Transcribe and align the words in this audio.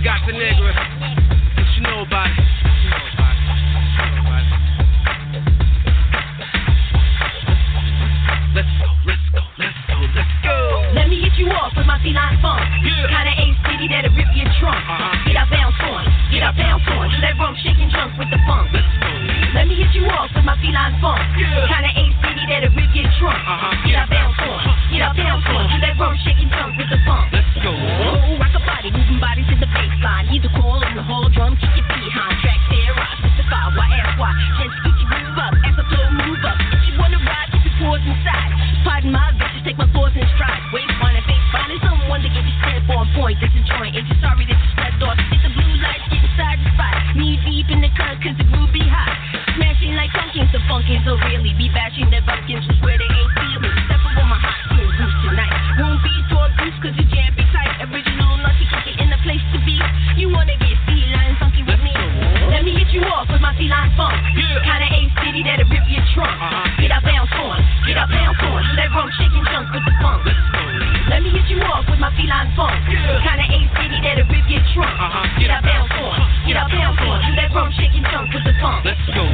The 0.00 0.08
Gata 0.08 0.32
Negra. 0.32 0.72
What 0.72 1.68
you 1.76 1.82
know 1.84 2.00
about 2.08 2.32
it? 2.32 2.40
Let's 8.56 8.72
go, 8.80 8.88
let's 9.04 9.20
go, 9.28 9.44
let's 9.60 9.76
go, 9.92 9.96
let's 10.16 10.34
go. 10.40 10.56
Let 10.96 11.04
me 11.12 11.20
hit 11.20 11.36
you 11.36 11.52
off 11.52 11.76
with 11.76 11.84
my 11.84 12.00
feline 12.00 12.40
funk. 12.40 12.64
Yeah. 12.80 13.12
Kinda 13.12 13.44
A 13.44 13.46
city 13.68 13.92
that'll 13.92 14.16
rip 14.16 14.32
your 14.32 14.48
trunk. 14.56 14.80
Uh-huh. 14.88 15.20
Get 15.28 15.36
out 15.36 15.52
bounce 15.52 15.76
on, 15.84 16.08
get 16.32 16.48
out 16.48 16.56
bounce 16.56 16.88
on. 16.96 17.20
That 17.20 17.36
rum 17.36 17.52
shaking 17.60 17.92
junk 17.92 18.16
with 18.16 18.32
the 18.32 18.40
funk. 18.48 18.72
Let's 18.72 18.88
go. 19.04 19.10
Let 19.52 19.68
me 19.68 19.76
hit 19.76 19.92
you 19.92 20.08
off 20.08 20.32
with 20.32 20.48
my 20.48 20.56
feline 20.64 20.96
funk. 21.04 21.20
Yeah. 21.36 21.68
Kinda 21.68 21.92
A 21.92 22.04
city 22.24 22.44
that'll 22.48 22.72
rip 22.72 22.88
your 22.96 23.04
trunk. 23.20 23.36
Uh-huh. 23.36 23.84
Get 23.84 24.00
out 24.00 24.08
bounce 24.08 24.40
on, 24.48 24.64
get 24.88 25.04
out 25.04 25.12
bounce 25.12 25.44
on. 25.44 25.68
That 25.84 25.92
rum 26.00 26.16
shaking 26.24 26.48
junk 26.48 26.80
with 26.80 26.88
the 26.88 26.96
funk. 27.04 27.36
Let's 27.36 27.52
go. 27.60 28.29
The 30.00 30.06
baseline. 30.06 30.32
Either 30.32 30.48
call 30.60 30.82
in 30.82 30.96
the 30.96 31.02
hall 31.02 31.28
drum, 31.28 31.56
kick 31.56 31.70
your 31.76 31.86
behind. 31.86 32.40
Track 32.40 32.60
there, 32.70 32.94
rock, 32.96 33.16
mystify, 33.22 33.64
why 33.76 33.88
ask 34.00 34.18
why? 34.18 34.32
Just 34.56 34.76
get 34.84 34.96
your 34.96 35.08
groove 35.10 35.38
up, 35.38 35.54
as 35.64 35.74
I 35.76 35.84
flow 35.88 36.08
move 36.10 36.44
up. 36.44 36.58
If 36.72 36.80
you 36.88 36.92
wanna 36.98 37.20
ride, 37.20 37.48
keep 37.52 37.64
your 37.64 37.76
paws 37.80 38.02
inside. 38.04 38.50
Pardon 38.84 39.12
my 39.12 39.32
vicious, 39.36 39.62
take 39.64 39.78
my 39.78 39.88
thoughts 39.92 40.16
in 40.16 40.24
stride. 40.36 40.62
Wait, 40.72 40.88
find 41.00 41.16
a 41.16 41.22
fake, 41.28 41.44
finding 41.52 41.80
someone 41.84 42.20
to 42.22 42.30
get 42.32 42.44
your 42.44 42.58
step 42.64 42.88
on 42.96 43.06
point. 43.12 43.36
This 43.40 43.52
is 43.52 43.64
joint, 43.68 43.96
ain't 43.96 44.08
you 44.08 44.16
sorry 44.24 44.44
that 44.48 44.56
you 44.56 44.70
slept 44.72 45.00
off? 45.04 45.16
Get 45.20 45.40
the 45.44 45.52
blue 45.52 45.74
lights, 45.84 46.06
get 46.08 46.24
inside 46.24 46.58
the 46.64 46.68
spot. 46.72 46.94
Knee 47.16 47.36
deep 47.44 47.68
in 47.68 47.80
the 47.84 47.92
cut, 47.92 48.16
cause 48.24 48.36
the 48.40 48.46
groove 48.48 48.72
be 48.72 48.84
hot. 48.88 49.12
Smashing 49.56 49.94
like 49.98 50.10
pumpkins, 50.16 50.48
the 50.52 50.60
funkins, 50.64 51.04
so 51.04 51.20
really 51.28 51.52
be 51.58 51.68
bashing 51.68 52.08
the 52.08 52.24
bumpkins, 52.24 52.64
feline 72.20 72.52
funk. 72.56 72.76
Yeah. 72.88 73.24
Kinda 73.24 73.44
A 73.48 73.58
city 73.80 73.98
that'll 74.04 74.28
rip 74.28 74.44
your 74.48 74.62
trunk. 74.76 74.92
Uh-huh. 74.92 75.40
Get 75.40 75.50
out 75.50 75.64
bounce 75.64 75.92
on, 75.96 76.20
get 76.46 76.56
out 76.56 76.70
bounce 76.70 77.00
on. 77.00 77.18
Do 77.24 77.32
that 77.36 77.50
rum 77.54 77.72
shaking 77.72 78.04
junk 78.12 78.32
with 78.34 78.44
the 78.44 78.54
funk. 78.60 78.84
Let's 78.84 79.00
go. 79.14 79.29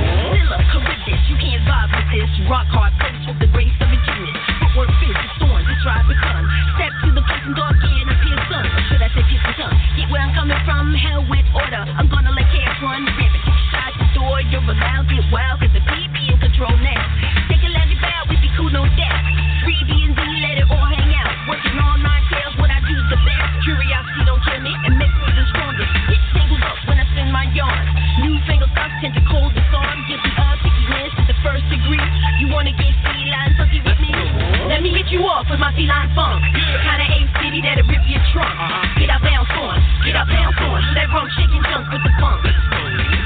Hit 35.06 35.15
you 35.15 35.22
off 35.22 35.47
with 35.47 35.62
my 35.62 35.71
feline 35.78 36.11
funk. 36.19 36.43
Kinda 36.83 37.06
A 37.06 37.19
city 37.39 37.62
that'll 37.62 37.87
rip 37.87 38.03
your 38.11 38.19
trunk. 38.34 38.50
Uh-huh. 38.59 38.99
Get 38.99 39.11
out 39.11 39.22
bounce 39.22 39.50
on, 39.55 39.78
get 40.03 40.19
out 40.19 40.27
bounce 40.27 40.59
on. 40.59 40.83
That 40.99 41.06
rum 41.15 41.31
shaking 41.39 41.62
junk 41.62 41.87
with 41.94 42.03
the 42.03 42.11
funk. 42.19 42.43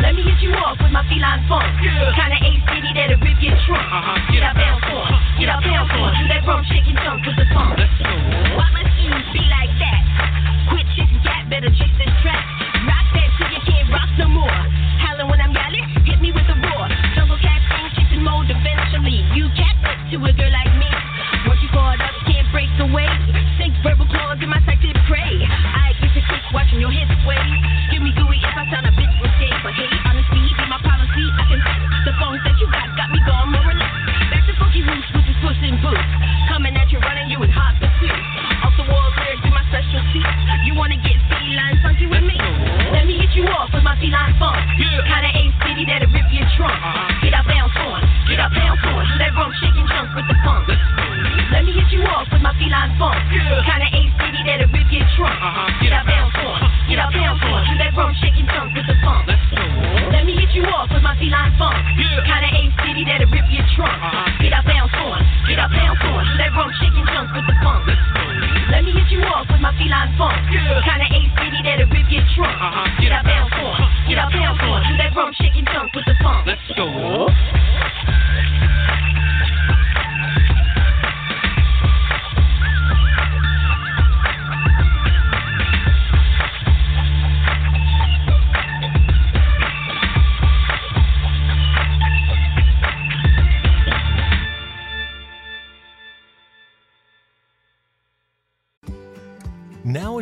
Let 0.05 0.13
me 0.13 0.23
hit 0.23 0.41
you 0.45 0.53
off 0.61 0.77
with 0.77 0.93
my 0.93 1.01
feline 1.09 1.41
funk. 1.49 1.65
Yeah. 1.81 2.13
Kinda 2.13 2.37
A 2.37 2.53
city 2.69 2.91
that'll 2.93 3.17
rip 3.25 3.41
your 3.41 3.57
trunk. 3.65 3.89
Uh-huh. 3.89 4.33
Get 4.33 4.43
out 4.45 4.57
bounce 4.61 4.85
on, 4.93 5.09
get 5.41 5.49
out 5.49 5.65
bounce 5.65 5.93
on. 5.97 6.29
That 6.29 6.45
rum 6.45 6.61
shaking 6.69 6.97
junk 7.01 7.25
with 7.25 7.37
the 7.37 7.49
funk. 7.49 7.81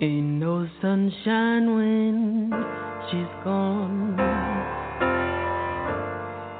Ain't 0.00 0.40
no 0.40 0.68
sunshine 0.82 1.72
when 1.76 2.50
she's 3.08 3.44
gone. 3.44 4.18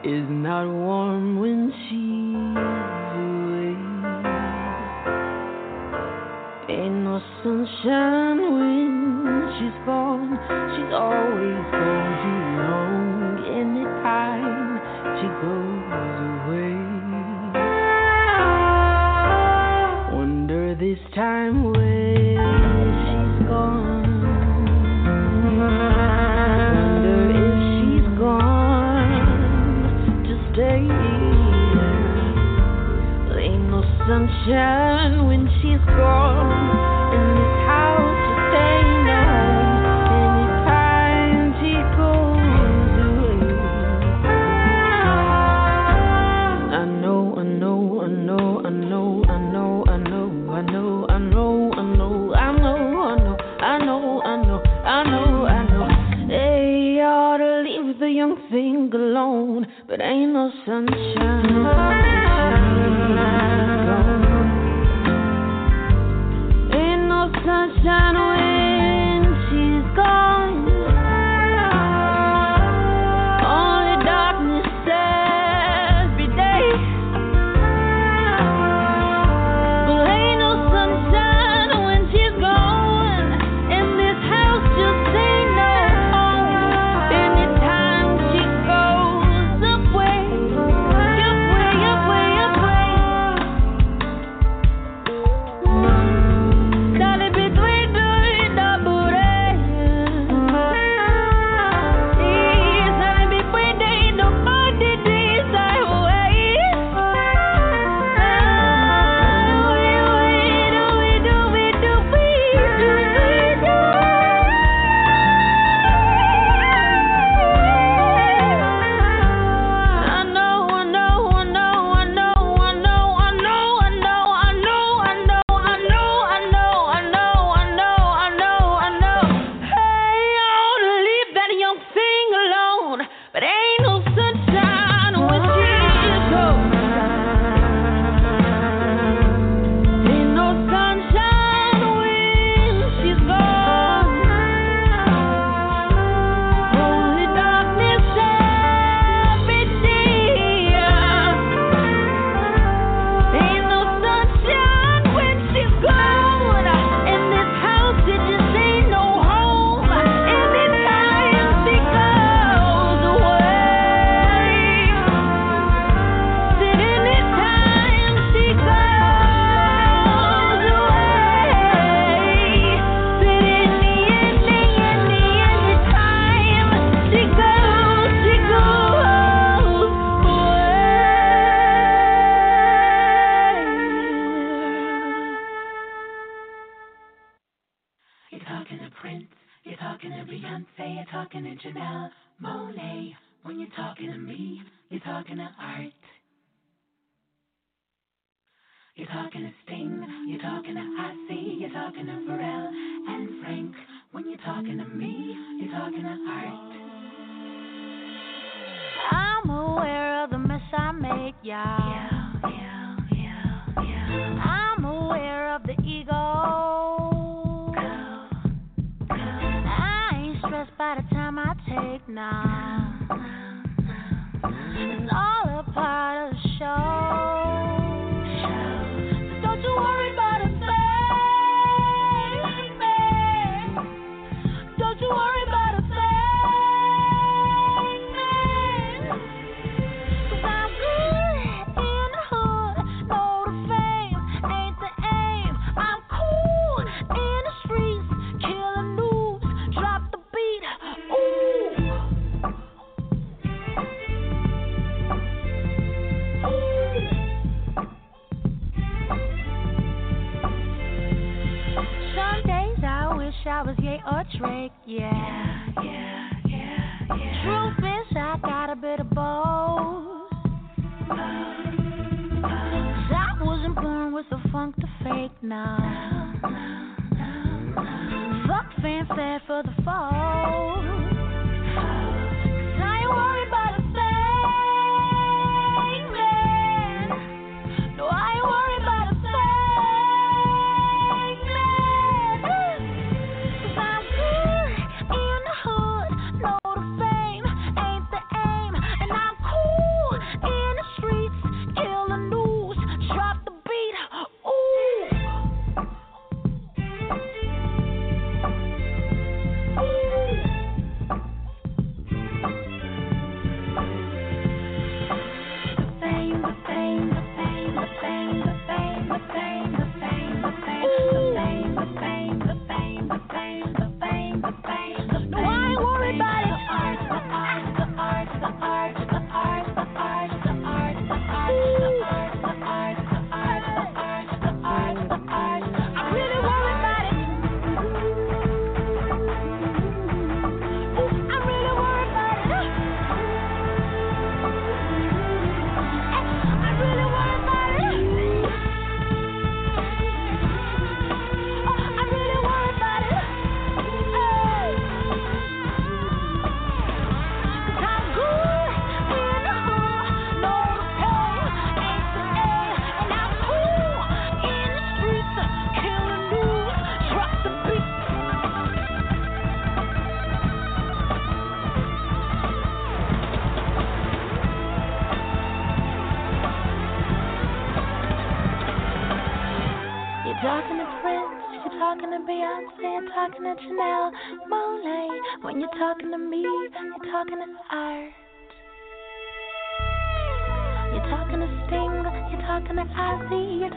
Is 0.05 0.29
not 0.31 0.69
warm 0.69 1.41
when 1.41 1.73
she's 1.83 2.55
away. 3.19 3.75
Ain't 6.79 7.03
no 7.03 7.21
sunshine 7.43 8.41
when 8.55 9.51
she's 9.59 9.79
gone. 9.85 10.39
She's 10.77 10.95
always 10.95 11.65
gone 11.75 12.15
too 12.23 12.43
long. 12.63 13.35
Anytime 13.51 14.79
she 15.21 15.27
goes. 15.45 15.64
vision 34.45 35.27
when 35.27 35.49
she's 35.61 35.85
gone, 35.87 36.53
and 37.15 37.37
this 37.37 37.55
house 37.67 38.25
is 38.29 38.55
away, 41.95 43.41
I 46.73 46.85
know, 46.85 47.35
I 47.37 47.43
know, 47.43 48.01
I 48.01 48.09
know, 48.09 48.61
I 48.65 48.71
know, 48.71 49.25
I 49.25 49.39
know, 49.39 49.85
I 49.89 49.97
know, 49.99 50.47
I 50.49 50.63
know, 50.63 51.07
I 51.09 51.19
know, 51.19 51.73
I 51.73 51.83
know, 51.83 52.35
I 52.35 52.53
know, 52.53 52.85
I 53.61 53.79
know, 53.79 54.21
I 54.23 54.37
know, 54.45 54.63
I 54.85 55.03
know, 55.05 55.47
I 55.47 55.63
know. 55.69 55.89
They 56.29 57.01
ought 57.01 57.39
to 57.39 57.63
leave 57.63 57.99
the 57.99 58.11
young 58.11 58.37
thing 58.51 58.91
alone, 58.93 59.67
but 59.89 60.01
ain't 60.01 60.33
no 60.33 60.51
sunshine. 60.67 62.04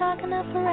Talking 0.07 0.29
to 0.29 0.37
Pharrell 0.53 0.66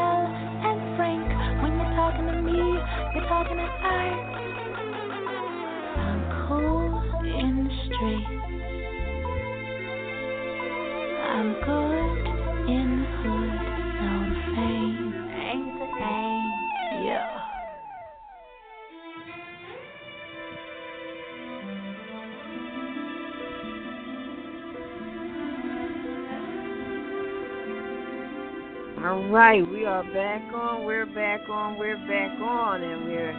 right, 29.30 29.68
we 29.70 29.84
are 29.84 30.02
back 30.12 30.52
on. 30.52 30.84
We're 30.84 31.06
back 31.06 31.48
on. 31.48 31.78
We're 31.78 31.96
back 31.96 32.38
on, 32.40 32.82
and 32.82 33.04
we're 33.04 33.32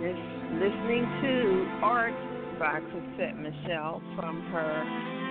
just 0.00 0.22
listening 0.54 1.04
to 1.22 1.80
Art 1.82 2.14
by 2.58 2.80
Chrisette 2.80 3.36
Michelle 3.36 4.00
from 4.16 4.40
her 4.52 4.84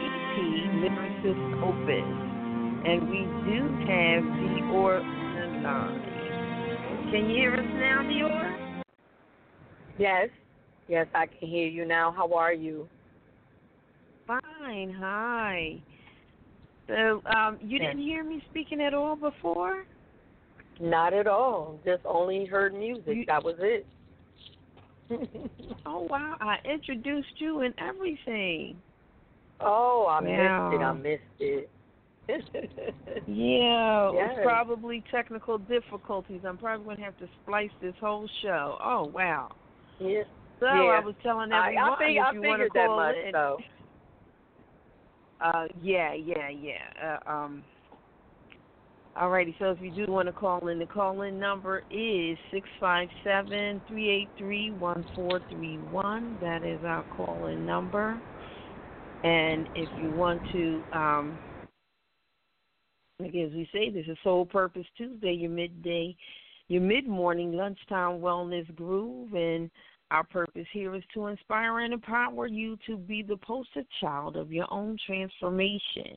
EP 0.04 0.36
Lyricist 0.84 1.64
Opus, 1.64 2.10
and 2.86 3.10
we 3.10 3.26
do 3.48 3.60
have 3.88 4.24
D'OR 4.70 4.98
on 4.98 5.54
the 5.54 5.62
line. 5.64 7.12
Can 7.12 7.30
you 7.30 7.36
hear 7.36 7.54
us 7.54 7.66
now, 7.76 8.04
D'OR? 8.04 8.84
Yes, 9.98 10.30
yes, 10.88 11.08
I 11.16 11.28
can 11.28 11.48
hear 11.48 11.68
you 11.68 11.86
now. 11.86 12.12
How 12.12 12.34
are 12.34 12.54
you? 12.54 12.88
Fine. 14.28 14.96
Hi. 15.00 15.82
So, 16.88 17.22
um, 17.26 17.58
you 17.62 17.78
Yes. 17.80 17.92
didn't 17.94 18.04
hear 18.04 18.24
me 18.24 18.42
speaking 18.50 18.82
at 18.82 18.94
all 18.94 19.16
before? 19.16 19.86
Not 20.80 21.14
at 21.14 21.28
all. 21.28 21.80
Just 21.86 22.06
only 22.06 22.46
heard 22.46 22.74
music. 22.74 23.16
You- 23.18 23.26
that 23.26 23.44
was 23.44 23.56
it. 23.60 23.86
Oh 25.86 26.00
wow! 26.10 26.36
I 26.40 26.58
introduced 26.66 27.40
you 27.40 27.60
and 27.62 27.74
everything. 27.78 28.82
oh, 29.60 30.06
I 30.08 30.22
Wow. 30.22 31.00
missed 31.02 31.32
it. 31.42 31.70
I 32.28 32.28
missed 32.28 32.56
it. 32.56 32.94
Yeah, 33.28 34.10
it 34.10 34.14
was 34.14 34.40
probably 34.44 35.04
technical 35.12 35.58
difficulties. 35.58 36.42
I'm 36.46 36.58
probably 36.58 36.86
going 36.86 36.98
to 36.98 37.04
have 37.04 37.18
to 37.20 37.28
splice 37.44 37.70
this 37.82 37.94
whole 38.00 38.28
show. 38.42 38.78
Oh, 38.84 39.06
wow. 39.14 39.52
yeah. 40.00 40.24
So 40.60 40.66
Yeah. 40.66 40.72
I 40.72 41.00
was 41.00 41.16
telling 41.22 41.52
everyone 41.52 41.92
I, 41.92 41.98
fig- 41.98 42.18
if 42.18 42.24
I 42.24 42.32
you 42.34 42.42
want 42.42 42.62
to 42.62 42.70
call 42.70 42.96
much, 42.96 43.16
in. 43.26 43.32
though. 43.34 43.58
Uh, 45.40 45.68
yeah, 45.82 46.14
yeah, 46.14 46.50
yeah. 46.50 47.18
Uh, 47.26 47.30
um. 47.30 47.64
Alrighty, 49.16 49.54
so 49.60 49.70
if 49.70 49.80
you 49.80 49.92
do 49.92 50.12
want 50.12 50.26
to 50.28 50.34
call 50.34 50.70
in, 50.70 50.80
the 50.80 50.88
call-in 50.88 51.38
number 51.38 51.84
is 51.92 52.36
six 52.50 52.68
five 52.80 53.08
seven 53.24 53.80
three 53.88 54.10
eight 54.10 54.32
three 54.40 54.72
one 54.72 55.06
four 55.14 55.40
three 55.52 55.78
one. 55.78 56.36
That 56.42 56.64
is 56.64 56.84
our 56.84 57.04
call-in 57.04 57.64
number. 57.64 58.20
And 59.24 59.70
if 59.76 59.90
you 59.94 60.12
want 60.12 60.42
to, 60.52 60.84
um, 60.94 61.40
like 63.20 63.36
as 63.36 63.52
we 63.52 63.70
say, 63.72 63.92
this 63.92 64.08
is 64.08 64.18
Soul 64.24 64.48
Purpose 64.48 64.88
Tuesday, 64.98 65.34
your 65.34 65.52
midday, 65.52 66.16
your 66.68 66.82
mid-morning 66.82 67.54
lunchtime 67.54 68.20
wellness 68.20 68.74
groove, 68.74 69.36
and 69.36 69.70
our 70.14 70.24
purpose 70.24 70.68
here 70.72 70.94
is 70.94 71.02
to 71.16 71.26
inspire 71.26 71.80
and 71.80 71.92
empower 71.92 72.46
you 72.46 72.78
to 72.86 72.98
be 72.98 73.24
the 73.24 73.38
poster 73.38 73.82
child 74.00 74.38
of 74.38 74.52
your 74.54 74.72
own 74.72 74.96
transformation. 75.08 76.16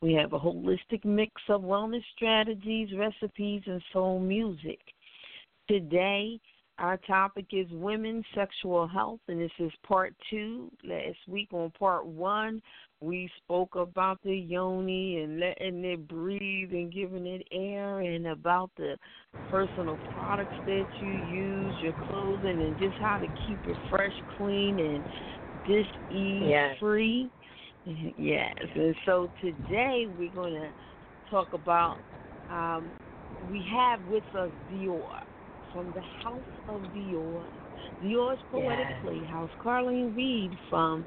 We 0.00 0.14
have 0.14 0.32
a 0.32 0.38
holistic 0.38 1.04
mix 1.04 1.30
of 1.50 1.60
wellness 1.60 2.02
strategies, 2.16 2.88
recipes, 2.96 3.62
and 3.66 3.82
soul 3.92 4.18
music. 4.18 4.80
Today, 5.68 6.40
our 6.78 6.96
topic 6.98 7.46
is 7.52 7.66
women's 7.70 8.24
sexual 8.34 8.86
health, 8.88 9.20
and 9.28 9.40
this 9.40 9.50
is 9.58 9.70
part 9.86 10.14
two. 10.30 10.70
Last 10.82 11.18
week 11.28 11.48
on 11.52 11.70
part 11.78 12.04
one, 12.06 12.60
we 13.00 13.30
spoke 13.44 13.76
about 13.76 14.18
the 14.24 14.36
yoni 14.36 15.20
and 15.20 15.38
letting 15.38 15.84
it 15.84 16.08
breathe 16.08 16.72
and 16.72 16.92
giving 16.92 17.26
it 17.26 17.46
air, 17.52 18.00
and 18.00 18.26
about 18.26 18.70
the 18.76 18.96
personal 19.48 20.00
products 20.12 20.56
that 20.64 20.86
you 20.98 21.12
use, 21.12 21.76
your 21.80 21.92
clothing, 21.92 22.60
and 22.60 22.76
just 22.76 22.96
how 22.98 23.18
to 23.18 23.28
keep 23.46 23.60
it 23.66 23.76
fresh, 23.88 24.14
clean, 24.36 24.80
and 24.80 25.06
disease 25.64 25.88
Yes. 26.50 26.76
free. 26.78 27.30
Yes, 28.16 28.54
and 28.74 28.96
so 29.04 29.30
today 29.42 30.06
we're 30.08 30.30
going 30.30 30.54
to 30.54 30.72
talk 31.28 31.52
about. 31.52 32.02
Um, 32.48 32.94
we 33.42 33.68
have 33.70 34.00
with 34.00 34.24
us 34.34 34.52
D'OR 34.70 35.10
from 35.74 35.92
the 35.92 36.02
House 36.22 36.44
of 36.68 36.84
D'OR, 36.92 37.48
D'OR's 38.00 38.38
Poetic 38.48 38.78
Yes. 38.78 39.00
Playhouse, 39.02 39.50
Carlene 39.60 40.16
Reed 40.16 40.56
from 40.70 41.04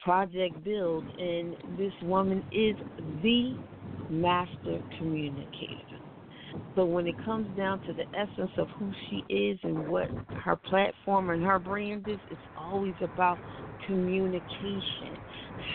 Project 0.00 0.62
Build, 0.64 1.06
and 1.16 1.56
this 1.64 1.92
woman 2.02 2.42
is 2.50 2.76
the 3.22 3.56
master 4.08 4.82
communicator. 4.98 6.00
So 6.74 6.84
when 6.84 7.06
it 7.06 7.16
comes 7.24 7.56
down 7.56 7.80
to 7.86 7.92
the 7.92 8.04
essence 8.12 8.50
of 8.58 8.68
who 8.76 8.90
she 9.08 9.24
is 9.28 9.58
and 9.62 9.86
what 9.86 10.10
her 10.44 10.56
platform 10.56 11.30
and 11.30 11.42
her 11.44 11.60
brand 11.60 12.08
is, 12.08 12.18
it's 12.28 12.40
always 12.56 12.96
about 13.00 13.38
communication. 13.86 15.22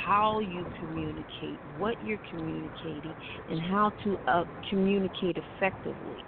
How 0.03 0.39
you 0.39 0.67
communicate, 0.77 1.61
what 1.77 1.95
you're 2.01 2.19
communicating, 2.29 3.15
and 3.47 3.61
how 3.61 3.93
to 4.03 4.17
uh, 4.27 4.45
communicate 4.69 5.37
effectively. 5.37 6.25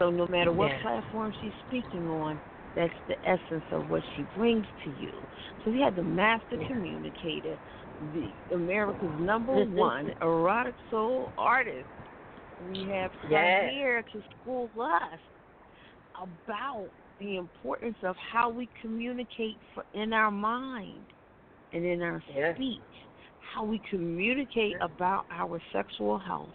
So 0.00 0.10
no 0.10 0.26
matter 0.28 0.52
what 0.52 0.70
Yeah. 0.70 0.80
platform 0.80 1.32
she's 1.40 1.52
speaking 1.66 2.08
on, 2.08 2.40
that's 2.74 2.94
the 3.06 3.16
essence 3.28 3.64
of 3.70 3.88
what 3.88 4.02
she 4.14 4.22
brings 4.34 4.66
to 4.84 4.90
you. 4.90 5.28
So 5.62 5.70
we 5.70 5.80
had 5.80 5.94
the 5.94 6.02
master 6.02 6.56
communicator, 6.66 7.58
the 8.00 8.34
America's 8.52 9.18
number 9.18 9.64
one 9.64 10.12
erotic 10.22 10.76
soul 10.88 11.32
artist. 11.36 11.88
We 12.58 12.86
have 12.88 13.12
her 13.22 13.28
Yes. 13.30 13.70
here 13.70 14.02
to 14.12 14.22
school 14.38 14.70
us 14.80 15.20
about 16.20 16.90
the 17.18 17.36
importance 17.36 17.98
of 18.02 18.16
how 18.16 18.48
we 18.50 18.70
communicate 18.80 19.60
for, 19.74 19.84
in 19.92 20.12
our 20.12 20.30
mind 20.30 21.06
and 21.72 21.84
in 21.84 22.00
our 22.02 22.22
Yes. 22.28 22.54
speech, 22.54 22.82
how 23.38 23.64
we 23.64 23.80
communicate 23.90 24.76
about 24.80 25.26
our 25.30 25.60
sexual 25.72 26.18
health, 26.18 26.54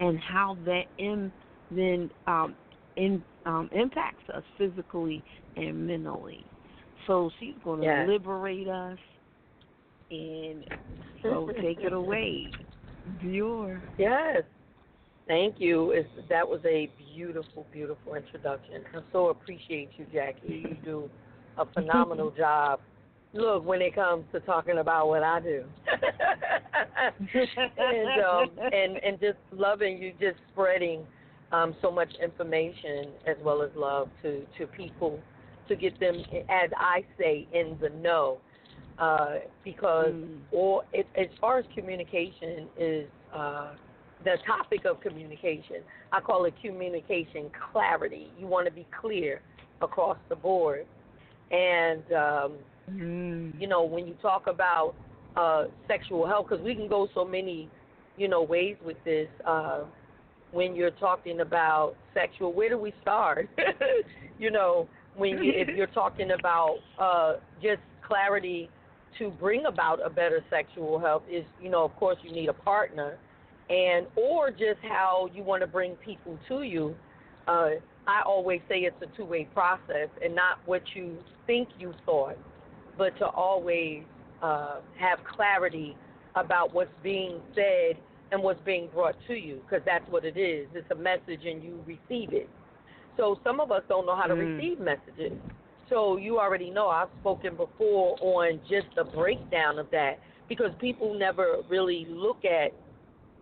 and 0.00 0.18
how 0.18 0.56
that 0.64 0.84
in, 0.98 1.32
then 1.70 2.10
um, 2.26 2.56
in, 2.98 3.22
um, 3.46 3.70
impacts 3.72 4.28
us 4.34 4.42
physically 4.58 5.22
and 5.56 5.86
mentally. 5.86 6.44
So 7.06 7.30
she's 7.38 7.54
going 7.64 7.80
to 7.80 7.86
Yes. 7.86 8.08
liberate 8.08 8.68
us, 8.68 8.98
and 10.10 10.64
so 11.22 11.50
take 11.60 11.80
it 11.80 11.92
away, 11.92 12.50
D'OR. 13.22 13.82
Yes. 13.96 14.42
Thank 15.26 15.60
you. 15.60 15.92
It's, 15.92 16.08
that 16.28 16.48
was 16.48 16.60
a 16.64 16.90
beautiful, 17.14 17.66
beautiful 17.72 18.14
introduction. 18.14 18.82
I 18.94 19.00
so 19.12 19.28
appreciate 19.28 19.90
you, 19.96 20.06
Jackie. 20.12 20.64
You 20.68 20.76
do 20.82 21.10
a 21.56 21.66
phenomenal 21.66 22.30
job. 22.36 22.80
Look, 23.34 23.64
when 23.64 23.82
it 23.82 23.94
comes 23.94 24.24
to 24.32 24.40
talking 24.40 24.78
about 24.78 25.08
what 25.08 25.22
I 25.22 25.40
do, 25.40 25.64
and 27.78 28.24
um, 28.24 28.50
and 28.72 28.96
and 28.96 29.20
just 29.20 29.38
loving 29.52 29.98
you, 29.98 30.12
just 30.18 30.38
spreading 30.50 31.06
um, 31.52 31.74
so 31.80 31.90
much 31.90 32.12
information 32.22 33.08
as 33.26 33.36
well 33.42 33.62
as 33.62 33.70
love 33.74 34.08
to 34.22 34.44
to 34.58 34.66
people 34.66 35.18
to 35.68 35.76
get 35.76 35.98
them, 36.00 36.22
as 36.48 36.70
I 36.78 37.04
say, 37.18 37.46
in 37.52 37.76
the 37.80 37.90
know, 37.90 38.38
uh, 38.98 39.36
because 39.64 40.14
Mm. 40.14 40.38
or 40.50 40.84
it, 40.92 41.06
as 41.14 41.28
far 41.40 41.58
as 41.58 41.64
communication 41.74 42.68
is 42.78 43.06
uh, 43.34 43.74
the 44.24 44.36
topic 44.46 44.84
of 44.84 45.00
communication. 45.00 45.82
I 46.12 46.20
call 46.20 46.46
it 46.46 46.54
communication 46.62 47.50
clarity. 47.72 48.30
You 48.38 48.46
want 48.46 48.66
to 48.66 48.72
be 48.72 48.86
clear 49.00 49.42
across 49.82 50.18
the 50.28 50.36
board, 50.36 50.86
and 51.50 52.02
um, 52.12 52.52
Mm. 52.90 53.60
you 53.60 53.66
know 53.68 53.84
when 53.84 54.06
you 54.06 54.14
talk 54.22 54.46
about 54.46 54.94
uh, 55.36 55.66
sexual 55.86 56.26
health, 56.26 56.46
because 56.48 56.64
we 56.64 56.74
can 56.74 56.88
go 56.88 57.08
so 57.14 57.24
many, 57.24 57.68
you 58.16 58.28
know, 58.28 58.42
ways 58.42 58.76
with 58.84 58.96
this. 59.04 59.28
Uh, 59.46 59.84
when 60.52 60.74
you're 60.74 60.90
talking 60.92 61.40
about 61.40 61.94
sexual, 62.14 62.52
where 62.52 62.68
do 62.68 62.78
we 62.78 62.92
start? 63.02 63.48
you 64.38 64.50
know, 64.50 64.88
when 65.16 65.42
you, 65.42 65.52
if 65.54 65.68
you're 65.76 65.86
talking 65.88 66.30
about 66.32 66.76
uh, 66.98 67.34
just 67.62 67.80
clarity 68.06 68.70
to 69.18 69.30
bring 69.30 69.66
about 69.66 70.04
a 70.04 70.08
better 70.08 70.44
sexual 70.48 70.98
health 70.98 71.22
is, 71.30 71.44
you 71.60 71.68
know, 71.68 71.84
of 71.84 71.94
course 71.96 72.16
you 72.22 72.32
need 72.32 72.48
a 72.48 72.54
partner, 72.54 73.18
and 73.68 74.06
or 74.16 74.50
just 74.50 74.80
how 74.82 75.28
you 75.34 75.42
want 75.42 75.60
to 75.60 75.66
bring 75.66 75.94
people 75.96 76.38
to 76.48 76.62
you. 76.62 76.94
Uh, 77.46 77.70
I 78.06 78.22
always 78.24 78.60
say 78.68 78.80
it's 78.80 78.96
a 79.02 79.16
two 79.16 79.24
way 79.24 79.46
process 79.52 80.08
and 80.24 80.34
not 80.34 80.60
what 80.64 80.82
you 80.94 81.18
think 81.46 81.68
you 81.78 81.92
thought, 82.06 82.38
but 82.96 83.16
to 83.18 83.26
always 83.26 84.02
uh, 84.42 84.76
have 84.98 85.18
clarity 85.24 85.96
about 86.34 86.72
what's 86.72 86.90
being 87.02 87.40
said 87.54 87.96
and 88.30 88.42
what's 88.42 88.60
being 88.62 88.88
brought 88.92 89.16
to 89.26 89.34
you 89.34 89.60
because 89.68 89.84
that's 89.84 90.08
what 90.10 90.24
it 90.24 90.36
is. 90.36 90.68
It's 90.74 90.90
a 90.90 90.94
message 90.94 91.44
and 91.46 91.62
you 91.62 91.82
receive 91.86 92.32
it. 92.32 92.48
So 93.16 93.40
some 93.42 93.60
of 93.60 93.72
us 93.72 93.82
don't 93.88 94.06
know 94.06 94.14
how 94.16 94.26
to 94.26 94.34
Mm. 94.34 94.56
receive 94.56 94.80
messages. 94.80 95.32
So 95.88 96.16
you 96.18 96.38
already 96.38 96.70
know 96.70 96.88
I've 96.88 97.08
spoken 97.20 97.56
before 97.56 98.16
on 98.20 98.60
just 98.68 98.86
the 98.94 99.04
breakdown 99.04 99.78
of 99.78 99.90
that 99.90 100.20
because 100.48 100.70
people 100.78 101.14
never 101.14 101.62
really 101.68 102.04
look 102.06 102.44
at, 102.44 102.72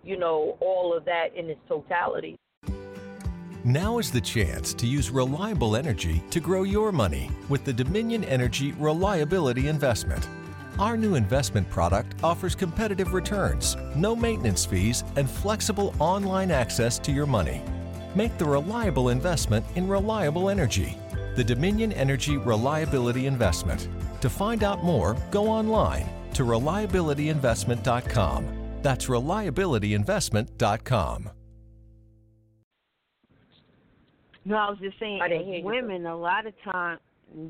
you 0.04 0.16
know, 0.16 0.56
all 0.60 0.94
of 0.94 1.04
that 1.06 1.34
in 1.34 1.50
its 1.50 1.60
totality. 1.68 2.38
Now 3.64 3.98
is 3.98 4.12
the 4.12 4.20
chance 4.20 4.72
to 4.74 4.86
use 4.86 5.10
reliable 5.10 5.74
energy 5.74 6.22
to 6.30 6.38
grow 6.38 6.62
your 6.62 6.92
money 6.92 7.30
with 7.48 7.64
the 7.64 7.72
Dominion 7.72 8.22
Energy 8.22 8.70
Reliability 8.78 9.66
Investment. 9.66 10.28
Our 10.78 10.96
new 10.98 11.14
investment 11.14 11.70
product 11.70 12.22
offers 12.22 12.54
competitive 12.54 13.14
returns, 13.14 13.78
no 13.94 14.14
maintenance 14.14 14.66
fees, 14.66 15.04
and 15.16 15.26
flexible 15.28 15.94
online 15.98 16.50
access 16.50 16.98
to 16.98 17.12
your 17.12 17.24
money. 17.24 17.62
Make 18.14 18.36
the 18.36 18.44
reliable 18.44 19.08
investment 19.08 19.64
in 19.74 19.88
reliable 19.88 20.50
energy. 20.50 20.98
The 21.34 21.44
Dominion 21.44 21.92
Energy 21.92 22.36
Reliability 22.36 23.26
Investment. 23.26 23.88
To 24.20 24.28
find 24.28 24.62
out 24.62 24.84
more, 24.84 25.16
go 25.30 25.48
online 25.48 26.06
to 26.34 26.44
reliabilityinvestment.com. 26.44 28.78
That's 28.82 29.06
reliabilityinvestment.com. 29.06 31.30
No, 34.44 34.56
I 34.56 34.68
was 34.70 34.78
just 34.78 34.98
saying, 35.00 35.20
I 35.22 35.28
didn't 35.28 35.46
hear 35.46 35.58
as 35.58 35.64
women, 35.64 36.06
a 36.06 36.16
lot 36.16 36.46
of 36.46 36.54
times, 36.62 37.00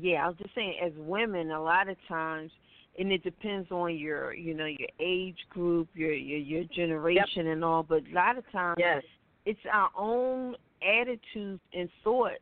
yeah, 0.01 0.25
I 0.25 0.29
was 0.29 0.37
just 0.37 0.55
saying, 0.55 0.73
as 0.81 0.93
women, 0.95 1.51
a 1.51 1.61
lot 1.61 1.89
of 1.89 1.97
times, 2.07 2.51
and 2.97 3.11
it 3.11 3.23
depends 3.23 3.71
on 3.71 3.95
your, 3.97 4.33
you 4.33 4.53
know, 4.53 4.65
your 4.65 4.89
age 4.99 5.37
group, 5.49 5.87
your 5.93 6.13
your 6.13 6.39
your 6.39 6.63
generation, 6.75 7.47
and 7.47 7.63
all. 7.63 7.83
But 7.83 8.03
a 8.11 8.13
lot 8.13 8.37
of 8.37 8.49
times, 8.51 8.77
Yes. 8.79 9.03
it's 9.45 9.59
our 9.71 9.89
own 9.97 10.55
attitudes 10.81 11.61
and 11.73 11.89
thoughts 12.03 12.35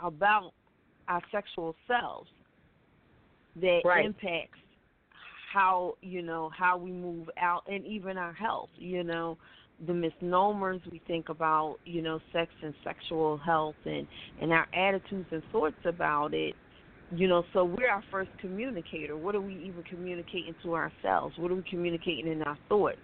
about 0.00 0.52
our 1.08 1.22
sexual 1.30 1.74
selves 1.86 2.30
that 3.56 3.80
Right. 3.84 4.04
impacts 4.04 4.58
how 5.52 5.94
you 6.02 6.22
know 6.22 6.50
how 6.50 6.76
we 6.76 6.92
move 6.92 7.28
out 7.38 7.64
and 7.66 7.84
even 7.86 8.18
our 8.18 8.34
health 8.34 8.68
you 8.76 9.02
know 9.02 9.38
the 9.86 9.94
misnomers 9.94 10.80
we 10.90 10.98
think 11.06 11.30
about 11.30 11.78
you 11.86 12.02
know 12.02 12.20
sex 12.32 12.52
and 12.62 12.74
sexual 12.84 13.38
health 13.38 13.76
and 13.86 14.06
and 14.42 14.52
our 14.52 14.66
attitudes 14.74 15.26
and 15.32 15.42
thoughts 15.50 15.82
about 15.86 16.34
it 16.34 16.54
you 17.10 17.26
know 17.28 17.44
so 17.52 17.64
we're 17.64 17.88
our 17.90 18.02
first 18.10 18.30
communicator 18.40 19.16
what 19.16 19.34
are 19.34 19.40
we 19.40 19.54
even 19.54 19.82
communicating 19.84 20.54
to 20.62 20.74
ourselves 20.74 21.36
what 21.38 21.50
are 21.50 21.54
we 21.54 21.62
communicating 21.62 22.30
in 22.30 22.42
our 22.42 22.58
thoughts 22.68 22.98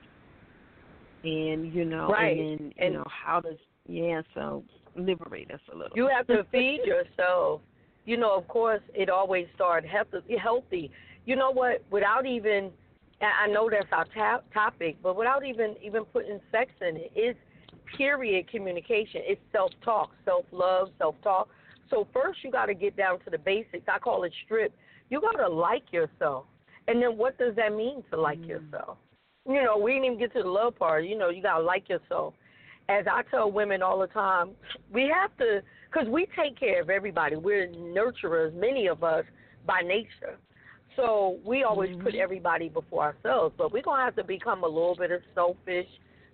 and 1.22 1.72
you 1.72 1.84
know 1.84 2.08
Right. 2.10 2.36
and 2.38 2.58
then 2.60 2.66
you 2.66 2.72
And- 2.84 2.94
know 2.94 3.06
how 3.08 3.40
does 3.40 3.56
yeah 3.86 4.22
so 4.34 4.62
liberate 4.96 5.50
us 5.50 5.60
a 5.72 5.76
little 5.76 5.96
You 5.96 6.08
have 6.08 6.26
to 6.28 6.44
feed 6.52 6.80
yourself. 6.84 7.60
You 8.06 8.16
know, 8.18 8.36
of 8.36 8.46
course, 8.48 8.82
it 8.94 9.08
always 9.08 9.46
starts 9.54 9.86
healthy. 9.90 10.36
healthy. 10.36 10.90
You 11.24 11.36
know 11.36 11.50
what? 11.50 11.82
Without 11.90 12.26
even, 12.26 12.70
I 13.22 13.46
know 13.48 13.68
that's 13.70 13.86
our 13.92 14.04
ta- 14.14 14.42
topic, 14.52 14.98
but 15.02 15.16
without 15.16 15.44
even 15.44 15.74
even 15.82 16.04
putting 16.04 16.38
sex 16.52 16.70
in 16.80 16.96
it, 16.98 17.10
it's 17.16 17.38
period 17.96 18.46
communication. 18.48 19.22
It's 19.24 19.40
self 19.52 19.72
talk, 19.82 20.10
self 20.26 20.44
love, 20.52 20.90
self 20.98 21.14
talk. 21.24 21.48
So 21.90 22.06
first, 22.12 22.38
you 22.42 22.50
got 22.50 22.66
to 22.66 22.74
get 22.74 22.96
down 22.96 23.20
to 23.20 23.30
the 23.30 23.38
basics. 23.38 23.84
I 23.88 23.98
call 23.98 24.24
it 24.24 24.32
strip. 24.44 24.74
You 25.10 25.20
got 25.20 25.32
to 25.32 25.48
like 25.48 25.92
yourself, 25.92 26.46
and 26.88 27.02
then 27.02 27.16
what 27.16 27.38
does 27.38 27.54
that 27.56 27.74
mean 27.74 28.02
to 28.10 28.20
like 28.20 28.40
mm. 28.40 28.48
yourself? 28.48 28.98
You 29.46 29.62
know, 29.62 29.76
we 29.76 29.92
didn't 29.92 30.06
even 30.06 30.18
get 30.18 30.32
to 30.34 30.42
the 30.42 30.48
love 30.48 30.76
part. 30.76 31.04
You 31.04 31.18
know, 31.18 31.28
you 31.28 31.42
got 31.42 31.58
to 31.58 31.64
like 31.64 31.88
yourself 31.88 32.34
as 32.88 33.06
I 33.10 33.22
tell 33.30 33.50
women 33.50 33.82
all 33.82 33.98
the 33.98 34.06
time, 34.08 34.50
we 34.92 35.10
have 35.14 35.36
to, 35.38 35.62
because 35.90 36.08
we 36.08 36.26
take 36.36 36.58
care 36.58 36.82
of 36.82 36.90
everybody. 36.90 37.36
We're 37.36 37.68
nurturers, 37.68 38.54
many 38.54 38.88
of 38.88 39.02
us, 39.02 39.24
by 39.66 39.80
nature. 39.80 40.36
So 40.96 41.38
we 41.44 41.64
always 41.64 41.90
mm-hmm. 41.90 42.04
put 42.04 42.14
everybody 42.14 42.68
before 42.68 43.04
ourselves. 43.04 43.54
But 43.56 43.72
we're 43.72 43.82
going 43.82 44.00
to 44.00 44.04
have 44.04 44.16
to 44.16 44.24
become 44.24 44.64
a 44.64 44.68
little 44.68 44.96
bit 44.96 45.10
of 45.10 45.20
selfish 45.34 45.88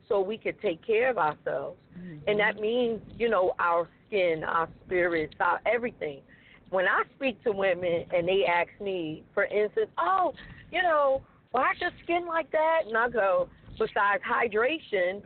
so 0.08 0.20
we 0.20 0.36
can 0.36 0.54
take 0.60 0.84
care 0.84 1.10
of 1.10 1.18
ourselves. 1.18 1.78
And 1.94 2.20
mm-hmm. 2.20 2.38
that 2.38 2.60
means, 2.60 3.00
you 3.16 3.28
know, 3.28 3.52
our 3.58 3.88
skin, 4.10 4.44
our 4.44 4.68
spirits, 4.84 5.34
our 5.40 5.60
everything. 5.66 6.20
When 6.70 6.86
I 6.86 7.02
speak 7.16 7.42
to 7.44 7.52
women 7.52 8.04
and 8.14 8.28
they 8.28 8.44
ask 8.44 8.68
me, 8.80 9.24
for 9.34 9.44
instance, 9.44 9.88
oh, 9.98 10.34
you 10.70 10.82
know, 10.82 11.22
why's 11.52 11.80
your 11.80 11.90
skin 12.04 12.26
like 12.26 12.50
that? 12.52 12.82
And 12.86 12.96
I 12.96 13.08
go, 13.08 13.48
besides 13.78 14.22
hydration, 14.28 15.22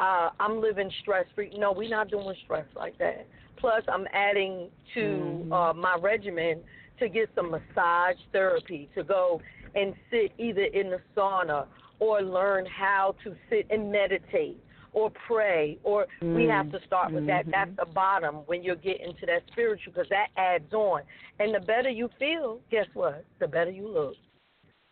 uh, 0.00 0.30
I'm 0.40 0.60
living 0.60 0.90
stress 1.02 1.26
free. 1.34 1.52
No, 1.56 1.72
we're 1.72 1.88
not 1.88 2.10
doing 2.10 2.34
stress 2.44 2.66
like 2.74 2.98
that. 2.98 3.26
Plus, 3.56 3.82
I'm 3.88 4.06
adding 4.12 4.70
to 4.94 5.48
uh, 5.52 5.72
my 5.72 5.96
regimen 6.00 6.60
to 7.00 7.08
get 7.08 7.28
some 7.34 7.50
massage 7.50 8.16
therapy, 8.32 8.88
to 8.94 9.04
go 9.04 9.40
and 9.74 9.94
sit 10.10 10.32
either 10.38 10.64
in 10.64 10.90
the 10.90 11.00
sauna 11.16 11.66
or 12.00 12.22
learn 12.22 12.66
how 12.66 13.14
to 13.24 13.34
sit 13.50 13.66
and 13.70 13.90
meditate 13.90 14.58
or 14.98 15.12
pray. 15.26 15.78
Or 15.84 16.06
we 16.20 16.46
have 16.46 16.70
to 16.72 16.78
start 16.86 17.12
with 17.12 17.26
that. 17.28 17.44
That's 17.50 17.70
the 17.76 17.86
bottom 17.86 18.36
when 18.46 18.62
you're 18.62 18.76
getting 18.76 19.14
to 19.20 19.26
that 19.26 19.42
spiritual 19.52 19.92
because 19.92 20.08
that 20.10 20.28
adds 20.36 20.72
on. 20.72 21.02
And 21.38 21.54
the 21.54 21.60
better 21.60 21.88
you 21.88 22.08
feel, 22.18 22.58
guess 22.70 22.86
what? 22.94 23.24
The 23.38 23.46
better 23.46 23.70
you 23.70 23.88
look. 23.88 24.14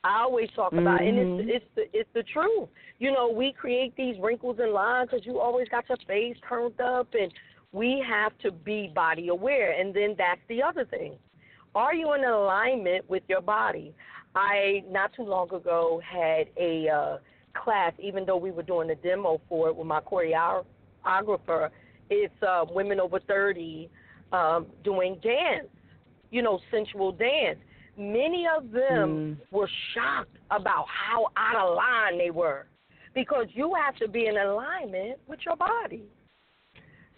I 0.05 0.21
always 0.21 0.49
talk 0.55 0.73
about, 0.73 1.03
and 1.03 1.19
it's 1.19 1.51
it's 1.57 1.65
the 1.75 1.99
it's 1.99 2.09
the 2.15 2.23
truth. 2.33 2.69
You 3.01 3.11
know, 3.11 3.29
we 3.29 3.53
create 3.53 3.97
these 3.97 4.15
wrinkles 4.23 4.59
and 4.61 4.73
lines 4.73 5.09
because 5.11 5.27
you 5.27 5.41
always 5.41 5.69
got 5.69 5.89
your 5.89 5.99
face 6.07 6.37
turned 6.49 6.81
up, 6.81 7.09
and 7.15 7.33
we 7.73 8.05
have 8.07 8.31
to 8.43 8.53
be 8.53 8.93
body 8.95 9.29
aware. 9.29 9.73
And 9.73 9.93
then 9.93 10.15
that's 10.17 10.41
the 10.49 10.63
other 10.63 10.85
thing: 10.85 11.15
are 11.75 11.93
you 11.93 12.15
in 12.15 12.23
alignment 12.23 13.11
with 13.11 13.25
your 13.29 13.41
body? 13.41 13.93
I 14.37 14.85
not 14.89 15.13
too 15.13 15.25
long 15.25 15.53
ago 15.53 16.01
had 16.09 16.47
a 16.57 16.89
uh, 16.89 17.17
class, 17.63 17.93
even 17.99 18.25
though 18.25 18.37
we 18.37 18.51
were 18.51 18.63
doing 18.63 18.91
a 18.91 18.95
demo 18.95 19.41
for 19.49 19.69
it 19.69 19.77
with 19.77 19.87
my 19.87 20.01
choreographer. 20.01 21.71
It's 22.09 22.43
uh, 22.43 22.65
women 22.71 23.01
over 23.01 23.19
thirty 23.21 23.91
um, 24.33 24.67
doing 24.85 25.19
dance, 25.23 25.69
you 26.31 26.43
know, 26.43 26.61
sensual 26.71 27.13
dance 27.13 27.59
many 27.97 28.47
of 28.47 28.71
them 28.71 29.41
were 29.51 29.69
shocked 29.95 30.37
about 30.51 30.87
how 30.89 31.27
out 31.37 31.57
of 31.57 31.77
line 31.77 32.19
they 32.19 32.31
were 32.31 32.67
because 33.15 33.47
you 33.55 33.75
have 33.75 33.97
to 33.97 34.09
be 34.09 34.27
in 34.27 34.37
alignment 34.37 35.19
with 35.27 35.41
your 35.45 35.57
body. 35.57 36.03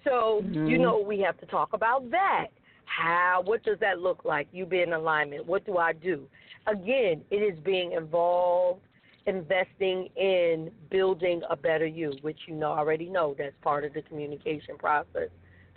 So, 0.04 0.42
you 0.52 0.78
know, 0.78 1.02
we 1.04 1.18
have 1.20 1.38
to 1.40 1.46
talk 1.46 1.72
about 1.72 2.10
that. 2.12 2.46
How, 2.84 3.42
what 3.44 3.64
does 3.64 3.78
that 3.80 3.98
look 3.98 4.24
like? 4.24 4.46
You 4.52 4.64
be 4.64 4.80
in 4.80 4.92
alignment. 4.92 5.44
What 5.44 5.66
do 5.66 5.76
I 5.76 5.92
do? 5.92 6.26
Again, 6.66 7.22
it 7.30 7.36
is 7.36 7.58
being 7.64 7.92
involved, 7.92 8.80
investing 9.28 10.08
in 10.16 10.70
building 10.90 11.42
a 11.50 11.56
better 11.56 11.86
you, 11.86 12.12
which 12.22 12.38
you 12.46 12.62
already 12.62 13.08
know 13.08 13.34
that's 13.38 13.54
part 13.62 13.84
of 13.84 13.92
the 13.94 14.02
communication 14.02 14.76
process 14.78 15.28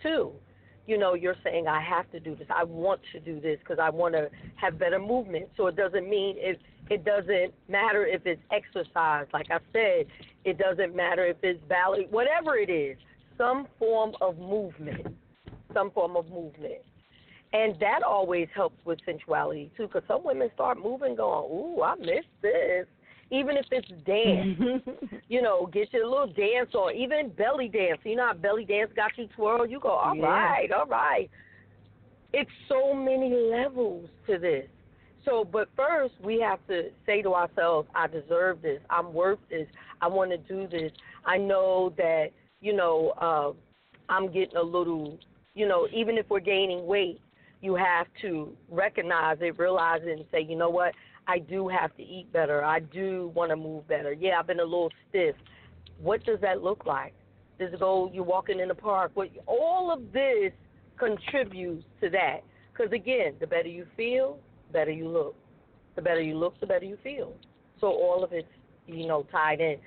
too 0.02 0.32
you 0.88 0.98
know, 0.98 1.14
you're 1.14 1.36
saying 1.44 1.68
I 1.68 1.82
have 1.82 2.12
to 2.12 2.20
do 2.20 2.36
this. 2.36 2.48
I 2.50 2.64
want 2.64 3.02
to 3.14 3.20
do 3.20 3.40
this 3.40 3.60
because 3.60 3.80
I 3.80 3.90
want 3.90 4.14
to 4.16 4.30
have 4.56 4.80
better 4.80 5.00
movement. 5.00 5.50
So 5.56 5.68
it 5.68 5.76
doesn't 5.76 6.10
mean 6.10 6.36
it. 6.38 6.60
It 6.90 7.06
doesn't 7.06 7.54
matter 7.70 8.06
if 8.06 8.26
it's 8.26 8.42
exercise. 8.52 9.28
Like 9.32 9.48
I 9.50 9.60
said, 9.72 10.08
it 10.44 10.58
doesn't 10.58 10.96
matter 10.96 11.26
if 11.26 11.38
it's 11.44 11.64
ballet. 11.70 12.08
Whatever 12.10 12.58
it 12.58 12.70
is, 12.70 12.98
some 13.38 13.68
form 13.80 14.16
of 14.20 14.38
movement. 14.38 15.08
Some 15.74 15.92
form 15.92 16.18
of 16.18 16.28
movement. 16.30 16.82
And 17.54 17.80
that 17.80 18.02
always 18.04 18.48
helps 18.54 18.84
with 18.86 19.00
sensuality 19.06 19.72
too, 19.78 19.88
because 19.88 20.04
some 20.08 20.24
women 20.24 20.50
start 20.54 20.78
moving, 20.82 21.16
going, 21.16 21.50
"Ooh, 21.52 21.82
I 21.82 21.96
miss 21.96 22.26
this." 22.42 22.88
Even 23.32 23.56
if 23.56 23.66
it's 23.72 23.88
dance, 24.06 24.84
you 25.30 25.42
know, 25.42 25.66
get 25.68 25.88
you 25.94 26.06
a 26.06 26.10
little 26.10 26.28
dance 26.28 26.70
or 26.74 26.92
even 26.92 27.30
belly 27.30 27.70
dance. 27.70 28.00
You 28.04 28.18
know 28.18 28.28
how 28.28 28.34
belly 28.34 28.66
dance 28.66 28.92
got 28.96 29.12
you 29.18 29.28
twirl? 29.36 29.66
You 29.66 29.80
go, 29.80 29.90
all 29.90 30.16
Yeah. 30.16 30.26
right, 30.26 30.72
all 30.72 30.86
right. 30.86 31.30
It's 32.34 32.52
so 32.68 32.94
many 32.94 33.30
levels 33.30 34.10
to 34.28 34.38
this. 34.38 34.68
So, 35.26 35.46
but 35.46 35.70
first, 35.76 36.14
we 36.24 36.40
have 36.42 36.60
to 36.68 36.90
say 37.06 37.22
to 37.22 37.34
ourselves, 37.34 37.88
I 37.94 38.08
deserve 38.08 38.62
this. 38.62 38.82
I'm 38.90 39.14
worth 39.14 39.40
this. 39.50 39.68
I 40.02 40.08
want 40.08 40.32
to 40.32 40.38
do 40.38 40.68
this. 40.68 40.92
I 41.26 41.38
know 41.38 41.94
that, 41.98 42.32
you 42.60 42.74
know, 42.74 43.14
uh, 43.22 43.52
I'm 44.10 44.32
getting 44.32 44.58
a 44.58 44.64
little, 44.64 45.20
you 45.54 45.68
know, 45.68 45.88
even 45.94 46.18
if 46.18 46.26
we're 46.30 46.40
gaining 46.40 46.86
weight, 46.86 47.22
you 47.62 47.76
have 47.76 48.08
to 48.22 48.52
recognize 48.70 49.38
it, 49.42 49.60
realize 49.60 50.02
it, 50.04 50.10
and 50.10 50.26
say, 50.32 50.42
you 50.42 50.56
know 50.56 50.70
what? 50.70 50.94
I 51.32 51.40
do 51.40 51.70
have 51.70 51.96
to 51.96 52.04
eat 52.04 52.32
better. 52.34 52.62
I 52.62 52.82
do 52.82 53.32
want 53.34 53.52
to 53.52 53.56
move 53.56 53.88
better. 53.88 54.12
Yeah, 54.12 54.38
I've 54.38 54.48
been 54.48 54.60
a 54.60 54.64
little 54.64 54.92
stiff. 55.08 55.36
What 55.98 56.26
does 56.26 56.42
that 56.42 56.62
look 56.62 56.86
like? 56.86 57.14
Does 57.58 57.72
it 57.74 57.80
go, 57.80 58.12
you're 58.14 58.26
walking 58.26 58.60
in 58.60 58.68
the 58.68 58.76
park? 58.76 59.12
What, 59.14 59.30
all 59.46 59.94
of 59.94 60.12
this 60.12 60.52
contributes 60.98 61.86
to 62.02 62.10
that. 62.10 62.42
Because 62.74 62.92
again, 62.92 63.36
the 63.40 63.48
better 63.48 63.70
you 63.70 63.86
feel, 63.96 64.40
the 64.68 64.74
better 64.74 64.92
you 64.92 65.08
look. 65.08 65.38
The 65.96 66.02
better 66.02 66.22
you 66.22 66.38
look, 66.38 66.60
the 66.60 66.68
better 66.68 66.86
you 66.86 66.98
feel. 67.02 67.34
So 67.80 67.88
all 67.88 68.26
of 68.26 68.34
it's 68.34 68.48
you 68.86 69.08
know 69.08 69.26
tied 69.32 69.62
in. 69.62 69.78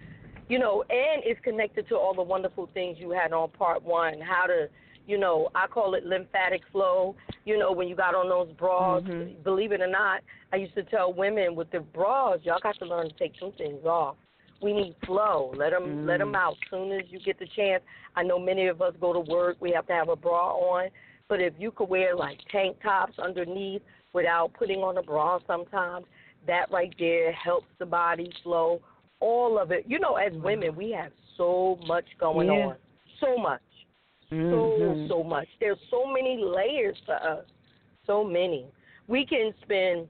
You 0.49 0.59
know, 0.59 0.83
and 0.89 1.23
it's 1.25 1.41
connected 1.43 1.89
to 1.89 1.97
all 1.97 2.15
the 2.15 2.23
wonderful 2.23 2.71
things 2.73 2.97
you 2.99 3.11
had 3.11 3.33
on 3.33 3.51
part 3.51 3.83
one. 3.83 4.21
How 4.21 4.47
to, 4.47 4.69
you 5.07 5.19
know, 5.19 5.49
I 5.55 5.67
call 5.67 5.95
it 5.95 6.05
lymphatic 6.05 6.63
flow. 6.73 7.15
You 7.45 7.59
know, 7.59 7.73
when 7.73 7.89
you 7.89 7.95
got 7.95 8.15
on 8.15 8.29
those 8.29 8.51
bras, 8.53 9.03
Mhm. 9.03 9.43
believe 9.43 9.73
it 9.73 9.81
or 9.81 9.87
not, 9.87 10.23
I 10.53 10.57
used 10.57 10.75
to 10.75 10.83
tell 10.85 11.13
women 11.13 11.55
with 11.55 11.71
the 11.71 11.81
bras, 11.81 12.41
y'all 12.43 12.59
got 12.61 12.79
to 12.79 12.87
learn 12.87 13.09
to 13.09 13.15
take 13.17 13.37
some 13.39 13.53
things 13.53 13.85
off. 13.85 14.17
We 14.61 14.73
need 14.73 14.97
flow. 15.05 15.53
Let 15.57 15.71
them 15.73 16.07
let 16.07 16.19
them 16.19 16.35
out 16.35 16.57
soon 16.71 16.93
as 16.93 17.11
you 17.11 17.19
get 17.21 17.39
the 17.39 17.47
chance. 17.47 17.83
I 18.17 18.23
know 18.23 18.39
many 18.39 18.69
of 18.69 18.81
us 18.81 18.95
go 19.01 19.13
to 19.13 19.21
work. 19.21 19.57
We 19.61 19.73
have 19.73 19.87
to 19.89 19.93
have 19.93 20.09
a 20.09 20.17
bra 20.17 20.55
on, 20.55 20.91
but 21.29 21.41
if 21.41 21.53
you 21.59 21.71
could 21.71 21.89
wear 21.89 22.15
like 22.17 22.39
tank 22.51 22.81
tops 22.83 23.19
underneath 23.19 23.83
without 24.13 24.53
putting 24.55 24.83
on 24.83 24.97
a 24.97 25.03
bra, 25.03 25.39
sometimes 25.47 26.07
that 26.47 26.71
right 26.71 26.95
there 26.99 27.33
helps 27.33 27.67
the 27.79 27.87
body 27.87 28.33
flow. 28.43 28.81
All 29.21 29.59
of 29.59 29.71
it. 29.71 29.85
You 29.87 29.99
know, 29.99 30.17
as 30.17 30.33
women, 30.35 30.75
we 30.77 30.93
have 30.93 31.13
so 31.37 31.79
much 31.87 32.07
going 32.19 32.49
Yeah. 32.49 32.69
on. 32.69 32.77
So 33.21 33.37
much. 33.37 33.61
So 34.51 34.75
Mhm. 34.79 35.09
so 35.09 35.23
much. 35.23 35.49
There's 35.61 35.81
so 35.91 36.07
many 36.07 36.37
layers 36.37 37.01
to 37.07 37.13
us. 37.13 37.47
So 38.07 38.25
many. 38.25 38.67
We 39.07 39.25
can 39.25 39.55
spend 39.63 40.09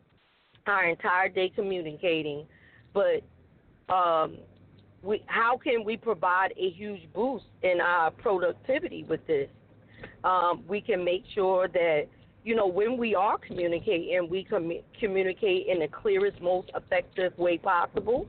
our 0.66 0.84
entire 0.84 1.28
day 1.28 1.50
communicating, 1.50 2.46
but 2.92 3.22
um, 3.88 4.38
we 5.02 5.22
how 5.26 5.56
can 5.56 5.84
we 5.84 5.96
provide 5.96 6.52
a 6.56 6.70
huge 6.70 7.12
boost 7.12 7.44
in 7.62 7.80
our 7.80 8.10
productivity 8.10 9.04
with 9.04 9.24
this? 9.26 9.48
Um, 10.24 10.64
we 10.66 10.80
can 10.80 11.04
make 11.04 11.24
sure 11.34 11.68
that 11.68 12.06
you 12.44 12.54
know 12.54 12.66
when 12.66 12.96
we 12.96 13.14
are 13.14 13.38
communicating, 13.38 14.28
we 14.28 14.44
commu- 14.44 14.82
communicate 14.98 15.66
in 15.66 15.80
the 15.80 15.88
clearest, 15.88 16.40
most 16.40 16.70
effective 16.74 17.36
way 17.38 17.58
possible. 17.58 18.26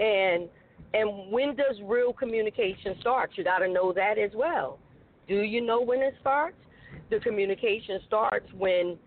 And 0.00 0.48
and 0.94 1.30
when 1.30 1.54
does 1.54 1.76
real 1.84 2.12
communication 2.12 2.96
start? 3.00 3.30
You 3.34 3.44
got 3.44 3.58
to 3.58 3.68
know 3.68 3.92
that 3.92 4.18
as 4.18 4.30
well. 4.34 4.78
Do 5.26 5.42
you 5.42 5.60
know 5.60 5.80
when 5.80 6.00
it 6.00 6.14
starts? 6.20 6.56
The 7.10 7.20
communication 7.20 8.00
starts 8.06 8.46
when 8.56 8.98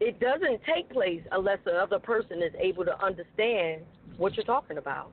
it 0.00 0.20
doesn't 0.20 0.60
take 0.64 0.88
place 0.90 1.22
unless 1.32 1.58
the 1.64 1.72
other 1.72 1.98
person 1.98 2.42
is 2.42 2.52
able 2.58 2.84
to 2.84 3.04
understand 3.04 3.82
what 4.16 4.36
you're 4.36 4.44
talking 4.44 4.78
about. 4.78 5.10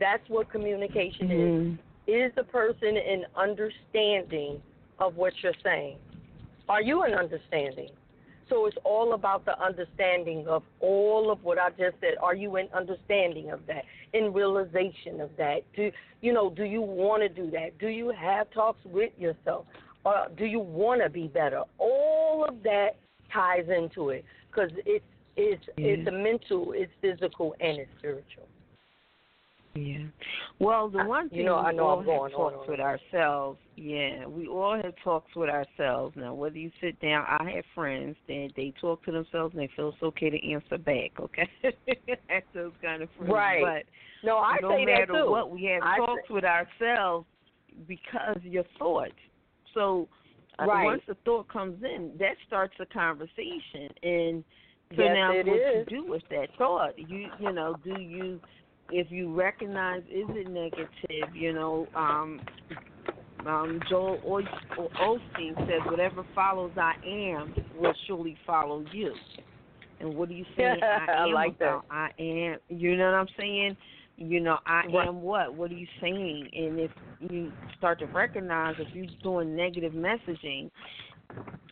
That's 0.00 0.26
what 0.28 0.48
communication 0.50 1.28
Mhm. 1.28 1.72
is. 1.72 1.78
Is 2.06 2.34
the 2.34 2.44
person 2.44 2.96
in 2.96 3.26
understanding 3.36 4.62
of 4.98 5.16
what 5.16 5.42
you're 5.42 5.52
saying? 5.62 5.98
Are 6.68 6.82
you 6.82 7.04
in 7.04 7.14
understanding? 7.14 7.90
So 8.48 8.66
it's 8.66 8.76
all 8.84 9.12
about 9.12 9.44
the 9.44 9.60
understanding 9.60 10.46
of 10.48 10.62
all 10.80 11.30
of 11.30 11.42
what 11.44 11.58
I 11.58 11.70
just 11.70 11.96
said. 12.00 12.14
Are 12.22 12.34
you 12.34 12.56
in 12.56 12.68
understanding 12.74 13.50
of 13.50 13.60
that? 13.66 13.84
In 14.14 14.32
realization 14.32 15.20
of 15.20 15.30
that? 15.36 15.60
Do 15.76 15.90
you 16.22 16.32
know? 16.32 16.50
Do 16.50 16.64
you 16.64 16.80
want 16.80 17.22
to 17.22 17.28
do 17.28 17.50
that? 17.50 17.78
Do 17.78 17.88
you 17.88 18.10
have 18.10 18.50
talks 18.50 18.80
with 18.84 19.12
yourself? 19.18 19.66
Or 20.04 20.28
do 20.36 20.46
you 20.46 20.60
want 20.60 21.02
to 21.02 21.10
be 21.10 21.26
better? 21.28 21.62
All 21.78 22.46
of 22.48 22.62
that 22.62 22.96
ties 23.32 23.66
into 23.68 24.10
it 24.10 24.24
because 24.50 24.70
it's 24.86 25.04
it's 25.36 25.62
it's 25.76 26.08
mm-hmm. 26.08 26.14
a 26.14 26.18
mental, 26.18 26.72
it's 26.74 26.92
physical, 27.00 27.54
and 27.60 27.78
it's 27.78 27.90
spiritual. 27.98 28.47
Yeah. 29.86 30.04
Well, 30.58 30.88
the 30.88 31.04
one 31.04 31.24
you 31.24 31.38
thing 31.38 31.46
know, 31.46 31.56
I 31.56 31.72
know 31.72 31.84
all 31.86 31.98
I'm 32.00 32.04
going 32.04 32.30
have 32.32 32.40
on 32.40 32.52
talks 32.52 32.68
with 32.68 32.80
ourselves. 32.80 33.58
Yeah, 33.76 34.26
we 34.26 34.46
all 34.48 34.74
have 34.82 34.94
talks 35.04 35.34
with 35.36 35.48
ourselves. 35.48 36.16
Now, 36.16 36.34
whether 36.34 36.58
you 36.58 36.70
sit 36.80 36.98
down, 37.00 37.24
I 37.28 37.50
have 37.56 37.64
friends 37.74 38.16
that 38.26 38.50
they 38.56 38.72
talk 38.80 39.04
to 39.04 39.12
themselves 39.12 39.54
and 39.54 39.62
they 39.62 39.70
feel 39.76 39.90
it's 39.90 40.02
okay 40.02 40.30
to 40.30 40.50
answer 40.52 40.78
back. 40.78 41.12
Okay, 41.20 41.48
that's 42.28 42.46
those 42.54 42.72
kind 42.82 43.02
of 43.02 43.08
friends. 43.16 43.32
Right. 43.32 43.62
But 43.62 44.26
No, 44.26 44.38
I 44.38 44.56
no 44.60 44.70
say 44.70 44.84
that 44.84 44.92
matter 44.92 45.06
too. 45.24 45.30
what, 45.30 45.50
we 45.50 45.64
have 45.66 45.82
I 45.82 45.98
talks 45.98 46.22
say- 46.28 46.34
with 46.34 46.44
ourselves 46.44 47.26
because 47.86 48.38
your 48.42 48.64
thoughts. 48.78 49.12
So 49.74 50.08
uh, 50.58 50.64
Right. 50.66 50.84
once 50.84 51.02
the 51.06 51.14
thought 51.24 51.46
comes 51.48 51.82
in, 51.84 52.12
that 52.18 52.34
starts 52.46 52.74
a 52.80 52.86
conversation, 52.86 53.88
and 54.02 54.42
so 54.96 55.02
Yes, 55.04 55.14
now 55.14 55.28
what 55.36 55.46
is. 55.46 55.86
you 55.90 56.02
do 56.02 56.04
with 56.10 56.22
that 56.30 56.48
thought, 56.56 56.98
you 56.98 57.28
you 57.38 57.52
know, 57.52 57.76
do 57.84 58.00
you 58.00 58.40
if 58.90 59.10
you 59.10 59.34
recognize 59.34 60.02
is 60.02 60.26
it 60.30 60.48
negative, 60.48 61.34
you 61.34 61.52
know, 61.52 61.88
um 61.94 62.40
um 63.46 63.80
Joel 63.88 64.18
Osteen 64.78 65.56
says 65.66 65.82
whatever 65.86 66.24
follows 66.34 66.72
I 66.76 66.94
am 67.06 67.54
will 67.74 67.94
surely 68.06 68.36
follow 68.46 68.84
you. 68.92 69.14
And 70.00 70.14
what 70.14 70.28
are 70.28 70.32
you 70.32 70.44
saying? 70.56 70.80
I 70.82 71.12
I 71.12 71.26
am 71.26 71.32
like 71.32 71.58
that. 71.58 71.80
I 71.90 72.10
am. 72.18 72.58
You 72.68 72.96
know 72.96 73.06
what 73.06 73.14
I'm 73.14 73.28
saying? 73.38 73.76
You 74.16 74.40
know, 74.40 74.58
I 74.66 74.82
Right. 74.86 75.06
am 75.08 75.22
what? 75.22 75.54
What 75.54 75.70
are 75.70 75.74
you 75.74 75.86
saying? 76.00 76.50
And 76.54 76.80
if 76.80 76.90
you 77.30 77.52
start 77.76 77.98
to 78.00 78.06
recognize 78.06 78.74
if 78.78 78.88
you're 78.92 79.06
doing 79.22 79.54
negative 79.56 79.92
messaging, 79.92 80.70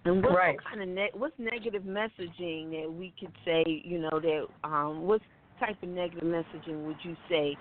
and 0.04 0.22
what 0.22 0.34
Right. 0.34 0.56
kind 0.68 0.82
of 0.82 0.88
ne- 0.88 1.10
what's 1.14 1.38
negative 1.38 1.82
messaging 1.82 2.70
that 2.70 2.92
we 2.92 3.12
could 3.18 3.32
say? 3.44 3.64
You 3.66 3.98
know 3.98 4.20
that 4.20 4.46
um, 4.64 5.02
what 5.02 5.20
type 5.58 5.76
of 5.82 5.88
negative 5.88 6.24
messaging 6.24 6.84
would 6.86 6.96
you 7.02 7.16
say 7.28 7.56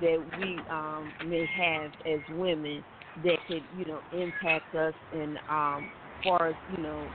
that 0.00 0.24
we 0.38 0.58
um, 0.70 1.12
may 1.28 1.46
have 1.56 1.90
as 2.06 2.20
women 2.36 2.82
that 3.22 3.36
could 3.46 3.62
you 3.76 3.84
know 3.84 4.00
impact 4.12 4.74
us 4.74 4.94
and 5.12 5.38
um, 5.50 5.90
far 6.24 6.48
as 6.48 6.54
you 6.76 6.82
know 6.82 7.06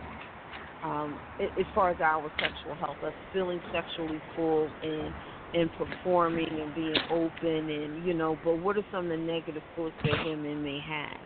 um, 0.84 1.17
as 1.39 1.65
far 1.74 1.89
as 1.89 2.00
our 2.02 2.32
sexual 2.39 2.76
health, 2.76 2.98
us 3.04 3.13
feeling 3.34 3.60
sexually 3.74 4.22
full 4.36 4.70
and 4.84 5.13
and 5.54 5.70
performing 5.78 6.48
and 6.50 6.76
being 6.76 6.96
open 7.10 7.70
and 7.70 8.06
you 8.06 8.13
know. 8.13 8.38
But 8.43 8.58
what 8.58 8.78
are 8.78 8.86
some 8.91 9.06
of 9.06 9.10
the 9.10 9.17
negative 9.17 9.63
thoughts 9.76 9.96
that 10.04 10.26
women 10.26 10.63
may 10.63 10.80
have? 10.88 11.17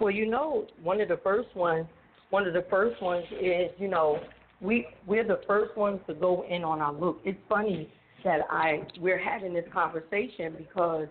Well, 0.00 0.10
you 0.10 0.26
know, 0.26 0.66
one 0.82 1.00
of 1.00 1.08
the 1.08 1.20
first 1.22 1.54
ones, 1.54 1.86
one 2.30 2.46
of 2.46 2.54
the 2.54 2.64
first 2.68 3.00
ones 3.00 3.24
is, 3.40 3.70
you 3.78 3.88
know, 3.88 4.18
we 4.60 4.86
we're 5.06 5.26
the 5.26 5.40
first 5.46 5.76
ones 5.76 6.00
to 6.06 6.14
go 6.14 6.44
in 6.48 6.64
on 6.64 6.80
our 6.80 6.92
look. 6.92 7.20
It's 7.24 7.38
funny 7.48 7.88
that 8.24 8.40
I 8.50 8.86
we're 9.00 9.18
having 9.18 9.54
this 9.54 9.64
conversation 9.72 10.54
because 10.56 11.06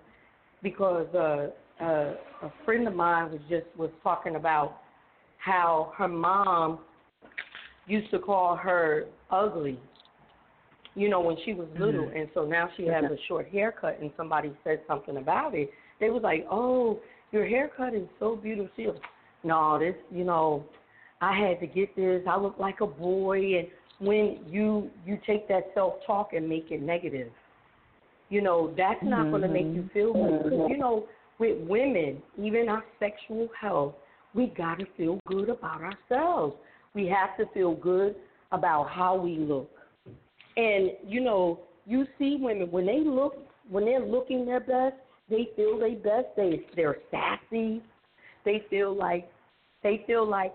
because 0.62 1.08
uh, 1.14 1.84
uh, 1.84 2.14
a 2.44 2.54
friend 2.66 2.88
of 2.88 2.96
mine 2.96 3.32
was 3.32 3.42
just 3.50 3.66
was 3.78 3.92
talking 4.02 4.36
about 4.36 4.78
how 5.38 5.94
her 5.98 6.08
mom 6.08 6.80
used 7.86 8.10
to 8.12 8.20
call 8.20 8.56
her 8.56 9.06
ugly. 9.30 9.80
You 10.96 11.10
know, 11.10 11.22
when 11.22 11.38
she 11.44 11.54
was 11.54 11.68
little, 11.80 12.10
and 12.16 12.30
so 12.36 12.46
now 12.46 12.70
she 12.78 12.86
has 12.86 13.04
a 13.06 13.18
short 13.28 13.48
haircut, 13.50 13.98
and 14.00 14.12
somebody 14.16 14.54
said 14.64 14.82
something 14.88 15.18
about 15.18 15.56
it. 15.56 15.72
They 16.00 16.12
was 16.12 16.22
like, 16.22 16.46
"Oh, 16.52 17.00
your 17.32 17.48
haircut 17.48 17.96
is 17.96 18.08
so 18.20 18.36
beautiful." 18.36 18.70
She 18.76 18.86
was, 18.86 18.98
no, 19.44 19.80
this, 19.80 19.96
you 20.12 20.24
know, 20.24 20.64
I 21.24 21.40
had 21.40 21.60
to 21.62 21.68
get 21.68 21.96
this. 21.96 22.22
I 22.28 22.38
look 22.38 22.60
like 22.60 22.82
a 22.82 22.88
boy, 22.88 23.58
and 23.58 23.68
when 24.00 24.40
you 24.50 24.90
you 25.06 25.18
take 25.26 25.48
that 25.48 25.72
self 25.74 25.94
talk 26.06 26.34
and 26.34 26.48
make 26.50 26.70
it 26.70 26.82
negative, 26.82 27.32
you 28.30 28.42
know, 28.42 28.74
that's 28.78 29.00
not 29.02 29.30
going 29.30 29.42
to 29.42 29.48
make 29.48 29.68
you 29.68 29.90
feel 29.94 30.12
good. 30.12 30.22
Mm-hmm. 30.22 30.50
Because 30.50 30.70
you 30.70 30.78
know, 30.78 31.06
with 31.40 31.58
women, 31.68 32.22
even 32.38 32.68
our 32.68 32.84
sexual 33.00 33.48
health, 33.60 33.96
we 34.34 34.48
got 34.48 34.80
to 34.80 34.86
feel 34.98 35.18
good 35.28 35.48
about 35.48 35.82
ourselves. 35.82 36.56
We 36.94 37.08
have 37.08 37.38
to 37.38 37.46
feel 37.54 37.76
good 37.76 38.16
about 38.52 38.90
how 38.90 39.16
we 39.16 39.38
look. 39.38 39.72
And 40.58 40.92
you 41.08 41.22
know, 41.22 41.62
you 41.86 42.06
see 42.20 42.38
women 42.40 42.70
when 42.70 42.86
they 42.86 43.00
look 43.00 43.38
when 43.70 43.86
they're 43.86 44.06
looking 44.06 44.46
their 44.46 44.60
best, 44.60 44.96
they 45.30 45.48
feel 45.56 45.80
their 45.80 45.96
best. 45.96 46.36
They 46.36 46.66
they're 46.76 46.98
sassy. 47.12 47.82
They 48.44 48.66
feel 48.70 48.94
like 48.94 49.32
they 49.84 50.04
feel 50.06 50.30
like 50.30 50.54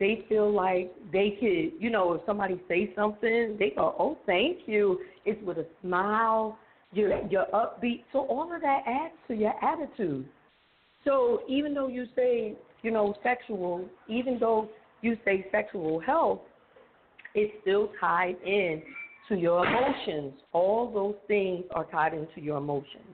they 0.00 0.24
feel 0.28 0.52
like 0.52 0.92
they 1.12 1.36
could, 1.40 1.82
you 1.82 1.90
know, 1.90 2.12
if 2.12 2.22
somebody 2.24 2.60
say 2.68 2.92
something, 2.94 3.56
they 3.58 3.70
go, 3.70 3.94
"Oh, 3.98 4.16
thank 4.26 4.66
you." 4.66 5.00
It's 5.24 5.42
with 5.42 5.58
a 5.58 5.66
smile. 5.82 6.58
You're 6.92 7.26
you're 7.28 7.46
upbeat. 7.52 8.04
So 8.12 8.20
all 8.20 8.52
of 8.54 8.60
that 8.60 8.82
adds 8.86 9.14
to 9.28 9.34
your 9.34 9.54
attitude. 9.62 10.26
So 11.04 11.42
even 11.48 11.74
though 11.74 11.88
you 11.88 12.06
say, 12.14 12.54
you 12.82 12.90
know, 12.90 13.14
sexual, 13.22 13.84
even 14.08 14.38
though 14.38 14.68
you 15.02 15.16
say 15.24 15.46
sexual 15.50 16.00
health, 16.00 16.40
it's 17.34 17.52
still 17.62 17.90
tied 18.00 18.36
in 18.44 18.82
to 19.28 19.36
your 19.36 19.66
emotions. 19.66 20.34
All 20.52 20.90
those 20.90 21.16
things 21.26 21.64
are 21.72 21.84
tied 21.84 22.14
into 22.14 22.40
your 22.40 22.58
emotions. 22.58 23.04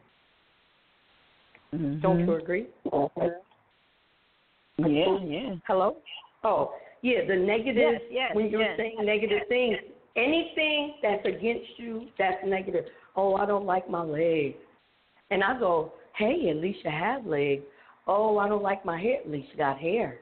Don't 1.72 2.02
mm-hmm. 2.02 2.30
you 2.30 2.36
agree? 2.36 2.66
Yeah, 4.78 5.18
yeah. 5.24 5.54
Hello? 5.66 5.96
Oh, 6.44 6.72
yeah, 7.02 7.24
the 7.26 7.36
negative, 7.36 7.94
Yes, 7.94 8.00
yes, 8.10 8.34
when 8.34 8.48
you're 8.50 8.62
yes. 8.62 8.76
saying 8.76 8.96
negative 9.02 9.42
things, 9.48 9.76
anything 10.16 10.94
that's 11.02 11.24
against 11.26 11.78
you, 11.78 12.08
that's 12.18 12.38
negative. 12.46 12.84
Oh, 13.16 13.36
I 13.36 13.46
don't 13.46 13.66
like 13.66 13.88
my 13.88 14.02
legs. 14.02 14.56
And 15.30 15.42
I 15.42 15.58
go, 15.58 15.92
hey, 16.16 16.48
at 16.50 16.56
least 16.56 16.78
you 16.84 16.90
have 16.90 17.26
legs. 17.26 17.62
Oh, 18.06 18.38
I 18.38 18.48
don't 18.48 18.62
like 18.62 18.84
my 18.84 19.00
hair. 19.00 19.20
At 19.20 19.30
least 19.30 19.48
you 19.52 19.56
got 19.58 19.78
hair. 19.78 20.18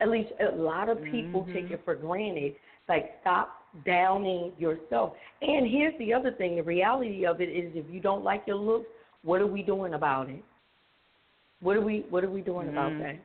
At 0.00 0.08
least 0.08 0.32
a 0.40 0.54
lot 0.56 0.88
of 0.88 1.02
people 1.04 1.44
Mhm. 1.44 1.52
take 1.52 1.70
it 1.70 1.84
for 1.84 1.94
granted. 1.94 2.56
Like 2.88 3.16
stop 3.20 3.62
downing 3.84 4.52
yourself. 4.58 5.16
And 5.40 5.66
here's 5.66 5.96
the 5.98 6.12
other 6.12 6.32
thing: 6.32 6.56
the 6.56 6.62
reality 6.62 7.24
of 7.26 7.40
it 7.40 7.48
is, 7.48 7.74
if 7.74 7.88
you 7.90 8.00
don't 8.00 8.24
like 8.24 8.46
your 8.46 8.56
looks, 8.56 8.88
what 9.22 9.40
are 9.40 9.46
we 9.46 9.62
doing 9.62 9.94
about 9.94 10.28
it? 10.28 10.42
What 11.60 11.76
are 11.76 11.80
we 11.80 12.00
What 12.10 12.24
are 12.24 12.30
we 12.30 12.40
doing 12.42 12.68
about 12.68 12.92
Mhm. 12.92 12.98
that? 13.02 13.16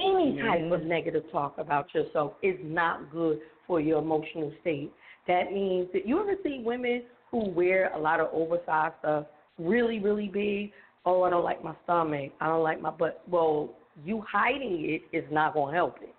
Any 0.00 0.40
type 0.40 0.70
of 0.70 0.86
negative 0.86 1.24
talk 1.32 1.56
about 1.58 1.92
yourself 1.94 2.34
is 2.42 2.56
not 2.62 3.10
good 3.10 3.40
for 3.66 3.80
your 3.80 3.98
emotional 3.98 4.52
state. 4.60 4.92
That 5.26 5.52
means 5.52 5.88
that 5.92 6.06
you 6.06 6.20
ever 6.20 6.34
see 6.42 6.62
women 6.64 7.02
who 7.30 7.50
wear 7.50 7.92
a 7.94 7.98
lot 7.98 8.20
of 8.20 8.28
oversized 8.32 8.94
stuff, 9.00 9.26
really, 9.58 9.98
really 9.98 10.28
big. 10.28 10.72
Oh, 11.04 11.22
I 11.22 11.30
don't 11.30 11.44
like 11.44 11.62
my 11.62 11.74
stomach. 11.84 12.32
I 12.40 12.46
don't 12.46 12.62
like 12.62 12.80
my 12.80 12.90
butt. 12.90 13.22
Well, 13.28 13.74
you 14.04 14.24
hiding 14.30 14.84
it 14.84 15.16
is 15.16 15.24
not 15.30 15.54
going 15.54 15.72
to 15.72 15.76
help 15.76 15.96
it. 16.00 16.14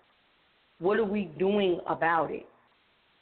What 0.80 1.00
are 1.00 1.06
we 1.06 1.26
doing 1.40 1.80
about 1.88 2.32
it? 2.32 2.46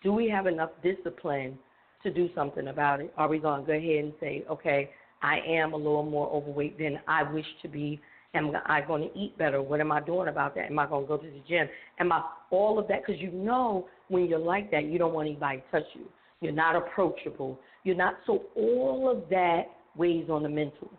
Do 0.04 0.12
we 0.14 0.30
have 0.30 0.48
enough 0.48 0.72
discipline 0.84 1.58
to 2.04 2.12
do 2.12 2.30
something 2.36 2.68
about 2.68 3.02
it? 3.02 3.14
Are 3.18 3.28
we 3.28 3.40
going 3.40 3.62
to 3.62 3.68
go 3.68 3.74
ahead 3.74 4.04
and 4.04 4.14
say, 4.20 4.44
okay, 4.50 4.90
I 5.22 5.40
am 5.48 5.74
a 5.74 5.78
little 5.78 6.04
more 6.04 6.30
overweight 6.30 6.78
than 6.78 7.00
I 7.08 7.24
wish 7.24 7.46
to 7.62 7.68
be? 7.68 8.00
Am 8.34 8.52
I 8.66 8.82
going 8.82 9.10
to 9.10 9.18
eat 9.18 9.38
better? 9.38 9.62
What 9.62 9.80
am 9.80 9.92
I 9.92 10.02
doing 10.02 10.28
about 10.28 10.54
that? 10.56 10.66
Am 10.66 10.78
I 10.78 10.86
going 10.86 11.04
to 11.04 11.08
go 11.08 11.18
to 11.18 11.26
the 11.26 11.42
gym? 11.48 11.68
Am 12.00 12.12
I 12.12 12.22
all 12.52 12.78
of 12.78 12.88
that? 12.90 13.06
Because 13.06 13.22
you 13.22 13.32
know 13.32 13.88
when 14.10 14.26
you're 14.26 14.38
like 14.38 14.70
that, 14.72 14.86
you 14.86 15.00
don't 15.00 15.14
want 15.14 15.28
anybody 15.28 15.58
to 15.58 15.80
touch 15.80 15.90
you. 15.94 16.06
You're 16.42 16.52
not 16.52 16.76
approachable. 16.76 17.60
You're 17.84 17.96
not. 17.96 18.16
So 18.28 18.44
all 18.56 19.10
of 19.10 19.30
that 19.30 19.64
weighs 19.96 20.30
on 20.30 20.44
the 20.44 20.50
mental 20.50 20.92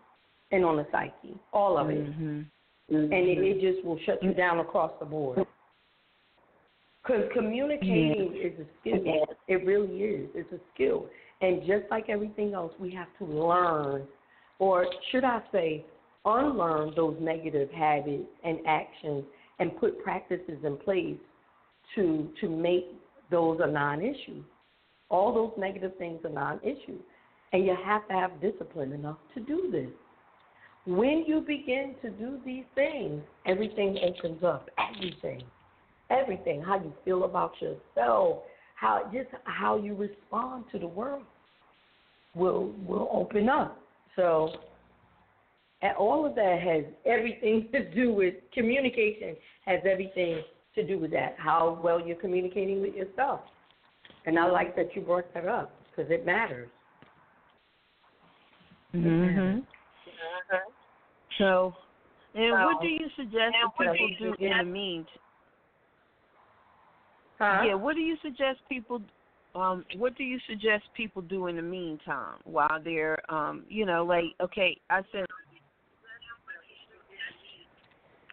and 0.51 0.65
on 0.65 0.77
the 0.77 0.87
psyche. 0.91 1.37
All 1.53 1.77
of 1.77 1.89
it 1.89 1.97
Mhm. 1.97 2.45
and 2.89 3.13
it, 3.13 3.37
it 3.37 3.61
just 3.61 3.85
will 3.85 3.99
shut 3.99 4.21
you 4.23 4.33
down 4.33 4.59
across 4.59 4.91
the 4.99 5.05
board. 5.05 5.45
Because 7.03 7.31
communicating 7.33 8.35
is 8.35 8.59
a 8.59 8.65
skill. 8.81 9.27
It 9.47 9.65
really 9.65 10.03
is. 10.03 10.29
It's 10.33 10.51
a 10.51 10.59
skill. 10.73 11.07
And 11.41 11.61
just 11.61 11.89
like 11.89 12.09
everything 12.09 12.53
else, 12.53 12.73
we 12.79 12.91
have 12.91 13.07
to 13.19 13.25
learn, 13.25 14.05
or 14.59 14.85
should 15.11 15.23
I 15.23 15.41
say, 15.51 15.85
unlearn 16.25 16.93
those 16.95 17.15
negative 17.19 17.69
habits 17.71 18.27
and 18.43 18.59
actions 18.67 19.23
and 19.59 19.77
put 19.79 20.03
practices 20.03 20.57
in 20.63 20.77
place 20.77 21.17
to 21.95 22.29
to 22.41 22.49
make 22.49 22.85
those 23.31 23.59
a 23.61 23.67
non-issue. 23.67 24.43
All 25.09 25.33
those 25.33 25.51
negative 25.57 25.91
things 25.97 26.19
are 26.23 26.29
non-issue. 26.29 26.99
And 27.51 27.65
you 27.65 27.75
have 27.83 28.07
to 28.09 28.13
have 28.13 28.41
discipline 28.41 28.93
enough 28.93 29.17
to 29.33 29.39
do 29.39 29.69
this. 29.71 29.89
When 30.85 31.23
you 31.27 31.41
begin 31.41 31.95
to 32.01 32.09
do 32.11 32.39
these 32.45 32.63
things, 32.75 33.21
everything 33.45 33.97
opens 34.03 34.43
up. 34.43 34.69
Everything. 34.77 35.43
Everything. 36.09 36.61
How 36.61 36.75
you 36.75 36.93
feel 37.05 37.23
about 37.23 37.53
yourself, 37.61 38.39
how 38.75 39.09
just 39.13 39.29
how 39.43 39.77
you 39.77 39.95
respond 39.95 40.65
to 40.71 40.79
the 40.79 40.87
world 40.87 41.23
will 42.35 42.71
will 42.87 43.09
open 43.11 43.49
up. 43.49 43.79
So 44.15 44.49
and 45.81 45.95
all 45.97 46.25
of 46.25 46.35
that 46.35 46.59
has 46.61 46.83
everything 47.05 47.69
to 47.73 47.89
do 47.93 48.13
with 48.13 48.35
communication 48.53 49.35
has 49.65 49.79
everything 49.89 50.41
to 50.75 50.85
do 50.85 50.99
with 50.99 51.11
that. 51.11 51.35
How 51.37 51.79
well 51.83 51.99
you're 51.99 52.17
communicating 52.17 52.81
with 52.81 52.95
yourself. 52.95 53.41
And 54.25 54.37
I 54.37 54.45
like 54.45 54.75
that 54.75 54.95
you 54.95 55.01
brought 55.01 55.33
that 55.33 55.47
up 55.47 55.71
because 55.89 56.11
it 56.11 56.25
matters. 56.25 56.69
Mhm. 58.93 59.65
So, 61.37 61.73
and 62.33 62.65
what 62.65 62.81
do 62.81 62.87
you 62.87 63.07
suggest 63.15 63.55
that 63.79 63.93
people 63.93 64.09
do 64.19 64.35
in 64.39 64.57
the 64.57 64.63
meantime? 64.63 65.13
Huh? 67.37 67.63
Yeah, 67.65 67.75
what 67.75 67.95
do 67.95 68.01
you 68.01 68.17
suggest 68.21 68.59
people 68.67 69.01
um 69.55 69.83
what 69.95 70.15
do 70.15 70.23
you 70.23 70.37
suggest 70.47 70.83
people 70.95 71.23
do 71.23 71.47
in 71.47 71.55
the 71.55 71.61
meantime 71.61 72.37
while 72.43 72.79
they're 72.83 73.17
um 73.33 73.63
you 73.67 73.85
know 73.85 74.05
like 74.05 74.25
okay, 74.41 74.79
I 74.89 75.01
said 75.11 75.25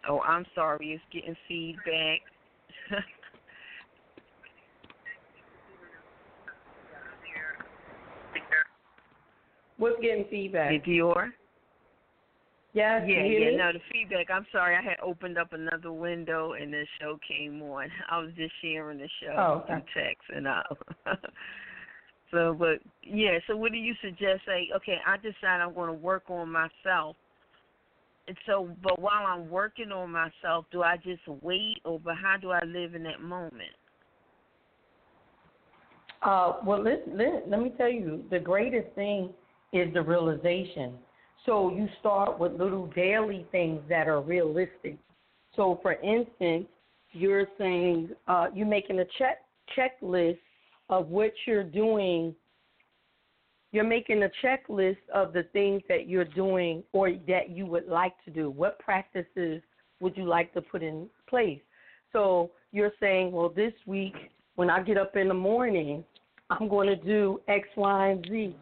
Oh, 0.07 0.21
I'm 0.21 0.45
sorry, 0.55 0.91
it's 0.91 1.03
getting 1.11 1.35
feedback. 1.47 2.21
What's 9.77 10.01
getting 10.01 10.25
feedback? 10.29 10.71
Did 10.71 10.83
D'OR? 10.83 11.29
Yes, 12.73 13.03
Yeah, 13.07 13.25
yeah, 13.25 13.49
me? 13.51 13.57
no, 13.57 13.71
the 13.73 13.79
feedback. 13.91 14.27
I'm 14.31 14.45
sorry, 14.51 14.75
I 14.75 14.81
had 14.81 14.99
opened 15.01 15.37
up 15.37 15.53
another 15.53 15.91
window 15.91 16.53
and 16.53 16.71
the 16.71 16.85
show 16.99 17.17
came 17.27 17.61
on. 17.61 17.89
I 18.09 18.19
was 18.19 18.31
just 18.35 18.53
sharing 18.61 18.99
the 18.99 19.09
show 19.21 19.35
Oh, 19.37 19.53
okay. 19.63 19.73
through 19.73 20.03
text 20.03 20.23
and 20.35 20.47
uh 20.47 20.63
so 22.31 22.55
but 22.57 22.79
yeah, 23.03 23.39
so 23.47 23.55
what 23.57 23.71
do 23.71 23.77
you 23.77 23.95
suggest 24.01 24.41
say, 24.45 24.69
okay, 24.75 24.97
I 25.05 25.17
decide 25.17 25.61
I'm 25.61 25.73
gonna 25.73 25.93
work 25.93 26.29
on 26.29 26.51
myself. 26.51 27.15
And 28.27 28.37
so 28.45 28.69
but 28.83 28.99
while 28.99 29.25
I'm 29.25 29.49
working 29.49 29.91
on 29.91 30.11
myself, 30.11 30.65
do 30.71 30.83
I 30.83 30.97
just 30.97 31.21
wait 31.41 31.77
or 31.85 31.99
but 31.99 32.15
how 32.15 32.35
do 32.39 32.51
I 32.51 32.63
live 32.65 32.95
in 32.95 33.03
that 33.03 33.21
moment? 33.21 33.71
Uh, 36.21 36.53
well, 36.65 36.81
let, 36.81 37.03
let, 37.13 37.47
let 37.47 37.61
me 37.61 37.71
tell 37.77 37.89
you, 37.89 38.23
the 38.31 38.39
greatest 38.39 38.93
thing 38.95 39.29
is 39.71 39.93
the 39.93 40.01
realization. 40.01 40.93
So 41.45 41.69
you 41.69 41.87
start 41.99 42.39
with 42.39 42.53
little 42.53 42.87
daily 42.87 43.45
things 43.51 43.81
that 43.87 44.07
are 44.07 44.21
realistic. 44.21 44.97
So, 45.55 45.79
for 45.81 45.93
instance, 45.93 46.67
you're 47.11 47.47
saying 47.57 48.09
uh, 48.27 48.47
you're 48.53 48.67
making 48.67 48.99
a 48.99 49.05
check 49.17 49.39
checklist 49.77 50.39
of 50.89 51.07
what 51.07 51.31
you're 51.45 51.63
doing. 51.63 52.35
You're 53.71 53.83
making 53.83 54.23
a 54.23 54.29
checklist 54.43 54.97
of 55.13 55.33
the 55.33 55.43
things 55.53 55.81
that 55.89 56.07
you're 56.07 56.25
doing 56.25 56.83
or 56.93 57.11
that 57.27 57.49
you 57.49 57.65
would 57.65 57.87
like 57.87 58.13
to 58.25 58.31
do. 58.31 58.49
What 58.49 58.79
practices 58.79 59.61
would 59.99 60.15
you 60.15 60.25
like 60.25 60.53
to 60.53 60.61
put 60.61 60.83
in 60.83 61.09
place? 61.29 61.59
So 62.13 62.51
you're 62.71 62.93
saying, 62.99 63.31
well, 63.31 63.49
this 63.49 63.73
week 63.85 64.15
when 64.55 64.69
I 64.69 64.81
get 64.81 64.97
up 64.97 65.15
in 65.15 65.27
the 65.27 65.33
morning, 65.33 66.03
I'm 66.49 66.67
going 66.67 66.87
to 66.87 66.95
do 66.95 67.41
X, 67.47 67.67
Y, 67.75 68.09
and 68.09 68.25
Z. 68.29 68.55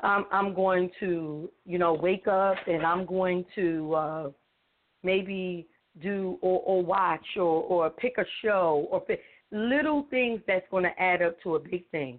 I'm 0.00 0.26
I'm 0.30 0.54
going 0.54 0.90
to 1.00 1.50
you 1.64 1.78
know 1.78 1.94
wake 1.94 2.28
up 2.28 2.56
and 2.66 2.84
I'm 2.84 3.06
going 3.06 3.44
to 3.54 3.94
uh, 3.94 4.30
maybe 5.02 5.66
do 6.02 6.38
or, 6.42 6.60
or 6.60 6.84
watch 6.84 7.26
or 7.36 7.62
or 7.62 7.90
pick 7.90 8.18
a 8.18 8.24
show 8.42 8.86
or 8.90 9.00
pick 9.00 9.20
little 9.50 10.06
things 10.10 10.40
that's 10.46 10.66
going 10.70 10.84
to 10.84 11.02
add 11.02 11.22
up 11.22 11.40
to 11.42 11.56
a 11.56 11.60
big 11.60 11.88
thing. 11.90 12.18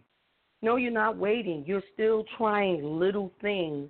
No, 0.61 0.75
you're 0.75 0.91
not 0.91 1.17
waiting. 1.17 1.63
You're 1.67 1.83
still 1.93 2.25
trying 2.37 2.83
little 2.83 3.31
things 3.41 3.89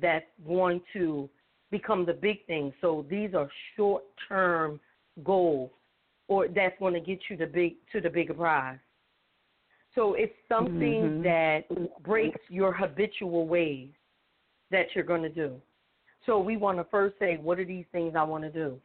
that's 0.00 0.26
going 0.46 0.80
to 0.92 1.28
become 1.70 2.04
the 2.04 2.12
big 2.12 2.44
thing. 2.46 2.72
So 2.80 3.06
these 3.08 3.34
are 3.34 3.48
short 3.76 4.04
term 4.28 4.80
goals 5.24 5.70
or 6.28 6.48
that's 6.48 6.78
going 6.78 6.94
to 6.94 7.00
get 7.00 7.18
you 7.28 7.36
the 7.36 7.46
big 7.46 7.74
to 7.92 8.00
the 8.00 8.10
bigger 8.10 8.34
prize. 8.34 8.78
So 9.94 10.14
it's 10.14 10.34
something 10.48 11.22
Mhm. 11.22 11.22
that 11.22 12.02
breaks 12.02 12.40
your 12.50 12.72
habitual 12.72 13.46
ways 13.46 13.90
that 14.70 14.94
you're 14.94 15.04
going 15.04 15.22
to 15.22 15.28
do. 15.28 15.60
So 16.26 16.38
we 16.38 16.56
want 16.56 16.78
to 16.78 16.84
first 16.84 17.18
say, 17.18 17.36
what 17.36 17.58
are 17.58 17.64
these 17.64 17.86
things 17.88 18.14
I 18.14 18.22
want 18.22 18.44
to 18.44 18.50
do? 18.50 18.80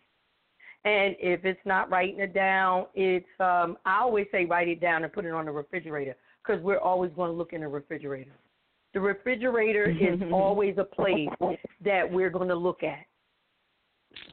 And 0.85 1.15
if 1.19 1.45
it's 1.45 1.63
not 1.65 1.89
writing 1.89 2.19
it 2.19 2.33
down, 2.33 2.87
it's 2.93 3.39
um, 3.39 3.77
I 3.85 3.99
always 3.99 4.27
say 4.31 4.45
write 4.45 4.67
it 4.67 4.79
down 4.79 5.03
and 5.03 5.11
put 5.11 5.25
it 5.25 5.31
on 5.31 5.45
the 5.45 5.51
refrigerator 5.51 6.15
because 6.45 6.61
we're 6.61 6.79
always 6.79 7.11
going 7.15 7.31
to 7.31 7.37
look 7.37 7.53
in 7.53 7.61
the 7.61 7.67
refrigerator. 7.67 8.33
The 8.93 8.99
refrigerator 8.99 9.89
is 9.89 10.19
always 10.31 10.77
a 10.77 10.83
place 10.83 11.29
that 11.83 12.09
we're 12.09 12.29
going 12.29 12.49
to 12.49 12.55
look 12.55 12.83
at. 12.83 13.05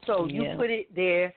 So 0.05 0.25
you 0.25 0.43
Yeah. 0.43 0.55
put 0.55 0.69
it 0.69 0.93
there, 0.95 1.33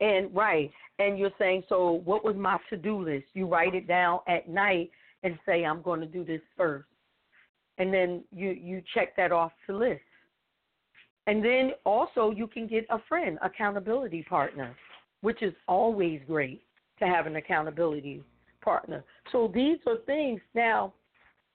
and 0.00 0.34
right, 0.34 0.70
and 0.98 1.18
you're 1.18 1.32
saying, 1.38 1.64
so 1.68 1.92
what 2.04 2.24
was 2.24 2.36
my 2.36 2.58
to-do 2.70 3.02
list? 3.02 3.26
You 3.34 3.46
write 3.46 3.74
it 3.74 3.86
down 3.86 4.20
at 4.26 4.48
night 4.48 4.90
and 5.22 5.38
say, 5.46 5.64
I'm 5.64 5.82
going 5.82 6.00
to 6.00 6.06
do 6.06 6.24
this 6.24 6.42
first, 6.56 6.88
and 7.78 7.92
then 7.92 8.24
you 8.32 8.50
you 8.50 8.82
check 8.94 9.16
that 9.16 9.32
off 9.32 9.52
the 9.66 9.74
list. 9.74 10.02
And 11.26 11.44
then 11.44 11.72
also 11.84 12.30
you 12.30 12.46
can 12.46 12.66
get 12.66 12.86
a 12.90 12.98
friend, 13.08 13.38
accountability 13.42 14.22
partner, 14.22 14.74
which 15.20 15.42
is 15.42 15.54
always 15.66 16.22
great 16.26 16.62
to 17.00 17.06
have 17.06 17.26
an 17.26 17.36
accountability 17.36 18.22
partner. 18.62 19.04
So 19.32 19.50
these 19.52 19.78
are 19.86 19.98
things. 20.06 20.40
Now, 20.54 20.92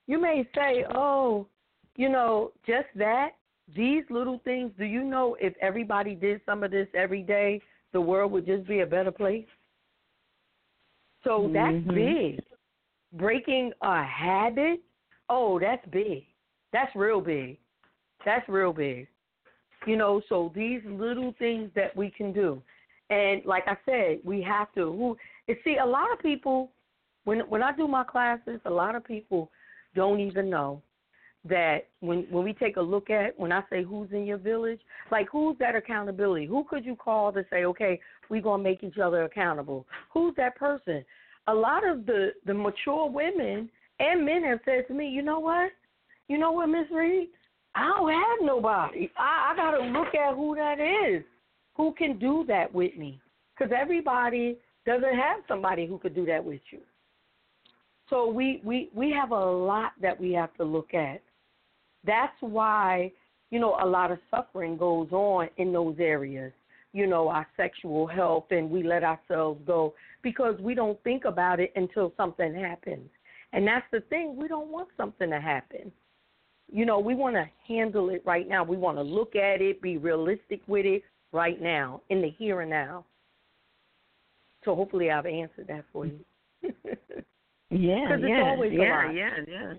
you 0.07 0.19
may 0.19 0.47
say, 0.55 0.85
oh, 0.95 1.47
you 1.95 2.09
know, 2.09 2.51
just 2.65 2.87
that. 2.95 3.31
These 3.75 4.03
little 4.09 4.41
things. 4.43 4.71
Do 4.77 4.83
you 4.83 5.03
know 5.03 5.37
if 5.39 5.53
everybody 5.61 6.15
did 6.15 6.41
some 6.45 6.63
of 6.63 6.71
this 6.71 6.87
every 6.93 7.21
day, 7.21 7.61
the 7.93 8.01
world 8.01 8.31
would 8.33 8.45
just 8.45 8.67
be 8.67 8.81
a 8.81 8.85
better 8.85 9.11
place? 9.11 9.45
So 11.23 11.47
that's 11.47 11.73
Mhm. 11.73 11.93
big. 11.93 12.43
Breaking 13.13 13.73
a 13.81 14.03
habit, 14.03 14.81
oh, 15.29 15.59
that's 15.59 15.85
big. 15.87 16.25
That's 16.71 16.93
real 16.95 17.21
big. 17.21 17.57
That's 18.25 18.47
real 18.49 18.73
big. 18.73 19.07
You 19.85 19.95
know, 19.95 20.21
so 20.21 20.51
these 20.55 20.83
little 20.85 21.33
things 21.33 21.71
that 21.73 21.95
we 21.95 22.09
can 22.09 22.33
do. 22.33 22.61
And 23.09 23.45
like 23.45 23.67
I 23.67 23.77
said, 23.85 24.19
we 24.23 24.41
have 24.41 24.71
to. 24.73 24.91
Who? 24.91 25.17
You 25.47 25.55
see, 25.63 25.77
a 25.77 25.85
lot 25.85 26.11
of 26.11 26.19
people 26.19 26.71
when 27.25 27.39
when 27.41 27.63
I 27.63 27.75
do 27.75 27.87
my 27.87 28.03
classes, 28.03 28.59
a 28.65 28.69
lot 28.69 28.95
of 28.95 29.03
people 29.03 29.49
don't 29.95 30.19
even 30.19 30.49
know 30.49 30.81
that 31.49 31.87
when 31.99 32.25
when 32.29 32.43
we 32.43 32.53
take 32.53 32.77
a 32.77 32.81
look 32.81 33.09
at 33.09 33.37
when 33.39 33.51
I 33.51 33.63
say 33.69 33.83
who's 33.83 34.11
in 34.11 34.25
your 34.25 34.37
village, 34.37 34.79
like 35.11 35.27
who's 35.31 35.57
that 35.59 35.75
accountability? 35.75 36.45
Who 36.45 36.63
could 36.63 36.85
you 36.85 36.95
call 36.95 37.31
to 37.33 37.45
say, 37.49 37.65
okay, 37.65 37.99
we're 38.29 38.41
gonna 38.41 38.63
make 38.63 38.83
each 38.83 38.97
other 38.97 39.23
accountable? 39.23 39.85
Who's 40.13 40.33
that 40.37 40.55
person? 40.55 41.03
A 41.47 41.53
lot 41.53 41.87
of 41.87 42.05
the 42.05 42.31
the 42.45 42.53
mature 42.53 43.09
women 43.09 43.69
and 43.99 44.25
men 44.25 44.43
have 44.43 44.59
said 44.65 44.87
to 44.87 44.93
me, 44.93 45.09
you 45.09 45.21
know 45.21 45.39
what, 45.39 45.71
you 46.27 46.37
know 46.37 46.51
what, 46.51 46.67
Miss 46.67 46.89
Reed, 46.91 47.29
I 47.75 47.87
don't 47.87 48.11
have 48.11 48.39
nobody. 48.41 49.09
I, 49.17 49.51
I 49.51 49.55
gotta 49.55 49.83
look 49.83 50.15
at 50.15 50.35
who 50.35 50.55
that 50.55 50.79
is, 50.79 51.23
who 51.75 51.93
can 51.93 52.17
do 52.17 52.45
that 52.47 52.73
with 52.73 52.95
me, 52.97 53.19
because 53.53 53.73
everybody 53.77 54.57
doesn't 54.85 55.15
have 55.15 55.39
somebody 55.47 55.85
who 55.85 55.97
could 55.97 56.15
do 56.15 56.25
that 56.25 56.43
with 56.43 56.61
you. 56.71 56.79
So 58.09 58.29
we, 58.29 58.61
we, 58.63 58.89
we 58.93 59.11
have 59.11 59.31
a 59.31 59.45
lot 59.45 59.93
that 60.01 60.19
we 60.19 60.31
have 60.33 60.53
to 60.55 60.63
look 60.63 60.93
at. 60.93 61.21
That's 62.05 62.35
why, 62.41 63.11
you 63.49 63.59
know, 63.59 63.77
a 63.81 63.85
lot 63.85 64.11
of 64.11 64.19
suffering 64.29 64.77
goes 64.77 65.09
on 65.11 65.49
in 65.57 65.71
those 65.71 65.95
areas, 65.99 66.51
you 66.91 67.07
know, 67.07 67.29
our 67.29 67.47
sexual 67.55 68.05
health, 68.07 68.45
and 68.51 68.69
we 68.69 68.83
let 68.83 69.03
ourselves 69.03 69.61
go 69.65 69.93
because 70.21 70.59
we 70.59 70.75
don't 70.75 71.01
think 71.03 71.25
about 71.25 71.59
it 71.59 71.71
until 71.75 72.13
something 72.17 72.53
happens. 72.53 73.09
And 73.53 73.67
that's 73.67 73.85
the 73.91 74.01
thing, 74.01 74.35
we 74.35 74.47
don't 74.47 74.69
want 74.69 74.89
something 74.97 75.29
to 75.29 75.39
happen. 75.39 75.91
You 76.71 76.85
know, 76.85 76.99
we 76.99 77.13
want 77.13 77.35
to 77.35 77.47
handle 77.67 78.09
it 78.09 78.23
right 78.25 78.47
now. 78.47 78.63
We 78.63 78.77
want 78.77 78.97
to 78.97 79.03
look 79.03 79.35
at 79.35 79.61
it, 79.61 79.81
be 79.81 79.97
realistic 79.97 80.61
with 80.65 80.85
it 80.85 81.03
right 81.31 81.61
now, 81.61 82.01
in 82.09 82.21
the 82.21 82.29
here 82.29 82.61
and 82.61 82.69
now. 82.69 83.05
So 84.65 84.75
hopefully 84.75 85.11
I've 85.11 85.25
answered 85.25 85.67
that 85.67 85.85
for 85.91 86.05
you. 86.05 86.19
Yeah, 87.73 88.07
'Cause 88.07 88.19
it's 88.21 88.29
yeah, 88.29 88.43
always 88.43 88.71
a 88.71 88.75
yeah, 88.75 89.05
lot. 89.05 89.15
yeah, 89.15 89.39
yeah. 89.47 89.73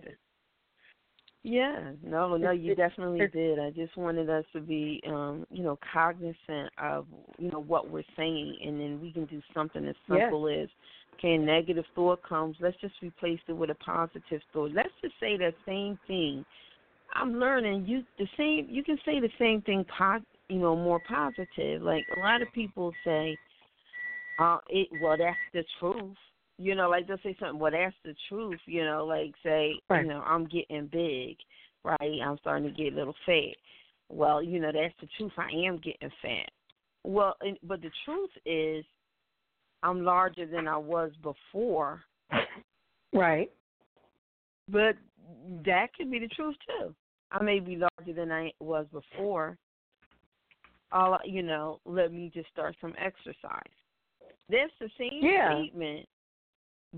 Yeah, 1.46 1.92
no, 2.02 2.38
no, 2.38 2.52
you 2.52 2.74
definitely 2.74 3.28
did. 3.28 3.58
I 3.58 3.70
just 3.70 3.94
wanted 3.98 4.30
us 4.30 4.46
to 4.54 4.60
be, 4.60 5.02
um, 5.06 5.46
you 5.50 5.62
know, 5.62 5.78
cognizant 5.92 6.72
of, 6.78 7.06
you 7.38 7.50
know, 7.50 7.60
what 7.60 7.90
we're 7.90 8.02
saying, 8.16 8.56
and 8.64 8.80
then 8.80 8.98
we 9.00 9.12
can 9.12 9.26
do 9.26 9.42
something 9.52 9.86
as 9.86 9.94
Yeah. 10.08 10.20
simple 10.20 10.48
as, 10.48 10.70
okay, 11.14 11.34
a 11.34 11.38
negative 11.38 11.84
thought 11.94 12.22
comes, 12.22 12.56
let's 12.60 12.78
just 12.80 12.94
replace 13.02 13.40
it 13.46 13.52
with 13.52 13.68
a 13.68 13.74
positive 13.74 14.42
thought. 14.54 14.72
Let's 14.72 14.94
just 15.02 15.20
say 15.20 15.36
that 15.36 15.54
same 15.66 15.98
thing. 16.06 16.46
I'm 17.12 17.38
learning 17.38 17.84
you 17.86 18.04
the 18.18 18.26
same. 18.38 18.66
You 18.70 18.82
can 18.82 18.98
say 19.04 19.20
the 19.20 19.30
same 19.38 19.60
thing, 19.62 19.84
you 20.48 20.58
know, 20.58 20.74
more 20.74 21.00
positive. 21.00 21.82
Like 21.82 22.06
a 22.16 22.20
lot 22.20 22.40
of 22.40 22.50
people 22.54 22.94
say, 23.04 23.36
uh, 24.38 24.58
it. 24.70 24.88
Well, 25.00 25.18
that's 25.18 25.36
the 25.52 25.62
truth 25.78 26.16
you 26.58 26.74
know, 26.74 26.88
like 26.88 27.06
they'll 27.06 27.18
say 27.22 27.36
something, 27.38 27.58
well, 27.58 27.72
that's 27.72 27.94
the 28.04 28.14
truth, 28.28 28.60
you 28.66 28.84
know, 28.84 29.04
like 29.04 29.34
say, 29.42 29.74
Right. 29.88 30.02
you 30.02 30.08
know, 30.08 30.20
I'm 30.20 30.46
getting 30.46 30.86
big, 30.86 31.36
right? 31.84 32.20
I'm 32.24 32.38
starting 32.38 32.68
to 32.68 32.82
get 32.82 32.92
a 32.92 32.96
little 32.96 33.14
fat. 33.26 33.56
Well, 34.08 34.42
you 34.42 34.60
know, 34.60 34.70
that's 34.72 34.94
the 35.00 35.08
truth. 35.18 35.32
I 35.36 35.50
am 35.66 35.78
getting 35.78 36.10
fat. 36.22 36.50
Well, 37.02 37.36
and, 37.40 37.58
but 37.62 37.82
the 37.82 37.90
truth 38.04 38.30
is, 38.46 38.84
I'm 39.82 40.04
larger 40.04 40.46
than 40.46 40.68
I 40.68 40.76
was 40.76 41.12
before, 41.22 42.02
Right. 43.12 43.50
but 44.68 44.96
that 45.64 45.88
could 45.96 46.10
be 46.10 46.18
the 46.18 46.28
truth 46.28 46.56
too. 46.66 46.94
I 47.30 47.42
may 47.42 47.60
be 47.60 47.76
larger 47.76 48.12
than 48.12 48.32
I 48.32 48.52
was 48.60 48.86
before. 48.92 49.58
All 50.92 51.18
you 51.24 51.42
know, 51.42 51.80
let 51.84 52.12
me 52.12 52.30
just 52.32 52.48
start 52.50 52.76
some 52.80 52.94
exercise. 52.98 53.62
That's 54.48 54.72
the 54.80 54.88
same 54.98 55.22
Yeah. 55.22 55.52
statement, 55.52 56.08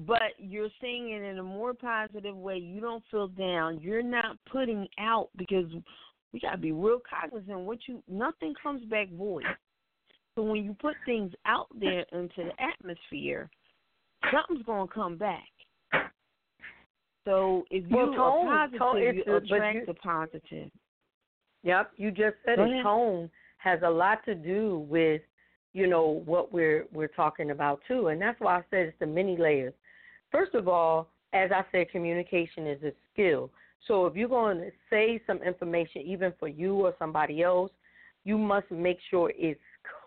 but 0.04 0.32
you're 0.38 0.68
saying 0.80 1.10
it 1.10 1.22
in 1.22 1.38
a 1.38 1.42
more 1.42 1.72
positive 1.72 2.36
way. 2.36 2.58
You 2.58 2.80
don't 2.80 3.02
feel 3.10 3.28
down. 3.28 3.80
You're 3.80 4.02
not 4.02 4.36
putting 4.50 4.86
out 4.98 5.30
because 5.36 5.66
we 6.32 6.40
gotta 6.40 6.58
be 6.58 6.72
real 6.72 7.00
cognizant. 7.08 7.60
What 7.60 7.78
you 7.88 8.02
nothing 8.06 8.54
comes 8.62 8.84
back 8.86 9.08
void. 9.10 9.44
So 10.34 10.42
when 10.42 10.62
you 10.64 10.76
put 10.80 10.94
things 11.06 11.32
out 11.46 11.68
there 11.80 12.04
into 12.12 12.44
the 12.44 12.52
atmosphere, 12.62 13.48
something's 14.30 14.66
gonna 14.66 14.86
come 14.88 15.16
back. 15.16 15.48
So 17.24 17.64
if 17.70 17.88
you 17.90 17.96
Well, 17.96 18.06
tone- 18.12 18.48
are 18.48 18.68
positive, 18.68 18.78
tone- 18.78 19.02
you 19.02 19.36
attract 19.36 19.74
you- 19.76 19.86
the 19.86 19.94
positive. 19.94 20.70
Yep, 21.62 21.92
you 21.96 22.10
just 22.10 22.36
said 22.44 22.58
it. 22.58 22.82
Tone 22.82 23.30
has 23.58 23.82
a 23.82 23.90
lot 23.90 24.24
to 24.26 24.34
do 24.34 24.80
with, 24.90 25.22
you 25.72 25.86
know, 25.86 26.06
what 26.06 26.52
we're 26.52 26.86
we're 26.92 27.08
talking 27.08 27.50
about 27.50 27.82
too, 27.88 28.08
and 28.08 28.20
that's 28.20 28.38
why 28.40 28.58
I 28.58 28.64
said 28.70 28.88
it's 28.88 28.98
the 28.98 29.06
many 29.06 29.36
layers. 29.36 29.74
First 30.30 30.54
of 30.54 30.68
all, 30.68 31.08
as 31.32 31.50
I 31.52 31.64
said, 31.72 31.90
communication 31.90 32.66
is 32.66 32.82
a 32.82 32.92
skill. 33.12 33.50
So 33.86 34.06
if 34.06 34.16
you're 34.16 34.28
going 34.28 34.58
to 34.58 34.70
say 34.90 35.20
some 35.26 35.42
information, 35.42 36.02
even 36.02 36.32
for 36.38 36.48
you 36.48 36.74
or 36.74 36.94
somebody 36.98 37.42
else, 37.42 37.70
you 38.24 38.36
must 38.36 38.70
make 38.70 38.98
sure 39.10 39.32
it's 39.36 39.60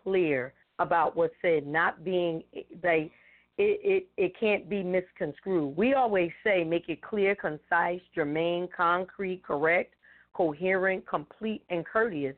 clear 0.04 0.54
about 0.80 1.16
what's 1.16 1.34
said, 1.42 1.66
not 1.66 2.04
being 2.04 2.44
like 2.84 3.12
it, 3.58 3.80
it 3.84 4.08
it 4.18 4.40
can't 4.40 4.70
be 4.70 4.82
misconstrued. 4.84 5.76
We 5.76 5.94
always 5.94 6.32
say 6.44 6.64
make 6.64 6.88
it 6.90 7.02
clear, 7.02 7.36
concise, 7.36 8.02
germane, 8.16 8.70
concrete, 8.76 9.44
correct, 9.44 9.94
coherent, 10.34 11.06
complete, 11.08 11.64
and 11.70 11.86
courteous. 11.86 12.36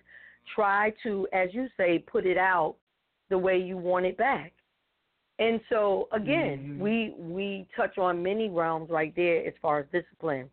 Try 0.56 0.94
to, 1.04 1.28
as 1.34 1.50
you 1.54 1.68
say, 1.78 2.00
put 2.00 2.26
it 2.26 2.38
out 2.38 2.76
the 3.30 3.38
way 3.38 3.58
you 3.58 3.78
want 3.78 4.06
it 4.06 4.18
back. 4.18 4.54
And 5.42 5.60
so 5.70 6.08
again, 6.12 6.60
Mhm. 6.60 6.78
we 6.78 7.16
we 7.18 7.68
touch 7.76 7.98
on 7.98 8.22
many 8.22 8.48
realms 8.48 8.92
right 8.92 9.14
there 9.16 9.44
as 9.46 9.56
far 9.58 9.80
as 9.80 9.88
discipline. 9.88 10.50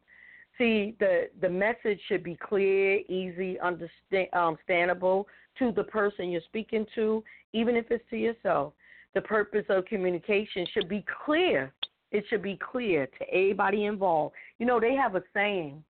See, 0.57 0.97
the 0.99 1.28
the 1.41 1.49
message 1.49 2.01
should 2.07 2.22
be 2.22 2.36
clear, 2.36 3.03
easy, 3.07 3.61
understand, 3.61 4.28
um, 4.32 4.49
understandable 4.49 5.28
to 5.59 5.72
the 5.72 5.84
person 5.84 6.30
you're 6.30 6.41
speaking 6.53 6.86
to, 6.95 7.22
even 7.53 7.76
if 7.76 7.91
it's 7.91 8.09
to 8.09 8.16
yourself. 8.16 8.72
The 9.12 9.20
purpose 9.20 9.66
of 9.68 9.84
communication 9.84 10.64
should 10.72 10.89
be 10.89 11.05
clear. 11.24 11.72
It 12.11 12.26
should 12.28 12.43
be 12.43 12.57
clear 12.57 13.07
to 13.18 13.28
everybody 13.28 13.84
involved. 13.84 14.34
You 14.59 14.64
know, 14.64 14.80
they 14.80 14.95
have 14.95 15.16
a 15.16 15.22
saying 15.34 15.84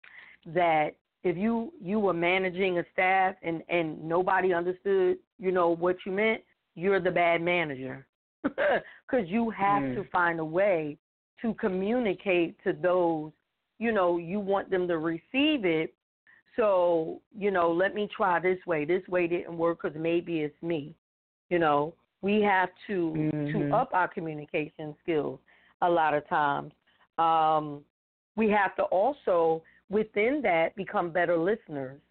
that 0.48 0.96
if 1.24 1.38
you 1.38 1.72
you 1.80 2.00
were 2.00 2.14
managing 2.14 2.80
a 2.80 2.86
staff 2.94 3.36
and 3.44 3.62
and 3.70 4.04
nobody 4.04 4.54
understood, 4.56 5.20
you 5.38 5.52
know 5.52 5.70
what 5.70 5.98
you 6.04 6.12
meant, 6.12 6.42
you're 6.74 7.00
the 7.00 7.12
bad 7.12 7.44
manager. 7.44 8.07
Because 9.10 9.28
you 9.28 9.50
have 9.52 9.84
Mm. 9.84 9.96
to 9.96 10.04
find 10.12 10.40
a 10.40 10.46
way 10.46 10.98
to 11.42 11.54
communicate 11.56 12.62
to 12.64 12.74
those, 12.74 13.32
you 13.80 13.92
know, 13.92 14.18
you 14.18 14.40
want 14.40 14.70
them 14.70 14.88
to 14.88 14.98
receive 14.98 15.66
it. 15.66 15.94
So, 16.56 17.22
you 17.38 17.52
know, 17.52 17.72
let 17.72 17.94
me 17.94 18.08
try 18.16 18.40
this 18.40 18.58
way. 18.66 18.84
This 18.86 19.08
way 19.08 19.28
didn't 19.28 19.58
work 19.58 19.82
because 19.84 19.98
maybe 19.98 20.40
it's 20.42 20.62
me. 20.62 20.96
You 21.50 21.60
know, 21.60 21.94
we 22.22 22.42
have 22.42 22.70
to 22.88 23.30
Mhm. 23.34 23.52
to 23.52 23.76
up 23.76 23.94
our 23.94 24.08
communication 24.08 24.96
skills 25.04 25.40
a 25.82 25.90
lot 25.90 26.14
of 26.14 26.28
times. 26.28 26.74
Um, 27.18 27.86
we 28.36 28.50
have 28.50 28.76
to 28.76 28.84
also 28.84 29.64
within 29.90 30.42
that 30.44 30.76
become 30.76 31.12
better 31.12 31.38
listeners. 31.38 32.02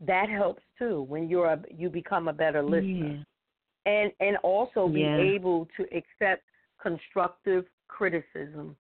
That 0.00 0.28
helps 0.28 0.62
too 0.78 1.02
when 1.02 1.28
you're 1.28 1.52
a, 1.52 1.62
you 1.70 1.88
become 1.90 2.28
a 2.28 2.32
better 2.32 2.62
listener. 2.62 3.24
And 3.84 4.12
and 4.20 4.36
also 4.38 4.88
be 4.88 5.00
Yeah. 5.00 5.18
able 5.18 5.66
to 5.76 5.82
accept 5.96 6.44
constructive 6.80 7.66
criticism. 7.88 8.76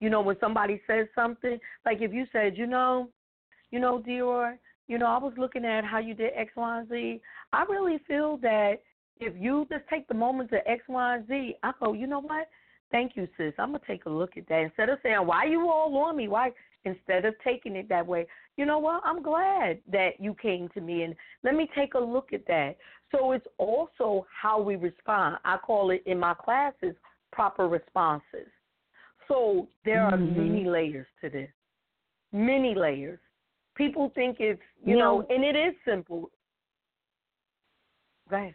You 0.00 0.08
know, 0.08 0.22
when 0.22 0.38
somebody 0.40 0.80
says 0.86 1.06
something, 1.14 1.58
like 1.84 2.00
if 2.00 2.12
you 2.12 2.26
said, 2.32 2.56
you 2.56 2.66
know, 2.66 3.10
you 3.70 3.78
know, 3.78 4.00
D'OR, 4.00 4.58
you 4.88 4.98
know, 4.98 5.06
I 5.06 5.18
was 5.18 5.34
looking 5.36 5.64
at 5.64 5.84
how 5.84 5.98
you 5.98 6.14
did 6.14 6.32
X, 6.34 6.52
Y, 6.56 6.78
and 6.78 6.88
Z. 6.88 7.20
I 7.52 7.64
really 7.64 7.98
feel 8.08 8.38
that 8.38 8.82
if 9.18 9.34
you 9.36 9.66
just 9.70 9.86
take 9.88 10.08
the 10.08 10.14
moment 10.14 10.50
to 10.50 10.68
X, 10.68 10.82
Y, 10.88 11.14
and 11.16 11.28
Z, 11.28 11.56
I 11.62 11.72
go, 11.78 11.92
you 11.92 12.06
know 12.06 12.20
what? 12.20 12.48
Thank 12.90 13.12
you, 13.14 13.28
sis. 13.36 13.52
I'm 13.58 13.68
gonna 13.72 13.80
take 13.86 14.06
a 14.06 14.10
look 14.10 14.36
at 14.36 14.48
that 14.48 14.62
instead 14.62 14.88
of 14.88 14.98
saying, 15.02 15.24
"Why 15.24 15.44
you 15.44 15.68
all 15.70 15.96
on 15.98 16.16
me?" 16.16 16.26
Why 16.26 16.52
instead 16.84 17.24
of 17.24 17.34
taking 17.44 17.76
it 17.76 17.88
that 17.88 18.06
way, 18.06 18.26
you 18.56 18.66
know 18.66 18.78
what? 18.78 19.02
I'm 19.04 19.22
glad 19.22 19.80
that 19.92 20.20
you 20.20 20.34
came 20.40 20.68
to 20.70 20.80
me 20.80 21.02
and 21.02 21.14
let 21.42 21.54
me 21.54 21.68
take 21.74 21.94
a 21.94 21.98
look 21.98 22.32
at 22.32 22.46
that. 22.46 22.76
So 23.10 23.32
it's 23.32 23.46
also 23.58 24.26
how 24.30 24.60
we 24.60 24.76
respond. 24.76 25.36
I 25.44 25.56
call 25.58 25.90
it 25.90 26.02
in 26.06 26.18
my 26.18 26.34
classes 26.34 26.94
proper 27.32 27.68
responses. 27.68 28.48
So 29.28 29.68
there 29.84 30.04
are 30.04 30.18
Mhm. 30.18 30.36
many 30.36 30.64
layers 30.64 31.06
to 31.20 31.30
this. 31.30 31.50
Many 32.32 32.74
layers. 32.74 33.20
People 33.74 34.10
think 34.10 34.40
it's 34.40 34.62
you 34.84 34.96
know, 34.96 35.26
and 35.30 35.44
it 35.44 35.56
is 35.56 35.74
simple. 35.84 36.30
Go 38.28 38.36
ahead. 38.36 38.54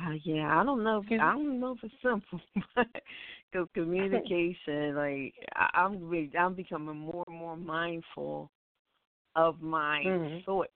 Uh, 0.00 0.10
yeah, 0.24 0.60
I 0.60 0.64
don't 0.64 0.82
know. 0.82 1.02
If, 1.08 1.12
I 1.12 1.32
don't 1.32 1.58
know 1.58 1.72
if 1.72 1.84
it's 1.84 2.02
simple, 2.02 2.40
because 3.56 3.68
communication, 3.74 4.94
like 4.94 5.34
I, 5.54 5.70
I'm, 5.74 6.08
re- 6.08 6.32
I'm 6.38 6.54
becoming 6.54 6.96
more 6.96 7.24
and 7.26 7.36
more 7.36 7.56
mindful 7.56 8.50
of 9.34 9.60
my 9.60 10.02
Mhm. 10.04 10.44
thoughts. 10.44 10.70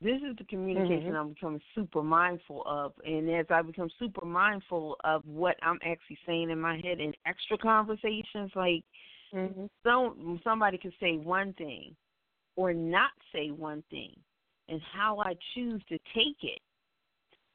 This 0.00 0.20
is 0.22 0.36
the 0.36 0.44
communication 0.44 1.14
Mhm. 1.14 1.16
I'm 1.16 1.28
becoming 1.30 1.62
super 1.74 2.02
mindful 2.02 2.62
of, 2.66 2.92
and 3.04 3.30
as 3.30 3.46
I 3.48 3.62
become 3.62 3.88
super 3.98 4.26
mindful 4.26 4.96
of 5.04 5.24
what 5.24 5.56
I'm 5.62 5.78
actually 5.82 6.18
saying 6.26 6.50
in 6.50 6.60
my 6.60 6.76
head 6.76 7.00
in 7.00 7.14
extra 7.24 7.56
conversations, 7.56 8.52
like 8.54 8.84
Mhm. 9.32 9.70
some 9.82 10.40
somebody 10.44 10.76
could 10.78 10.94
say 11.00 11.16
one 11.16 11.54
thing 11.54 11.96
or 12.56 12.74
not 12.74 13.10
say 13.32 13.50
one 13.50 13.82
thing, 13.90 14.14
and 14.68 14.80
how 14.92 15.18
I 15.20 15.34
choose 15.54 15.82
to 15.88 15.98
take 16.14 16.42
it, 16.42 16.60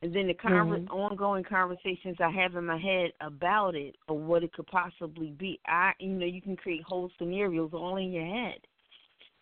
and 0.02 0.14
then 0.14 0.28
the 0.28 0.34
conver- 0.34 0.84
Mhm. 0.88 0.92
ongoing 0.92 1.44
conversations 1.44 2.20
I 2.20 2.30
have 2.30 2.56
in 2.56 2.66
my 2.66 2.78
head 2.78 3.14
about 3.22 3.76
it 3.76 3.96
or 4.08 4.18
what 4.18 4.44
it 4.44 4.52
could 4.54 4.68
possibly 4.68 5.32
be. 5.32 5.60
I, 5.68 5.94
you 6.00 6.10
know, 6.10 6.26
you 6.26 6.42
can 6.42 6.56
create 6.56 6.82
whole 6.84 7.10
scenarios 7.18 7.74
all 7.74 7.98
in 7.98 8.12
your 8.12 8.26
head. 8.26 8.66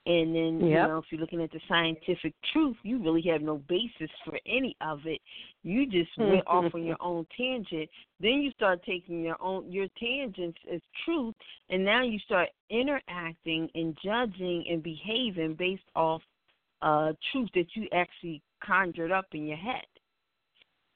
And 0.05 0.34
then, 0.34 0.60
you 0.62 0.88
know, 0.88 0.97
if 0.97 1.12
you're 1.12 1.22
looking 1.22 1.41
at 1.41 1.51
the 1.51 1.60
scientific 1.68 2.34
truth, 2.51 2.78
you 2.84 2.97
really 2.97 3.22
have 3.24 3.41
no 3.41 3.57
basis 3.57 4.10
for 4.24 4.39
any 4.45 4.76
of 4.82 5.05
it. 5.05 5.22
You 5.62 5.86
just 5.86 6.18
went 6.18 6.47
off 6.47 6.74
on 6.74 6.84
your 6.84 6.97
own 7.01 7.26
tangent. 7.38 7.89
Then 8.20 8.41
you 8.41 8.51
start 8.51 8.82
taking 8.84 9.24
your 9.24 9.38
own 9.41 9.72
your 9.72 9.88
tangents 9.99 10.57
as 10.72 10.82
truth, 11.05 11.36
and 11.70 11.84
now 11.84 12.01
you 12.01 12.18
start 12.20 12.49
interacting 12.70 13.70
and 13.76 13.95
judging 14.03 14.66
and 14.70 14.82
behaving 14.82 15.55
based 15.55 15.89
off 15.95 16.24
uh 16.82 17.14
truth 17.32 17.49
that 17.53 17.76
you 17.76 17.88
actually 17.91 18.41
conjured 18.62 19.12
up 19.12 19.28
in 19.34 19.45
your 19.45 19.57
head. 19.57 19.86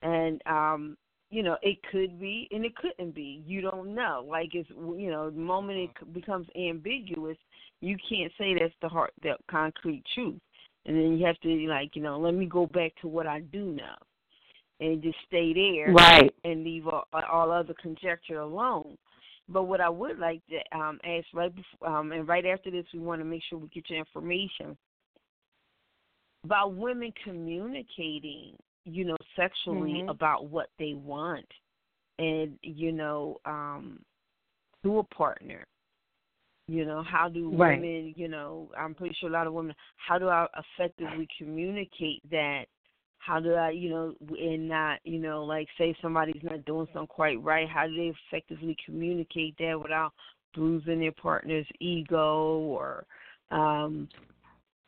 And 0.03 0.41
um 0.45 0.97
you 1.31 1.41
know, 1.41 1.57
it 1.63 1.79
could 1.91 2.19
be 2.19 2.47
and 2.51 2.63
it 2.63 2.75
couldn't 2.75 3.15
be. 3.15 3.41
You 3.47 3.61
don't 3.61 3.95
know. 3.95 4.23
Like 4.29 4.53
it's 4.53 4.69
you 4.69 5.09
know, 5.09 5.31
the 5.31 5.39
moment 5.39 5.79
it 5.79 6.13
becomes 6.13 6.47
ambiguous, 6.55 7.37
you 7.81 7.97
can't 8.07 8.31
say 8.37 8.53
that's 8.53 8.73
the 8.81 8.89
heart, 8.89 9.13
that 9.23 9.39
concrete 9.49 10.03
truth. 10.13 10.39
And 10.85 10.95
then 10.95 11.17
you 11.17 11.25
have 11.25 11.39
to 11.39 11.49
like, 11.67 11.95
you 11.95 12.01
know, 12.01 12.19
let 12.19 12.33
me 12.33 12.45
go 12.45 12.67
back 12.67 12.91
to 13.01 13.07
what 13.07 13.25
I 13.25 13.39
do 13.39 13.71
know, 13.71 13.95
and 14.79 15.01
just 15.01 15.17
stay 15.25 15.53
there, 15.53 15.93
Right. 15.93 16.33
and 16.43 16.63
leave 16.63 16.87
all, 16.87 17.05
all 17.31 17.51
other 17.51 17.73
conjecture 17.81 18.39
alone. 18.39 18.97
But 19.49 19.63
what 19.63 19.81
I 19.81 19.89
would 19.89 20.19
like 20.19 20.41
to 20.49 20.77
um, 20.77 20.99
ask 21.05 21.25
right 21.33 21.53
before, 21.53 21.87
um, 21.87 22.11
and 22.11 22.27
right 22.27 22.45
after 22.45 22.69
this, 22.69 22.85
we 22.93 22.99
want 22.99 23.21
to 23.21 23.25
make 23.25 23.43
sure 23.49 23.59
we 23.59 23.69
get 23.69 23.89
your 23.89 23.99
information 23.99 24.77
about 26.43 26.75
women 26.75 27.13
communicating, 27.23 28.55
you 28.85 29.05
know, 29.05 29.17
sexually 29.35 30.03
Mhm. 30.03 30.09
about 30.09 30.47
what 30.47 30.69
they 30.77 30.93
want, 30.93 31.51
and 32.19 32.57
you 32.61 32.91
know, 32.91 33.39
um, 33.45 34.03
to 34.83 34.99
a 34.99 35.03
partner. 35.03 35.63
You 36.67 36.85
know, 36.85 37.03
how 37.03 37.27
do 37.27 37.49
Right. 37.49 37.77
women, 37.77 38.13
you 38.15 38.29
know, 38.29 38.71
I'm 38.77 38.95
pretty 38.95 39.13
sure 39.15 39.29
a 39.29 39.33
lot 39.33 39.47
of 39.47 39.53
women, 39.53 39.75
how 39.97 40.17
do 40.17 40.29
I 40.29 40.47
effectively 40.57 41.27
communicate 41.37 42.21
that? 42.31 42.67
How 43.19 43.39
do 43.41 43.53
I, 43.53 43.71
you 43.71 43.89
know, 43.89 44.15
and 44.37 44.69
not, 44.69 44.99
you 45.03 45.19
know, 45.19 45.43
like 45.43 45.67
say 45.77 45.93
somebody's 46.01 46.41
not 46.41 46.63
doing 46.65 46.87
something 46.93 47.07
quite 47.07 47.41
right, 47.41 47.67
how 47.67 47.87
do 47.87 47.95
they 47.95 48.13
effectively 48.29 48.77
communicate 48.85 49.57
that 49.57 49.79
without 49.81 50.13
bruising 50.53 50.99
their 50.99 51.11
partner's 51.11 51.67
ego 51.79 52.59
or 52.59 53.05
um 53.51 54.07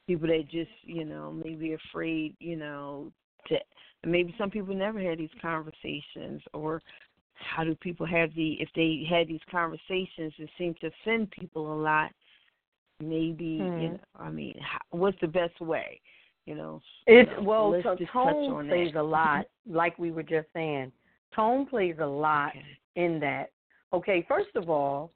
people 0.08 0.28
that 0.28 0.48
just, 0.50 0.72
you 0.84 1.04
know, 1.04 1.32
maybe 1.32 1.74
afraid, 1.74 2.36
you 2.40 2.56
know, 2.56 3.12
to 3.48 3.58
maybe 4.06 4.34
some 4.38 4.50
people 4.52 4.76
never 4.76 5.00
had 5.00 5.18
these 5.18 5.30
conversations 5.42 6.42
or 6.54 6.82
how 7.34 7.64
do 7.64 7.76
people 7.76 8.06
have 8.06 8.34
the 8.36 8.54
if 8.60 8.70
they 8.76 9.06
had 9.10 9.28
these 9.28 9.42
conversations 9.50 10.34
it 10.38 10.50
seems 10.58 10.78
to 10.80 10.88
offend 10.88 11.30
people 11.32 11.74
a 11.74 11.80
lot 11.82 12.12
maybe 13.02 13.72
you 13.76 13.90
Mhm. 13.90 13.92
know 13.92 14.00
i 14.20 14.30
mean 14.30 14.54
what's 14.92 15.20
the 15.20 15.28
best 15.28 15.60
way 15.60 16.00
you 16.46 16.56
know 16.56 16.82
It 17.08 17.28
you 17.30 17.36
know, 17.36 17.42
well, 17.44 17.82
so 17.84 17.96
tone 18.14 18.52
on 18.54 18.68
plays 18.68 18.94
that. 18.94 19.00
a 19.00 19.04
lot, 19.04 19.46
like 19.68 19.98
we 20.00 20.12
were 20.12 20.24
just 20.24 20.48
saying. 20.54 20.92
Tone 21.36 21.66
plays 21.66 21.98
a 22.00 22.06
lot 22.06 22.50
Okay. 22.50 22.78
in 22.96 23.20
that. 23.20 23.52
Okay, 23.92 24.26
first 24.28 24.56
of 24.56 24.70
all, 24.70 25.12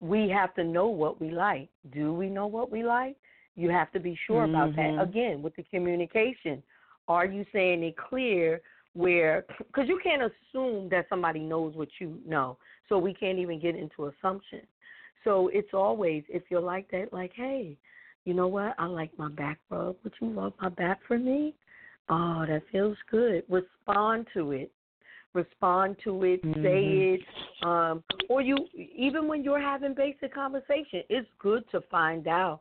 we 0.00 0.28
have 0.28 0.54
to 0.54 0.64
know 0.64 0.88
what 0.88 1.20
we 1.20 1.30
like. 1.30 1.68
Do 1.92 2.12
we 2.12 2.28
know 2.28 2.46
what 2.46 2.70
we 2.70 2.82
like? 2.82 3.16
You 3.56 3.70
have 3.70 3.92
to 3.92 4.00
be 4.00 4.18
sure 4.26 4.44
about 4.44 4.74
that. 4.76 4.94
Mhm. 4.96 5.02
Again, 5.02 5.42
with 5.42 5.54
the 5.56 5.62
communication, 5.64 6.62
are 7.08 7.26
you 7.26 7.44
saying 7.52 7.82
it 7.82 7.96
clear? 7.96 8.60
Where, 8.94 9.44
because 9.58 9.88
you 9.88 10.00
can't 10.02 10.22
assume 10.22 10.88
that 10.88 11.06
somebody 11.08 11.38
knows 11.38 11.76
what 11.76 11.88
you 12.00 12.18
know, 12.26 12.58
so 12.88 12.98
we 12.98 13.14
can't 13.14 13.38
even 13.38 13.60
get 13.60 13.76
into 13.76 14.06
assumption. 14.06 14.62
So 15.22 15.48
it's 15.52 15.72
always 15.72 16.24
if 16.28 16.42
you're 16.50 16.60
like 16.60 16.90
that, 16.90 17.12
like, 17.12 17.32
hey, 17.36 17.76
you 18.24 18.34
know 18.34 18.48
what? 18.48 18.74
I 18.78 18.86
like 18.86 19.16
my 19.16 19.28
back 19.28 19.58
rub. 19.70 19.96
Would 20.02 20.12
you 20.20 20.30
rub 20.30 20.54
my 20.60 20.70
back 20.70 20.98
for 21.06 21.18
me? 21.18 21.54
Oh, 22.08 22.44
that 22.48 22.62
feels 22.72 22.96
good. 23.10 23.44
Respond 23.48 24.26
to 24.34 24.50
it. 24.52 24.72
Respond 25.34 25.96
to 26.02 26.24
it. 26.24 26.42
Say 26.42 26.84
Mhm. 26.84 27.14
it. 27.14 27.66
Um, 27.66 28.02
or 28.28 28.42
you, 28.42 28.56
even 28.74 29.28
when 29.28 29.44
you're 29.44 29.60
having 29.60 29.94
basic 29.94 30.34
conversation, 30.34 31.04
it's 31.08 31.30
good 31.38 31.68
to 31.70 31.80
find 31.82 32.26
out 32.26 32.60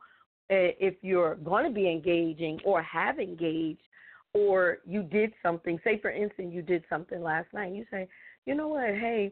uh, 0.51 0.73
if 0.79 0.95
you're 1.03 1.35
going 1.35 1.63
to 1.63 1.71
be 1.71 1.89
engaging 1.89 2.59
or 2.63 2.81
have 2.83 3.19
engaged, 3.19 3.81
or 4.33 4.79
you 4.85 5.03
did 5.03 5.33
something. 5.41 5.79
Say, 5.83 5.99
for 5.99 6.11
instance, 6.11 6.51
you 6.53 6.61
did 6.61 6.83
something 6.89 7.21
last 7.21 7.47
night. 7.53 7.73
You 7.73 7.85
say, 7.91 8.07
you 8.45 8.55
know 8.55 8.67
what? 8.67 8.89
Hey, 8.89 9.31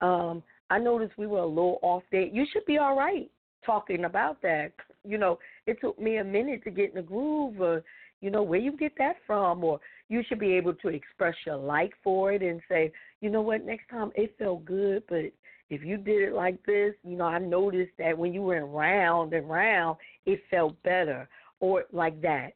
um, 0.00 0.42
I 0.70 0.78
noticed 0.78 1.18
we 1.18 1.26
were 1.26 1.40
a 1.40 1.46
little 1.46 1.78
off 1.82 2.02
date. 2.10 2.32
You 2.32 2.46
should 2.52 2.64
be 2.66 2.78
all 2.78 2.96
right 2.96 3.30
talking 3.64 4.04
about 4.04 4.40
that. 4.42 4.72
You 5.04 5.18
know, 5.18 5.38
it 5.66 5.78
took 5.80 5.98
me 5.98 6.18
a 6.18 6.24
minute 6.24 6.64
to 6.64 6.70
get 6.70 6.90
in 6.90 6.96
the 6.96 7.02
groove, 7.02 7.60
or 7.60 7.82
you 8.20 8.30
know, 8.30 8.42
where 8.42 8.58
you 8.58 8.72
get 8.76 8.92
that 8.98 9.16
from, 9.26 9.62
or 9.62 9.80
you 10.08 10.22
should 10.28 10.38
be 10.38 10.52
able 10.54 10.74
to 10.74 10.88
express 10.88 11.34
your 11.46 11.56
like 11.56 11.92
for 12.02 12.32
it 12.32 12.42
and 12.42 12.60
say, 12.68 12.92
you 13.20 13.30
know 13.30 13.42
what, 13.42 13.64
next 13.64 13.88
time 13.88 14.10
it 14.14 14.34
felt 14.38 14.64
good, 14.64 15.02
but 15.08 15.30
if 15.70 15.82
you 15.84 15.98
did 15.98 16.28
it 16.28 16.32
like 16.32 16.64
this, 16.64 16.94
you 17.04 17.16
know, 17.16 17.24
I 17.24 17.38
noticed 17.38 17.92
that 17.98 18.16
when 18.16 18.32
you 18.32 18.42
went 18.42 18.64
round 18.66 19.34
and 19.34 19.48
round, 19.48 19.98
it 20.24 20.40
felt 20.50 20.82
better, 20.82 21.28
or 21.60 21.84
like 21.92 22.20
that. 22.22 22.54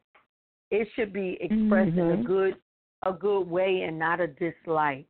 It 0.73 0.87
should 0.95 1.13
be 1.13 1.37
expressed 1.39 1.91
in 1.91 1.99
a 1.99 2.17
Mhm. 2.17 2.23
good, 2.25 2.55
a 3.03 3.13
good 3.13 3.41
way 3.47 3.83
and 3.83 3.99
not 3.99 4.19
a 4.19 4.27
dislike. 4.27 5.05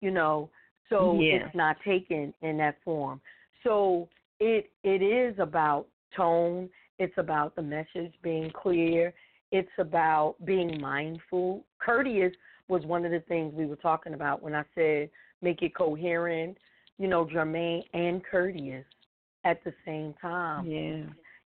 You 0.00 0.10
know, 0.12 0.48
so 0.88 1.20
Yeah. 1.20 1.46
it's 1.46 1.54
not 1.54 1.78
taken 1.82 2.32
in 2.40 2.56
that 2.56 2.80
form. 2.82 3.20
So 3.62 4.08
it 4.40 4.70
it 4.84 5.02
is 5.02 5.38
about 5.38 5.86
tone. 6.12 6.70
It's 6.98 7.18
about 7.18 7.54
the 7.54 7.62
message 7.62 8.14
being 8.22 8.50
clear. 8.50 9.12
It's 9.50 9.76
about 9.78 10.36
being 10.44 10.80
mindful. 10.80 11.64
Courteous 11.78 12.34
was 12.68 12.86
one 12.86 13.04
of 13.04 13.10
the 13.10 13.20
things 13.20 13.52
we 13.54 13.66
were 13.66 13.76
talking 13.90 14.14
about 14.14 14.42
when 14.42 14.54
I 14.54 14.64
said 14.74 15.10
make 15.42 15.62
it 15.62 15.74
coherent, 15.74 16.56
you 16.98 17.08
know, 17.08 17.24
germane 17.26 17.82
and 17.92 18.24
courteous 18.24 18.86
at 19.44 19.62
the 19.64 19.72
same 19.84 20.14
time. 20.14 20.64
yeah 20.66 21.04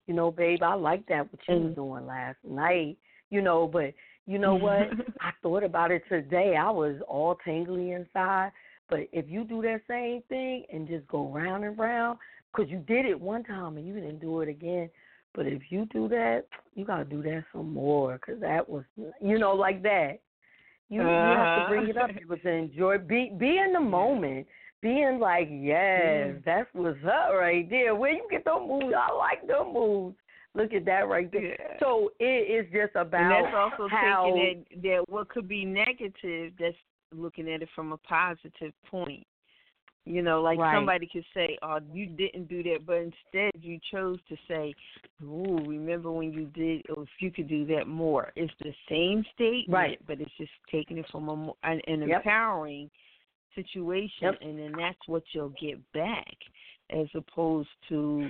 You 0.07 0.13
know, 0.15 0.31
babe, 0.31 0.61
I 0.63 0.73
like 0.73 1.05
that 1.07 1.31
what 1.31 1.47
you 1.47 1.55
was 1.55 1.65
And- 1.67 1.75
doing 1.75 2.05
last 2.05 2.43
night. 2.43 2.97
You 3.31 3.41
know, 3.41 3.67
but 3.67 3.93
you 4.27 4.37
know 4.37 4.53
what? 4.55 4.81
I 5.21 5.31
thought 5.41 5.63
about 5.63 5.89
it 5.89 6.03
today. 6.07 6.55
I 6.55 6.69
was 6.69 6.95
all 7.07 7.37
tingly 7.43 7.91
inside. 7.91 8.51
But 8.89 9.07
if 9.11 9.25
you 9.27 9.45
do 9.45 9.61
that 9.63 9.81
same 9.87 10.21
thing 10.29 10.65
and 10.71 10.87
just 10.87 11.07
go 11.07 11.27
round 11.29 11.63
and 11.63 11.77
round, 11.79 12.19
because 12.51 12.69
you 12.69 12.79
did 12.79 13.05
it 13.05 13.19
one 13.19 13.43
time 13.43 13.77
and 13.77 13.87
you 13.87 13.93
didn't 13.93 14.19
do 14.19 14.41
it 14.41 14.49
again. 14.49 14.89
But 15.33 15.47
if 15.47 15.61
you 15.69 15.87
do 15.93 16.09
that, 16.09 16.43
you 16.75 16.83
got 16.83 16.97
to 16.97 17.05
do 17.05 17.23
that 17.23 17.45
some 17.53 17.73
more 17.73 18.15
because 18.19 18.41
that 18.41 18.67
was, 18.67 18.83
you 19.21 19.39
know, 19.39 19.53
like 19.53 19.81
that. 19.83 20.19
You, 20.89 20.99
you 21.03 21.07
have 21.07 21.61
to 21.61 21.65
bring 21.69 21.87
it 21.87 21.95
up. 21.97 22.09
Uh-huh. 22.09 22.19
People 22.19 22.37
to 22.37 22.49
enjoy, 22.49 22.97
be 22.97 23.31
be 23.39 23.57
in 23.65 23.71
the 23.71 23.79
moment, 23.79 24.45
being 24.81 25.19
like, 25.19 25.47
yes, 25.49 25.61
Yeah. 25.63 26.31
that's 26.43 26.69
what's 26.73 26.97
up 27.05 27.31
right 27.33 27.69
there. 27.69 27.95
Where 27.95 28.11
you 28.11 28.27
get 28.29 28.43
those 28.43 28.67
moves? 28.67 28.93
I 28.93 29.13
like 29.13 29.47
them 29.47 29.71
moves. 29.73 30.17
Look 30.53 30.73
at 30.73 30.85
that 30.85 31.07
right 31.07 31.31
there. 31.31 31.55
Yeah. 31.59 31.79
So 31.79 32.11
it 32.19 32.25
is 32.65 32.71
just 32.73 32.95
about 32.95 33.21
and 33.21 33.31
that's 33.31 33.55
also 33.55 33.87
how 33.87 34.25
taking 34.25 34.65
it 34.71 34.81
that 34.83 35.09
what 35.09 35.29
could 35.29 35.47
be 35.47 35.63
negative 35.63 36.53
that's 36.59 36.75
looking 37.13 37.49
at 37.51 37.61
it 37.61 37.69
from 37.75 37.91
a 37.93 37.97
positive 37.97 38.73
point 38.89 39.25
you 40.05 40.21
know 40.21 40.41
like 40.41 40.59
Right. 40.59 40.73
somebody 40.73 41.07
could 41.11 41.25
say 41.33 41.57
oh 41.61 41.79
you 41.93 42.05
didn't 42.07 42.47
do 42.47 42.63
that 42.63 42.85
but 42.85 42.97
instead 42.97 43.51
you 43.61 43.79
chose 43.91 44.17
to 44.29 44.37
say 44.47 44.73
ooh 45.23 45.63
remember 45.65 46.11
when 46.11 46.31
you 46.33 46.45
did 46.47 46.83
or 46.89 47.03
if 47.03 47.09
you 47.19 47.31
could 47.31 47.47
do 47.47 47.65
that 47.67 47.87
more 47.87 48.31
it's 48.35 48.53
the 48.61 48.73
same 48.89 49.23
statement 49.33 49.69
Right. 49.69 49.99
but 50.07 50.19
it's 50.19 50.31
just 50.37 50.51
taking 50.71 50.97
it 50.97 51.05
from 51.11 51.29
a 51.29 51.53
an, 51.63 51.81
an 51.87 52.01
Yep. 52.07 52.17
empowering 52.17 52.89
situation 53.53 54.09
Yep. 54.21 54.37
and 54.41 54.59
then 54.59 54.71
that's 54.77 55.07
what 55.07 55.23
you'll 55.33 55.53
get 55.61 55.79
back 55.91 56.35
as 56.89 57.07
opposed 57.13 57.69
to 57.89 58.29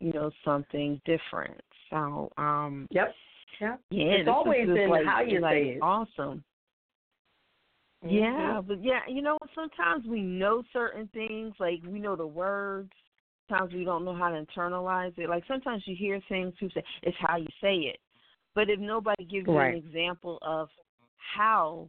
you 0.00 0.12
know 0.12 0.30
something 0.44 1.00
different 1.04 1.60
so 1.90 2.30
um 2.36 2.86
Yep. 2.90 3.14
Yep. 3.60 3.80
yeah, 3.90 4.04
It's 4.04 4.28
always 4.28 4.68
in 4.68 4.90
like, 4.90 5.06
how 5.06 5.22
you 5.22 5.40
like 5.40 5.52
say 5.52 5.68
it. 5.70 5.78
Awesome. 5.80 6.42
Mm-hmm. 8.04 8.14
Yeah, 8.14 8.60
but 8.66 8.82
yeah, 8.82 9.00
you 9.08 9.22
know, 9.22 9.38
sometimes 9.54 10.06
we 10.06 10.20
know 10.20 10.62
certain 10.72 11.08
things, 11.14 11.54
like 11.58 11.80
we 11.86 11.98
know 11.98 12.16
the 12.16 12.26
words. 12.26 12.90
Sometimes 13.48 13.72
we 13.72 13.84
don't 13.84 14.04
know 14.04 14.14
how 14.14 14.30
to 14.30 14.44
internalize 14.44 15.16
it. 15.18 15.28
Like 15.28 15.44
sometimes 15.46 15.82
you 15.86 15.96
hear 15.96 16.20
things, 16.28 16.52
people 16.58 16.74
say 16.74 16.84
it's 17.02 17.16
how 17.20 17.36
you 17.36 17.46
say 17.60 17.76
it. 17.76 17.98
But 18.54 18.70
if 18.70 18.78
nobody 18.78 19.24
gives 19.24 19.46
you 19.46 19.58
an 19.58 19.74
example 19.74 20.38
of 20.42 20.68
how, 21.36 21.88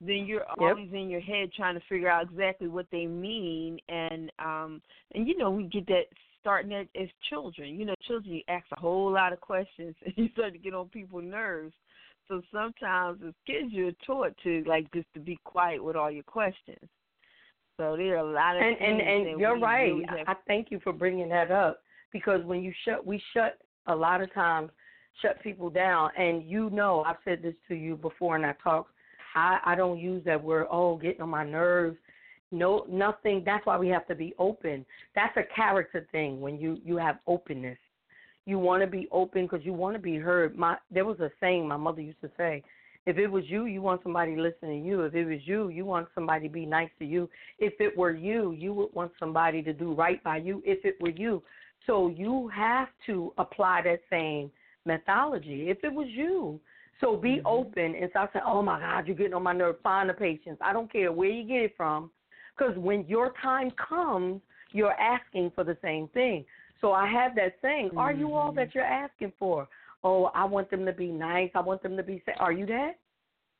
then 0.00 0.24
you're 0.26 0.44
always 0.58 0.90
in 0.92 1.08
your 1.08 1.20
head 1.20 1.50
trying 1.56 1.74
to 1.74 1.82
figure 1.88 2.08
out 2.08 2.24
exactly 2.24 2.68
what 2.68 2.86
they 2.92 3.06
mean, 3.06 3.78
and 3.88 4.30
um, 4.38 4.82
and 5.14 5.26
you 5.26 5.36
know 5.36 5.50
we 5.50 5.64
get 5.64 5.86
that 5.86 6.04
starting 6.44 6.74
at, 6.74 6.86
as 7.00 7.08
children. 7.30 7.80
You 7.80 7.86
know, 7.86 7.94
children 8.06 8.34
you 8.34 8.42
ask 8.48 8.66
a 8.72 8.78
whole 8.78 9.10
lot 9.10 9.32
of 9.32 9.40
questions, 9.40 9.94
and 10.04 10.14
you 10.16 10.28
start 10.34 10.52
to 10.52 10.58
get 10.58 10.74
on 10.74 10.88
people's 10.88 11.24
nerves. 11.24 11.72
So 12.28 12.42
sometimes 12.52 13.20
as 13.26 13.34
kids 13.46 13.70
you're 13.70 13.92
taught 14.06 14.34
to 14.44 14.62
like 14.66 14.92
just 14.92 15.06
to 15.14 15.20
be 15.20 15.38
quiet 15.44 15.82
with 15.82 15.96
all 15.96 16.10
your 16.10 16.22
questions. 16.22 16.78
So 17.78 17.96
there 17.96 18.14
are 18.14 18.28
a 18.28 18.32
lot 18.32 18.56
of 18.56 18.62
and 18.62 18.76
and 18.78 19.00
and 19.00 19.40
you're 19.40 19.58
right. 19.58 19.92
really 19.92 20.06
have 20.08 20.28
I 20.28 20.32
I 20.32 20.34
thank 20.46 20.70
you 20.70 20.80
for 20.84 20.92
bringing 20.92 21.28
that 21.30 21.50
up 21.50 21.80
because 22.12 22.44
when 22.44 22.62
you 22.62 22.72
shut, 22.84 23.04
we 23.04 23.20
shut 23.34 23.58
a 23.86 23.94
lot 23.94 24.22
of 24.22 24.32
times 24.32 24.70
shut 25.20 25.42
people 25.42 25.70
down. 25.70 26.10
And 26.16 26.44
you 26.44 26.70
know, 26.70 27.02
I've 27.06 27.16
said 27.24 27.42
this 27.42 27.54
to 27.68 27.74
you 27.74 27.96
before, 27.96 28.36
and 28.36 28.46
I 28.46 28.54
talk. 28.62 28.86
I 29.34 29.58
I 29.64 29.74
don't 29.74 29.98
use 29.98 30.24
that 30.24 30.42
word. 30.42 30.66
Oh, 30.70 30.96
getting 30.96 31.20
on 31.20 31.28
my 31.28 31.44
nerves. 31.44 31.96
No, 32.54 32.86
nothing. 32.88 33.42
That's 33.44 33.66
why 33.66 33.76
we 33.76 33.88
have 33.88 34.06
to 34.06 34.14
be 34.14 34.32
open. 34.38 34.86
That's 35.14 35.36
a 35.36 35.42
character 35.54 36.06
thing. 36.12 36.40
When 36.40 36.58
you 36.58 36.78
you 36.84 36.96
have 36.96 37.18
openness, 37.26 37.78
you 38.46 38.58
want 38.58 38.82
to 38.82 38.86
be 38.86 39.08
open 39.10 39.42
because 39.46 39.64
you 39.64 39.72
want 39.72 39.96
to 39.96 40.00
be 40.00 40.16
heard. 40.16 40.56
My 40.56 40.76
there 40.90 41.04
was 41.04 41.18
a 41.20 41.30
saying 41.40 41.66
my 41.66 41.76
mother 41.76 42.00
used 42.00 42.20
to 42.20 42.30
say. 42.36 42.62
If 43.06 43.18
it 43.18 43.26
was 43.26 43.44
you, 43.48 43.66
you 43.66 43.82
want 43.82 44.02
somebody 44.02 44.34
listening 44.34 44.82
to 44.82 44.88
you. 44.88 45.02
If 45.02 45.14
it 45.14 45.26
was 45.26 45.40
you, 45.44 45.68
you 45.68 45.84
want 45.84 46.08
somebody 46.14 46.48
to 46.48 46.52
be 46.52 46.64
nice 46.64 46.88
to 46.98 47.04
you. 47.04 47.28
If 47.58 47.74
it 47.78 47.94
were 47.94 48.12
you, 48.14 48.52
you 48.52 48.72
would 48.72 48.94
want 48.94 49.12
somebody 49.20 49.62
to 49.62 49.74
do 49.74 49.92
right 49.92 50.24
by 50.24 50.38
you. 50.38 50.62
If 50.64 50.86
it 50.86 50.96
were 51.02 51.10
you, 51.10 51.42
so 51.86 52.08
you 52.08 52.48
have 52.54 52.88
to 53.04 53.34
apply 53.36 53.82
that 53.82 54.00
same 54.08 54.50
methodology. 54.86 55.68
If 55.68 55.84
it 55.84 55.92
was 55.92 56.06
you, 56.08 56.58
so 57.00 57.16
be 57.16 57.36
mm-hmm. 57.36 57.46
open 57.46 57.94
and 57.94 58.08
stop 58.10 58.32
saying, 58.32 58.44
"Oh 58.46 58.62
my 58.62 58.80
God, 58.80 59.06
you're 59.06 59.16
getting 59.16 59.34
on 59.34 59.42
my 59.42 59.52
nerve." 59.52 59.76
Find 59.82 60.08
the 60.08 60.14
patience. 60.14 60.58
I 60.62 60.72
don't 60.72 60.90
care 60.90 61.12
where 61.12 61.28
you 61.28 61.44
get 61.46 61.62
it 61.62 61.74
from, 61.76 62.10
because 62.56 62.76
when 62.76 63.06
your 63.06 63.32
time 63.42 63.70
comes, 63.72 64.40
you're 64.72 64.92
asking 64.92 65.52
for 65.54 65.64
the 65.64 65.76
same 65.82 66.08
thing. 66.08 66.44
So 66.80 66.92
I 66.92 67.08
have 67.08 67.34
that 67.36 67.56
saying: 67.62 67.90
Are 67.96 68.12
you 68.12 68.34
all 68.34 68.52
that 68.52 68.74
you're 68.74 68.84
asking 68.84 69.32
for? 69.38 69.68
Oh, 70.02 70.30
I 70.34 70.44
want 70.44 70.70
them 70.70 70.84
to 70.84 70.92
be 70.92 71.06
nice. 71.06 71.50
I 71.54 71.60
want 71.60 71.82
them 71.82 71.96
to 71.96 72.02
be. 72.02 72.22
Are 72.38 72.52
you 72.52 72.66
that? 72.66 72.92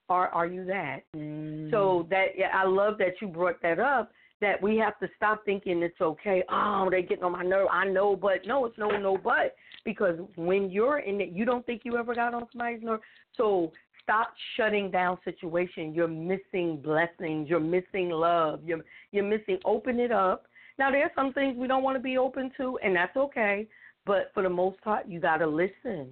Are 0.09 0.29
are 0.29 0.47
you 0.47 0.65
that? 0.67 1.01
Mm-hmm. 1.17 1.71
So 1.71 2.07
that 2.11 2.27
yeah, 2.37 2.51
I 2.53 2.67
love 2.67 2.99
that 2.99 3.15
you 3.21 3.29
brought 3.29 3.63
that 3.63 3.79
up. 3.79 4.13
That 4.41 4.61
we 4.63 4.77
have 4.77 4.99
to 4.99 5.09
stop 5.17 5.45
thinking 5.47 5.83
it's 5.83 6.01
okay. 6.01 6.43
Oh, 6.51 6.89
they're 6.91 7.01
getting 7.03 7.25
on 7.25 7.33
my 7.33 7.43
nerve. 7.43 7.69
I 7.71 7.87
know, 7.87 8.15
but 8.15 8.47
no, 8.47 8.67
it's 8.67 8.77
no, 8.77 8.91
no, 8.91 9.17
but 9.17 9.55
because 9.85 10.19
when 10.37 10.71
you're 10.71 10.99
in 10.99 11.21
it, 11.21 11.31
you 11.31 11.45
don't 11.45 11.65
think 11.65 11.83
you 11.85 11.97
ever 11.97 12.15
got 12.15 12.35
on 12.35 12.47
somebody's 12.53 12.83
nerve. 12.83 13.01
So 13.37 13.73
stop 14.05 14.33
shutting 14.57 14.91
down 14.91 15.19
situation. 15.25 15.93
You're 15.93 16.07
missing 16.07 16.81
blessings. 16.83 17.49
You're 17.49 17.59
missing 17.61 18.11
love. 18.11 18.61
You're 18.65 18.85
you're 19.11 19.25
missing. 19.25 19.59
Open 19.65 19.99
it 19.99 20.13
up. 20.13 20.47
Now 20.79 20.91
there 20.91 21.03
are 21.03 21.13
some 21.17 21.33
things 21.33 21.57
we 21.57 21.67
don't 21.67 21.83
want 21.83 21.97
to 21.97 22.03
be 22.03 22.19
open 22.19 22.53
to, 22.59 22.79
and 22.85 22.95
that's 22.95 23.17
okay. 23.17 23.67
But 24.07 24.31
for 24.35 24.43
the 24.43 24.51
most 24.51 24.81
part, 24.83 25.09
you 25.09 25.19
got 25.19 25.39
to 25.39 25.47
listen. 25.47 26.11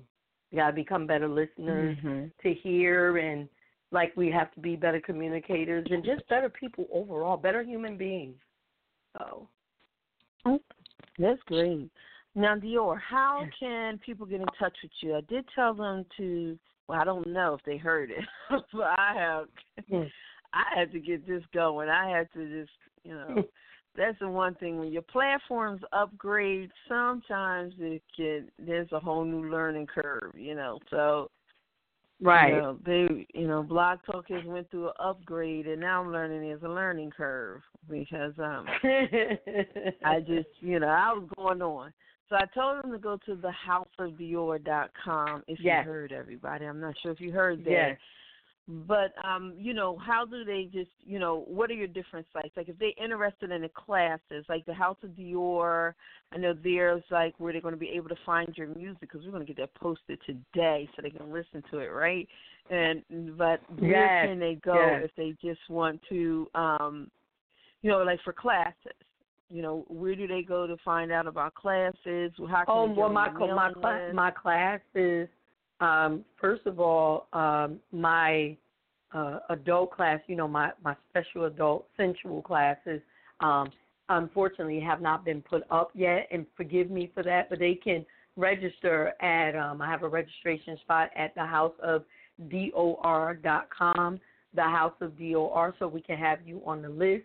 You 0.50 0.58
got 0.58 0.68
to 0.68 0.72
become 0.72 1.06
better 1.06 1.28
listeners 1.28 1.96
Mm-hmm. 1.98 2.24
to 2.42 2.54
hear 2.54 3.18
and 3.18 3.48
like 3.90 4.16
we 4.16 4.30
have 4.30 4.52
to 4.54 4.60
be 4.60 4.74
better 4.74 5.00
communicators 5.00 5.86
and 5.90 6.02
just 6.04 6.26
better 6.28 6.48
people 6.48 6.86
overall, 6.92 7.36
better 7.36 7.62
human 7.62 7.96
beings. 7.96 8.36
So 9.18 9.46
That's 11.18 11.40
great. 11.46 11.90
Now, 12.34 12.56
D'OR, 12.56 12.96
how 12.96 13.44
can 13.60 13.98
people 13.98 14.24
get 14.24 14.40
in 14.40 14.46
touch 14.58 14.74
with 14.82 14.92
you? 15.00 15.16
I 15.16 15.20
did 15.22 15.44
tell 15.54 15.74
them 15.74 16.06
to. 16.16 16.58
Well, 16.88 17.00
I 17.00 17.04
don't 17.04 17.26
know 17.26 17.54
if 17.54 17.64
they 17.64 17.76
heard 17.76 18.10
it, 18.10 18.24
but 18.72 18.98
I 18.98 19.14
have. 19.16 19.46
Mm. 19.90 20.10
I 20.52 20.78
had 20.78 20.92
to 20.92 21.00
get 21.00 21.26
this 21.26 21.42
going. 21.54 21.88
I 21.88 22.10
had 22.10 22.28
to 22.34 22.60
just, 22.60 22.72
you 23.04 23.14
know, 23.14 23.44
that's 23.96 24.18
the 24.20 24.28
one 24.28 24.54
thing 24.56 24.78
when 24.78 24.92
your 24.92 25.02
platforms 25.02 25.82
upgrade. 25.92 26.70
Sometimes 26.88 27.74
it 27.78 28.02
can. 28.16 28.48
There's 28.58 28.90
a 28.92 29.00
whole 29.00 29.24
new 29.24 29.50
learning 29.50 29.86
curve, 29.86 30.32
you 30.34 30.54
know. 30.54 30.78
So 30.90 31.30
right. 32.20 32.48
you 32.48 32.56
know, 32.56 32.78
they, 32.84 33.26
you 33.34 33.46
know, 33.46 33.62
Blog 33.62 33.98
Talk 34.06 34.26
has 34.28 34.44
went 34.44 34.70
through 34.70 34.88
an 34.88 34.94
upgrade, 34.98 35.66
and 35.66 35.80
now 35.80 36.02
I'm 36.02 36.12
learning 36.12 36.42
there's 36.42 36.62
a 36.62 36.68
learning 36.68 37.10
curve 37.10 37.60
because 37.88 38.32
um 38.38 38.66
I 40.04 40.20
just, 40.20 40.48
you 40.60 40.80
know, 40.80 40.88
I 40.88 41.12
was 41.12 41.28
going 41.36 41.62
on. 41.62 41.92
So 42.28 42.36
I 42.36 42.44
told 42.54 42.82
them 42.82 42.92
to 42.92 42.98
go 42.98 43.18
to 43.26 43.36
thehouseofdior.com 43.36 45.42
if 45.46 45.60
Yes. 45.60 45.84
you 45.84 45.92
heard 45.92 46.12
everybody. 46.12 46.64
I'm 46.64 46.80
not 46.80 46.94
sure 47.02 47.12
if 47.12 47.20
you 47.20 47.32
heard 47.32 47.62
that. 47.64 47.70
Yes. 47.70 47.98
But 48.68 49.12
um, 49.24 49.54
you 49.56 49.74
know, 49.74 49.98
how 49.98 50.24
do 50.24 50.44
they 50.44 50.68
just, 50.72 50.92
you 51.04 51.18
know, 51.18 51.40
what 51.48 51.68
are 51.70 51.74
your 51.74 51.88
different 51.88 52.28
sites? 52.32 52.56
Like 52.56 52.68
if 52.68 52.78
they're 52.78 52.92
interested 53.02 53.50
in 53.50 53.62
the 53.62 53.68
classes, 53.68 54.46
like 54.48 54.64
the 54.66 54.72
House 54.72 54.98
of 55.02 55.10
Dior, 55.10 55.94
I 56.32 56.38
know 56.38 56.54
there's 56.54 57.02
like 57.10 57.34
where 57.38 57.52
they're 57.52 57.60
going 57.60 57.74
to 57.74 57.78
be 57.78 57.90
able 57.90 58.08
to 58.08 58.16
find 58.24 58.56
your 58.56 58.68
music 58.68 59.00
because 59.00 59.22
we're 59.24 59.32
going 59.32 59.44
to 59.44 59.52
get 59.52 59.60
that 59.60 59.74
posted 59.74 60.20
today 60.24 60.88
so 60.94 61.02
they 61.02 61.10
can 61.10 61.32
listen 61.32 61.64
to 61.72 61.80
it, 61.80 61.88
right? 61.88 62.28
And 62.70 63.02
but 63.36 63.60
where 63.80 64.26
can 64.26 64.38
they 64.38 64.54
go 64.64 64.74
yes. 64.74 65.06
if 65.06 65.10
they 65.16 65.34
just 65.46 65.68
want 65.68 66.00
to, 66.08 66.48
um, 66.54 67.10
you 67.82 67.90
know, 67.90 68.04
like 68.04 68.20
for 68.22 68.32
classes? 68.32 68.76
You 69.52 69.60
know, 69.60 69.84
where 69.88 70.16
do 70.16 70.26
they 70.26 70.40
go 70.40 70.66
to 70.66 70.76
find 70.82 71.12
out 71.12 71.26
about 71.26 71.54
classes? 71.54 72.32
How 72.48 72.64
can 72.64 72.66
Oh 72.68 72.88
they 72.88 72.94
get 72.94 73.00
well, 73.00 73.10
my 73.10 73.30
my 73.30 73.72
class 73.72 74.14
my 74.14 74.30
class 74.30 74.80
is 74.94 75.28
um, 75.80 76.24
first 76.40 76.64
of 76.64 76.80
all 76.80 77.26
um, 77.34 77.78
my 77.92 78.56
uh, 79.12 79.40
adult 79.50 79.92
class. 79.92 80.20
You 80.26 80.36
know, 80.36 80.48
my 80.48 80.70
my 80.82 80.96
special 81.10 81.44
adult 81.44 81.86
sensual 81.98 82.40
classes. 82.40 83.02
Um, 83.40 83.70
unfortunately, 84.08 84.80
have 84.80 85.02
not 85.02 85.22
been 85.22 85.42
put 85.42 85.64
up 85.70 85.90
yet, 85.94 86.28
and 86.30 86.46
forgive 86.56 86.90
me 86.90 87.10
for 87.12 87.22
that. 87.22 87.50
But 87.50 87.58
they 87.58 87.74
can 87.74 88.06
register 88.36 89.12
at. 89.20 89.54
Um, 89.54 89.82
I 89.82 89.90
have 89.90 90.02
a 90.02 90.08
registration 90.08 90.78
spot 90.78 91.10
at 91.14 91.34
the 91.34 91.44
House 91.44 91.74
of 91.82 92.04
D'OR 92.48 93.38
dot 93.42 93.68
com. 93.76 94.18
The 94.54 94.62
House 94.62 94.94
of 95.02 95.18
D'OR, 95.18 95.74
so 95.78 95.88
we 95.88 96.00
can 96.00 96.16
have 96.16 96.38
you 96.46 96.62
on 96.64 96.80
the 96.80 96.88
list. 96.88 97.24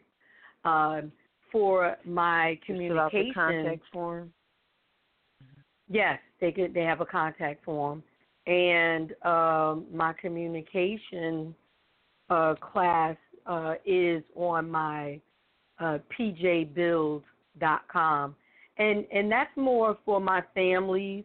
Um, 0.66 1.12
for 1.52 1.98
my 2.06 2.58
communication, 2.66 3.34
contact 3.34 3.82
form. 3.92 4.32
Yes, 5.90 6.20
they 6.42 6.52
could. 6.52 6.74
They 6.74 6.84
have 6.84 7.02
a 7.02 7.06
contact 7.06 7.64
form, 7.64 8.04
and 8.46 9.14
um, 9.24 9.86
my 9.94 10.14
communication 10.20 11.56
uh, 12.30 12.56
class 12.56 13.16
uh, 13.46 13.76
is 13.86 14.24
on 14.36 14.70
my 14.70 15.20
uh, 15.80 16.00
pjbuild.com, 16.18 18.36
and 18.78 19.06
and 19.12 19.32
that's 19.32 19.56
more 19.56 19.98
for 20.06 20.20
my 20.20 20.44
families, 20.54 21.24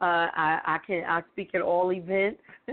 Uh, 0.00 0.28
I 0.34 0.60
I 0.64 0.78
can 0.86 1.04
I 1.04 1.22
speak 1.32 1.50
at 1.54 1.60
all 1.60 1.92
events. 1.92 2.42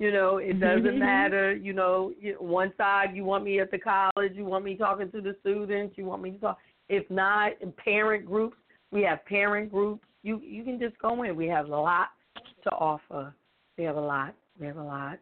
you 0.00 0.10
know, 0.10 0.38
it 0.38 0.58
doesn't 0.58 0.82
mm-hmm. 0.82 0.98
matter. 0.98 1.54
You 1.54 1.74
know, 1.74 2.12
one 2.38 2.72
side 2.78 3.10
you 3.14 3.22
want 3.22 3.44
me 3.44 3.60
at 3.60 3.70
the 3.70 3.78
college, 3.78 4.32
you 4.32 4.46
want 4.46 4.64
me 4.64 4.74
talking 4.74 5.10
to 5.12 5.20
the 5.20 5.36
students, 5.40 5.98
you 5.98 6.06
want 6.06 6.22
me 6.22 6.30
to 6.32 6.38
talk. 6.38 6.58
If 6.88 7.08
not, 7.10 7.52
in 7.60 7.70
parent 7.72 8.24
groups, 8.24 8.56
we 8.90 9.02
have 9.02 9.24
parent 9.26 9.70
groups. 9.70 10.02
You 10.22 10.40
you 10.42 10.64
can 10.64 10.80
just 10.80 10.98
go 10.98 11.22
in. 11.22 11.36
We 11.36 11.46
have 11.48 11.66
a 11.66 11.76
lot 11.76 12.08
to 12.64 12.70
offer. 12.70 13.34
We 13.76 13.84
have 13.84 13.96
a 13.96 14.00
lot. 14.00 14.34
We 14.58 14.66
have 14.66 14.78
a 14.78 14.82
lot. 14.82 15.18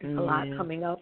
There's 0.00 0.18
a 0.18 0.20
mm, 0.20 0.26
lot 0.26 0.58
coming 0.58 0.82
up. 0.82 1.00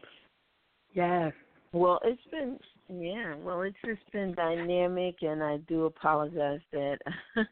Yes. 0.93 1.32
Well, 1.72 2.01
it's 2.05 2.20
been 2.30 2.59
yeah. 2.91 3.34
Well, 3.43 3.62
it's 3.62 3.76
just 3.82 4.12
been 4.12 4.34
dynamic, 4.34 5.16
and 5.22 5.43
I 5.43 5.57
do 5.68 5.87
apologize 5.87 6.61
that 6.72 6.99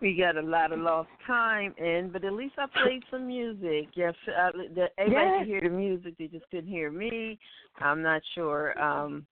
we 0.00 0.16
got 0.16 0.36
a 0.36 0.42
lot 0.42 0.72
of 0.72 0.80
lost 0.80 1.08
time 1.26 1.74
in. 1.78 2.10
But 2.12 2.24
at 2.24 2.32
least 2.32 2.54
I 2.58 2.66
played 2.82 3.02
some 3.10 3.26
music. 3.26 3.88
Yes, 3.94 4.14
uh, 4.28 4.50
the, 4.74 4.86
everybody 4.98 5.26
Yes. 5.26 5.38
could 5.38 5.46
hear 5.46 5.60
the 5.62 5.68
music. 5.70 6.14
They 6.18 6.26
just 6.26 6.48
couldn't 6.50 6.70
hear 6.70 6.90
me. 6.90 7.38
I'm 7.80 8.02
not 8.02 8.22
sure 8.34 8.78
um 8.80 9.26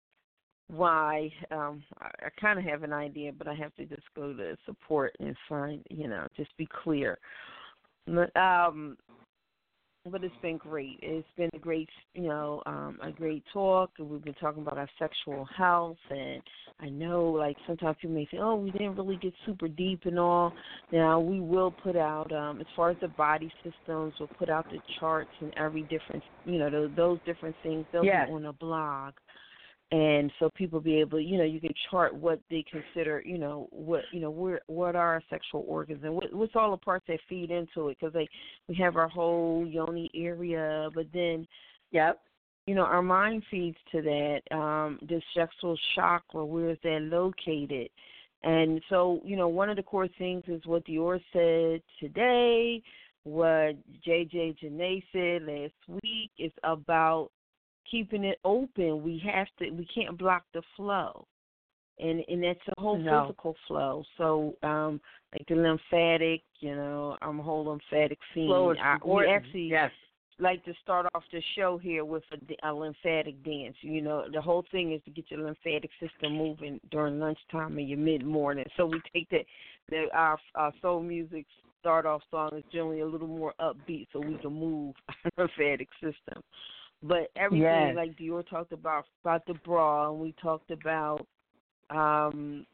why. 0.69 1.33
Um 1.51 1.83
I, 2.01 2.07
I 2.27 2.29
kind 2.41 2.59
of 2.59 2.65
have 2.65 2.83
an 2.83 2.93
idea, 2.93 3.33
but 3.37 3.49
I 3.49 3.55
have 3.55 3.75
to 3.77 3.85
just 3.85 4.03
go 4.15 4.33
to 4.33 4.57
support 4.67 5.15
and 5.21 5.37
find. 5.49 5.85
You 5.91 6.09
know, 6.09 6.27
just 6.37 6.57
be 6.57 6.69
clear. 6.83 7.19
But, 8.07 8.37
um 8.37 8.97
but 10.11 10.25
it's 10.25 10.35
been 10.43 10.57
great. 10.57 10.99
It's 11.03 11.27
been 11.37 11.51
a 11.55 11.59
great, 11.59 11.89
you 12.15 12.29
know, 12.29 12.63
um, 12.67 12.99
a 13.03 13.11
great 13.11 13.43
talk. 13.53 13.91
And 13.99 14.09
we've 14.09 14.25
been 14.25 14.35
talking 14.35 14.63
about 14.63 14.79
our 14.79 14.89
sexual 14.99 15.45
health, 15.57 15.97
and 16.11 16.43
I 16.81 16.89
know, 16.89 17.25
like 17.27 17.57
sometimes 17.67 17.97
people 18.01 18.15
may 18.15 18.27
say, 18.31 18.39
"Oh, 18.39 18.57
we 18.57 18.71
didn't 18.71 18.97
really 18.97 19.17
get 19.17 19.33
super 19.45 19.69
deep 19.69 20.05
and 20.05 20.19
all." 20.19 20.53
Now 20.93 21.21
we 21.21 21.41
will 21.41 21.71
put 21.71 21.97
out, 21.97 22.31
um, 22.33 22.61
as 22.61 22.67
far 22.75 22.91
as 22.91 22.99
the 23.01 23.09
body 23.09 23.53
systems, 23.63 24.15
we'll 24.19 24.29
put 24.39 24.49
out 24.49 24.69
the 24.71 24.81
charts 24.99 25.31
and 25.41 25.53
every 25.57 25.83
different, 25.83 26.23
you 26.45 26.59
know, 26.59 26.71
those, 26.71 26.91
those 26.97 27.19
different 27.25 27.57
things. 27.63 27.87
They'll 27.93 28.05
Yes. 28.05 28.29
be 28.29 28.33
on 28.35 28.45
a 28.47 28.53
blog 28.53 29.15
and 29.93 30.33
so 30.39 30.51
people 30.57 30.81
be 30.81 30.99
able 30.99 31.21
you 31.21 31.39
know 31.39 31.45
you 31.45 31.61
can 31.61 31.73
chart 31.91 32.15
what 32.15 32.41
they 32.51 32.65
consider 32.69 33.23
you 33.25 33.39
know 33.39 33.69
what 33.71 34.03
you 34.13 34.21
know 34.21 34.31
where 34.31 34.61
what 34.67 34.97
are 34.97 35.15
our 35.15 35.23
sexual 35.31 35.65
organs 35.69 36.01
and 36.03 36.13
what 36.13 36.33
what's 36.35 36.57
all 36.57 36.73
the 36.73 36.77
parts 36.77 37.05
that 37.07 37.21
feed 37.29 37.53
into 37.53 37.89
it 37.89 37.97
because 38.01 38.15
like 38.15 38.29
we 38.69 38.75
have 38.75 38.97
our 38.97 39.09
whole 39.09 39.65
yoni 39.67 40.11
area 40.15 40.89
but 40.95 41.07
then 41.13 41.47
Yep. 41.93 42.21
you 42.67 42.75
know 42.75 42.83
our 42.83 43.03
mind 43.03 43.45
feeds 43.49 43.77
to 43.93 44.03
that 44.03 44.41
um 44.51 44.99
the 45.09 45.23
sexual 45.37 45.79
chakra 45.95 46.45
where 46.45 46.71
is 46.71 46.79
that 46.83 47.03
located 47.03 47.89
and 48.43 48.83
so 48.89 49.21
you 49.25 49.37
know 49.37 49.47
one 49.47 49.71
of 49.71 49.77
the 49.77 49.83
core 49.85 50.09
things 50.19 50.43
is 50.49 50.67
what 50.67 50.85
D'OR 50.85 51.21
said 51.33 51.81
today 52.01 52.83
what 53.23 53.77
JJ 54.07 54.57
Janae 54.63 55.03
said 55.13 55.43
last 55.43 56.03
week 56.03 56.31
is 56.39 56.53
about 56.65 57.31
keeping 57.91 58.25
it 58.25 58.39
open. 58.45 59.03
We 59.03 59.23
have 59.33 59.49
to. 59.59 59.71
We 59.71 59.87
can't 59.87 60.19
block 60.19 60.45
the 60.55 60.63
flow, 60.77 61.27
and 61.99 62.23
and 62.29 62.43
that's 62.43 62.61
the 62.67 62.81
whole 62.81 62.99
No. 62.99 63.23
physical 63.23 63.57
flow. 63.67 64.05
So, 64.17 64.57
um, 64.63 65.01
like 65.33 65.47
the 65.49 65.57
lymphatic, 65.57 66.43
you 66.61 66.75
know, 66.75 67.17
I'm 67.23 67.41
a 67.41 67.43
whole 67.43 67.65
lymphatic 67.65 68.19
scene. 68.35 68.49
Flow 68.49 68.71
is 68.73 68.79
I, 68.81 68.97
we 69.05 69.27
actually 69.27 69.69
Yes. 69.69 69.91
like 70.39 70.63
to 70.65 70.75
start 70.83 71.07
off 71.15 71.25
the 71.33 71.43
show 71.55 71.79
here 71.79 72.05
with 72.05 72.23
a, 72.33 72.71
a 72.71 72.73
lymphatic 72.73 73.43
dance. 73.43 73.77
You 73.81 74.03
know, 74.03 74.27
the 74.31 74.41
whole 74.41 74.65
thing 74.71 74.93
is 74.93 75.03
to 75.05 75.11
get 75.11 75.31
your 75.31 75.41
lymphatic 75.41 75.91
system 76.01 76.37
moving 76.37 76.81
during 76.91 77.19
lunchtime 77.19 77.79
and 77.79 77.89
your 77.89 77.99
mid 77.99 78.25
morning. 78.25 78.67
So 78.77 78.87
we 78.87 79.01
take 79.13 79.29
that. 79.31 79.47
The, 79.89 80.07
our, 80.13 80.39
our 80.57 80.73
soul 80.83 81.01
music 81.01 81.47
start 81.81 82.07
off 82.07 82.23
song 82.33 82.51
is 82.57 82.65
generally 82.73 83.01
a 83.01 83.07
little 83.07 83.29
more 83.29 83.55
upbeat, 83.61 84.09
so 84.13 84.19
we 84.19 84.37
can 84.39 84.53
move 84.53 84.95
our 85.09 85.31
lymphatic 85.39 85.89
system. 86.03 86.43
But 87.03 87.31
everything 87.37 87.63
Yes. 87.63 87.97
like 87.97 88.17
D'OR 88.17 88.43
talked 88.43 88.73
about 88.73 89.07
about 89.23 89.47
the 89.47 89.55
bra, 89.55 90.11
and 90.11 90.21
we 90.21 90.33
talked 90.41 90.71
about 90.71 91.27
um 91.91 92.67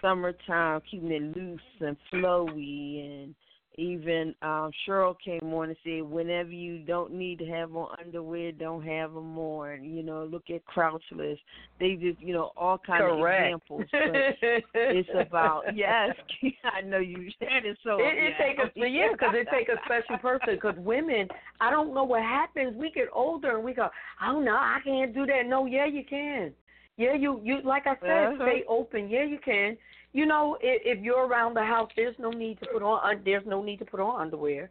summertime, 0.00 0.80
keeping 0.90 1.12
it 1.12 1.36
loose 1.36 1.60
and 1.80 1.96
flowy, 2.12 3.24
and 3.24 3.34
even 3.76 4.34
um 4.42 4.70
Cheryl 4.86 5.16
came 5.24 5.52
on 5.54 5.68
and 5.68 5.76
said, 5.84 6.02
whenever 6.02 6.50
you 6.50 6.78
don't 6.80 7.12
need 7.12 7.38
to 7.38 7.46
have 7.46 7.74
on 7.74 7.88
underwear, 7.98 8.52
don't 8.52 8.84
have 8.84 9.14
them 9.14 9.38
on. 9.38 9.84
You 9.84 10.02
know, 10.02 10.24
look 10.24 10.44
at 10.50 10.64
Crouchless. 10.66 11.38
They 11.80 11.94
just, 11.94 12.20
you 12.20 12.34
know, 12.34 12.52
all 12.56 12.78
kind 12.78 13.02
of 13.02 13.18
Correct. 13.18 13.42
examples. 13.42 13.84
But 13.90 14.02
it's 14.74 15.08
about 15.14 15.74
yes, 15.74 16.10
I 16.64 16.82
know 16.82 16.98
you 16.98 17.30
said 17.38 17.64
it 17.64 17.78
so. 17.82 17.98
It, 17.98 18.18
it 18.18 18.34
yeah. 18.38 18.46
take 18.46 18.58
a 18.58 18.88
yeah, 18.88 19.08
because 19.12 19.34
it 19.34 19.48
takes 19.50 19.70
a 19.70 19.78
special 19.84 20.18
person. 20.18 20.54
Because 20.54 20.76
women, 20.78 21.28
I 21.60 21.70
don't 21.70 21.94
know 21.94 22.04
what 22.04 22.22
happens. 22.22 22.76
We 22.76 22.90
get 22.92 23.08
older 23.12 23.56
and 23.56 23.64
we 23.64 23.74
go, 23.74 23.88
oh 24.22 24.40
no, 24.40 24.54
I 24.54 24.78
can't 24.84 25.14
do 25.14 25.26
that. 25.26 25.46
No, 25.46 25.66
yeah, 25.66 25.86
you 25.86 26.04
can. 26.08 26.52
Yeah, 26.96 27.14
you 27.14 27.40
you 27.42 27.60
like 27.64 27.86
I 27.86 27.96
said, 28.00 28.34
Uh-huh. 28.34 28.44
stay 28.44 28.64
open. 28.68 29.08
Yeah, 29.08 29.24
you 29.24 29.38
can. 29.38 29.76
You 30.12 30.26
know, 30.26 30.58
if, 30.60 30.98
if 30.98 31.02
you're 31.02 31.26
around 31.26 31.54
the 31.54 31.64
house, 31.64 31.90
there's 31.96 32.16
no 32.18 32.30
need 32.30 32.60
to 32.60 32.66
put 32.66 32.82
on. 32.82 33.22
There's 33.24 33.46
no 33.46 33.62
need 33.62 33.78
to 33.78 33.84
put 33.84 34.00
on 34.00 34.20
underwear. 34.20 34.70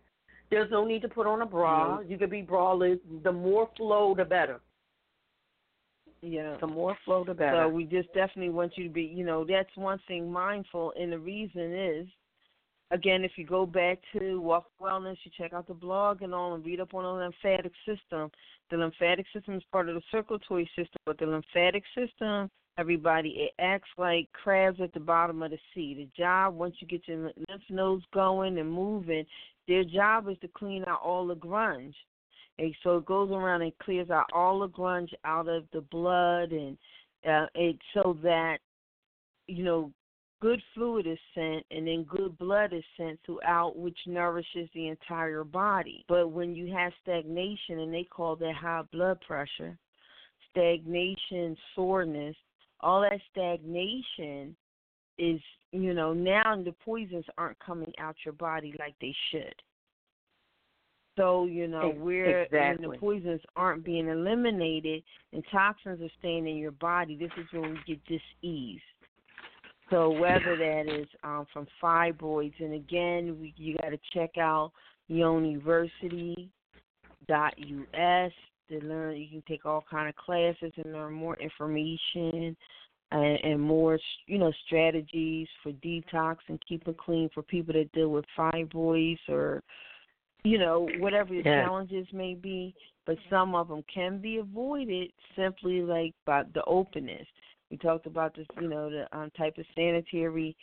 There's 0.50 0.70
no 0.70 0.86
need 0.86 1.02
to 1.04 1.08
put 1.08 1.28
on 1.28 1.42
a 1.42 1.46
bra. 1.46 2.02
You 2.02 2.18
could 2.18 2.30
be 2.30 2.44
braless. 2.44 3.00
The 3.24 3.32
more 3.32 3.70
flow, 3.78 4.14
the 4.16 4.26
better. 4.26 4.60
Yeah. 6.22 6.58
The 6.60 6.68
more 6.68 6.96
flow, 7.06 7.24
the 7.24 7.34
better. 7.34 7.64
So 7.64 7.70
we 7.70 7.86
just 7.86 8.14
definitely 8.14 8.50
want 8.50 8.74
you 8.78 8.84
to 8.84 8.90
be, 8.90 9.04
you 9.04 9.26
know, 9.26 9.46
that's 9.48 9.76
one 9.76 10.00
thing 10.08 10.32
mindful. 10.32 10.94
And 11.00 11.12
the 11.12 11.18
reason 11.18 11.74
is, 11.74 12.08
again, 12.92 13.24
if 13.24 13.32
you 13.38 13.46
go 13.46 13.66
back 13.66 13.98
to 14.14 14.40
Walk 14.42 14.66
Wellness, 14.80 15.18
you 15.24 15.32
check 15.36 15.54
out 15.54 15.68
the 15.68 15.74
blog 15.74 16.22
and 16.22 16.34
all 16.34 16.54
and 16.54 16.64
read 16.64 16.82
up 16.82 16.94
on 16.94 17.04
the 17.04 17.24
lymphatic 17.24 17.72
system. 17.88 18.30
The 18.70 18.78
lymphatic 18.78 19.26
system 19.34 19.56
is 19.56 19.64
part 19.72 19.90
of 19.90 19.96
the 19.96 20.02
circulatory 20.12 20.70
system, 20.76 21.00
but 21.06 21.18
the 21.18 21.26
lymphatic 21.26 21.84
system, 21.98 22.52
everybody, 22.78 23.30
it 23.30 23.52
acts 23.60 23.90
like 23.98 24.32
crabs 24.34 24.80
at 24.82 24.94
the 24.94 25.00
bottom 25.00 25.42
of 25.44 25.52
the 25.52 25.60
sea. 25.74 25.94
The 25.96 26.10
job, 26.22 26.56
once 26.56 26.76
you 26.80 26.88
get 26.88 27.08
your 27.08 27.32
lymph 27.50 27.64
nodes 27.70 28.06
going 28.14 28.58
and 28.58 28.72
moving, 28.72 29.26
their 29.68 29.84
job 29.84 30.30
is 30.30 30.38
to 30.42 30.48
clean 30.48 30.84
out 30.88 31.02
all 31.04 31.28
the 31.28 31.36
grunge. 31.36 31.94
And 32.58 32.76
so 32.84 32.98
it 32.98 33.06
goes 33.06 33.32
around 33.32 33.62
and 33.62 33.78
clears 33.80 34.10
out 34.10 34.30
all 34.34 34.60
the 34.60 34.70
grunge 34.70 35.14
out 35.26 35.48
of 35.48 35.64
the 35.74 35.82
blood 35.82 36.52
and 36.52 36.78
uh, 37.28 37.46
it 37.56 37.78
so 37.94 38.18
that 38.24 38.58
you 39.48 39.64
know 39.64 39.92
good 40.42 40.62
fluid 40.74 41.06
is 41.06 41.20
sent 41.36 41.64
and 41.70 41.88
then 41.88 42.04
good 42.04 42.38
blood 42.38 42.74
is 42.74 42.84
sent 42.98 43.20
throughout 43.26 43.78
which 43.78 43.98
nourishes 44.08 44.68
the 44.74 44.88
entire 44.88 45.44
body 45.44 46.04
but 46.08 46.30
when 46.30 46.56
you 46.56 46.74
have 46.74 46.92
stagnation 47.04 47.80
and 47.80 47.94
they 47.94 48.04
call 48.04 48.36
that 48.36 48.56
high 48.56 48.82
blood 48.92 49.20
pressure 49.22 49.78
stagnation 50.50 51.56
soreness 51.76 52.36
all 52.82 53.02
that 53.02 53.20
stagnation 53.32 54.56
is 55.18 55.40
you 55.72 55.94
know 55.94 56.14
now 56.14 56.56
the 56.64 56.74
poisons 56.84 57.26
aren't 57.38 57.60
coming 57.60 57.92
out 58.00 58.16
your 58.26 58.34
body 58.34 58.74
like 58.80 58.96
they 59.02 59.16
should 59.32 59.56
so 61.18 61.46
you 61.46 61.68
know 61.68 61.94
we're 61.98 62.44
exactly. 62.44 62.88
the 62.88 62.98
poisons 62.98 63.42
aren't 63.56 63.84
being 63.84 64.08
eliminated 64.08 65.04
and 65.34 65.44
toxins 65.52 66.02
are 66.02 66.10
staying 66.20 66.48
in 66.48 66.58
your 66.58 66.72
body, 66.72 67.16
this 67.16 67.32
is 67.38 67.46
when 67.52 67.72
we 67.72 67.80
get 67.88 68.04
dis-ease. 68.06 68.82
So 69.90 70.10
whether 70.10 70.56
that 70.58 70.86
is 70.88 71.08
um, 71.24 71.46
from 71.52 71.68
fibroids, 71.84 72.60
and 72.60 72.74
again, 72.74 73.38
we, 73.40 73.54
you 73.58 73.78
got 73.82 73.90
to 73.90 74.00
check 74.14 74.38
out 74.38 74.72
Yoniversity.us 75.10 76.50
to 78.72 78.86
learn. 78.86 79.18
You 79.18 79.28
can 79.30 79.44
take 79.48 79.66
all 79.66 79.84
kind 79.90 80.10
of 80.10 80.16
classes 80.16 80.72
and 80.78 80.94
learn 80.94 81.14
more 81.14 81.38
information 81.38 82.56
and, 83.12 83.40
and 83.44 83.62
more, 83.62 84.00
you 84.28 84.38
know, 84.38 84.52
strategies 84.66 85.48
for 85.62 85.72
detox 85.74 86.38
and 86.48 86.62
keeping 86.68 86.96
clean 86.96 87.30
for 87.34 87.44
people 87.44 87.74
that 87.74 87.92
deal 87.92 88.10
with 88.10 88.26
fibroids 88.38 89.20
or 89.30 89.62
you 90.44 90.58
know, 90.58 90.90
whatever 90.98 91.34
your 91.34 91.44
Yeah. 91.44 91.64
challenges 91.64 92.12
may 92.12 92.34
be, 92.34 92.74
but 93.06 93.18
some 93.30 93.56
of 93.56 93.68
them 93.68 93.84
can 93.84 94.18
be 94.20 94.38
avoided 94.38 95.12
simply 95.36 95.82
like 95.82 96.14
by 96.26 96.44
the 96.44 96.64
openness. 96.66 97.28
We 97.70 97.78
talked 97.78 98.06
about 98.06 98.34
this, 98.36 98.48
you 98.60 98.68
know, 98.68 98.90
the 98.90 99.08
um, 99.16 99.30
type 99.32 99.58
of 99.58 99.66
sanitary 99.76 100.56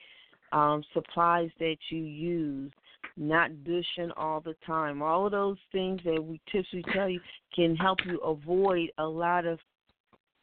um, 0.52 0.82
supplies 0.92 1.50
that 1.58 1.76
you 1.90 2.00
use, 2.00 2.72
not 3.16 3.50
douching 3.64 4.10
all 4.16 4.40
the 4.40 4.54
time. 4.66 5.02
All 5.02 5.26
of 5.26 5.32
those 5.32 5.58
things 5.72 6.00
that 6.04 6.22
we 6.22 6.40
we 6.72 6.84
tell 6.92 7.08
you 7.08 7.20
can 7.54 7.76
help 7.76 7.98
you 8.06 8.18
avoid 8.18 8.90
a 8.98 9.04
lot 9.04 9.46
of 9.46 9.58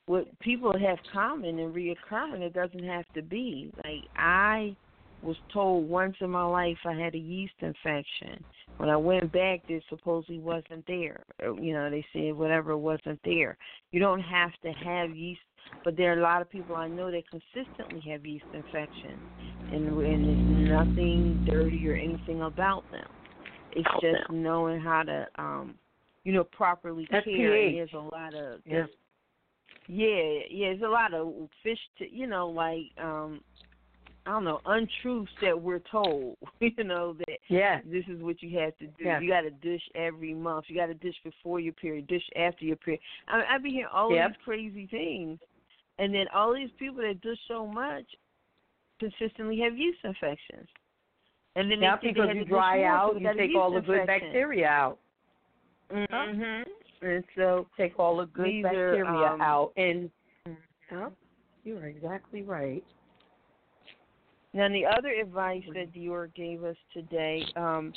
what 0.07 0.28
people 0.39 0.78
have 0.78 0.99
common 1.11 1.59
and 1.59 1.74
reoccurring. 1.74 2.41
It 2.41 2.53
doesn't 2.53 2.84
have 2.84 3.05
to 3.16 3.22
be 3.22 3.72
like 3.84 4.03
I 4.16 4.76
was 5.22 5.38
told 5.51 5.89
once 5.89 6.16
in 6.22 6.30
my 6.30 6.45
life 6.45 6.78
I 6.86 6.93
had 6.93 7.16
a 7.16 7.20
yeast 7.20 7.55
infection. 7.59 8.43
When 8.78 8.89
I 8.89 8.97
went 8.97 9.32
back, 9.32 9.61
it 9.68 9.84
supposedly 9.89 10.39
wasn't 10.39 10.86
there. 10.88 11.24
Uh, 11.43 11.53
You 11.55 11.74
know, 11.74 11.89
they 11.89 12.05
said 12.13 12.36
whatever 12.36 12.78
wasn't 12.78 13.20
there. 13.24 13.57
You 13.91 13.99
don't 13.99 14.22
have 14.22 14.51
to 14.63 14.72
have 14.72 15.16
yeast, 15.16 15.41
but 15.84 15.95
there 15.97 16.13
are 16.13 16.20
a 16.20 16.24
lot 16.24 16.41
of 16.41 16.49
people 16.49 16.76
I 16.76 16.88
know 16.88 17.11
that 17.11 17.24
consistently 17.30 18.01
have 18.11 18.26
yeast 18.26 18.45
infections, 18.53 19.22
and 19.72 19.88
and 19.88 20.26
there's 20.26 20.70
nothing 20.70 21.39
dirty 21.49 21.88
or 21.88 21.95
anything 21.95 22.41
about 22.41 22.84
them. 22.91 23.07
It's 23.74 23.88
About 23.89 24.01
just 24.01 24.32
knowing 24.32 24.80
how 24.80 25.03
to, 25.03 25.28
um, 25.38 25.76
you 26.24 26.34
know, 26.34 26.43
properly 26.43 27.07
That's 27.11 27.26
care. 27.26 27.36
PH. 27.36 27.74
there's 27.74 27.93
a 27.93 27.97
lot 27.97 28.34
of 28.34 28.61
Yeah. 28.66 28.86
yeah, 29.88 30.39
yeah, 30.49 30.68
there's 30.70 30.82
a 30.82 30.88
lot 30.88 31.13
of 31.13 31.34
fish 31.61 31.80
to 31.99 32.09
you 32.11 32.28
know, 32.28 32.49
like 32.49 32.91
um 33.03 33.41
I 34.26 34.32
don't 34.32 34.43
know, 34.43 34.59
untruths 34.66 35.32
that 35.43 35.59
we're 35.59 35.82
told, 35.91 36.38
you 36.59 36.84
know, 36.84 37.13
that 37.13 37.38
Yeah. 37.47 37.82
this 37.86 38.03
is 38.07 38.22
what 38.24 38.41
you 38.41 38.57
have 38.59 38.76
to 38.78 38.88
do. 38.88 39.03
Yeah. 39.03 39.20
You 39.20 39.30
got 39.30 39.41
to 39.41 39.51
dish 39.51 39.84
every 39.93 40.34
month. 40.34 40.66
You 40.68 40.76
got 40.76 40.88
to 40.88 40.95
dish 40.95 41.16
before 41.24 41.59
your 41.59 41.74
period, 41.74 42.07
dish 42.07 42.24
after 42.36 42.66
your 42.66 42.76
period. 42.78 43.01
I 43.28 43.38
mean, 43.38 43.45
I 43.51 43.57
be 43.59 43.70
hearing 43.70 43.88
all 43.93 44.11
Yep. 44.16 44.30
these 44.30 44.38
crazy 44.43 44.88
things, 44.88 45.39
and 46.00 46.14
then 46.14 46.26
all 46.34 46.54
these 46.54 46.70
people 46.78 47.02
that 47.02 47.22
do 47.22 47.36
so 47.48 47.66
much 47.66 48.06
consistently 49.00 49.60
have 49.60 49.78
yeast 49.78 50.00
infections. 50.04 50.68
And 51.56 51.72
then 51.72 51.80
they 51.80 51.89
because 52.02 52.30
you 52.36 52.46
dry 52.46 52.84
out, 52.84 53.14
you 53.14 53.20
they 53.20 53.24
got 53.26 53.36
a 53.36 53.48
take 53.48 53.56
all 53.56 53.74
the 53.74 53.82
good 53.82 54.02
infection. 54.02 54.28
bacteria 54.28 54.68
out. 54.68 55.00
Mhm. 55.89 56.66
And 57.02 57.24
so 57.36 57.68
Take 57.78 58.00
all 58.00 58.18
the 58.18 58.26
good 58.26 58.46
These 58.46 58.66
are, 58.66 58.96
bacteria 58.96 59.28
um, 59.28 59.41
out. 59.41 59.72
And 59.78 60.10
Yep, 60.91 61.14
you're 61.64 61.86
exactly 61.88 62.41
right. 62.43 62.84
Now, 64.54 64.70
the 64.70 64.86
other 64.86 65.10
advice 65.10 65.64
that 65.74 65.91
D'OR 65.93 66.28
gave 66.28 66.64
us 66.64 66.78
today, 66.93 67.46
um, 67.56 67.93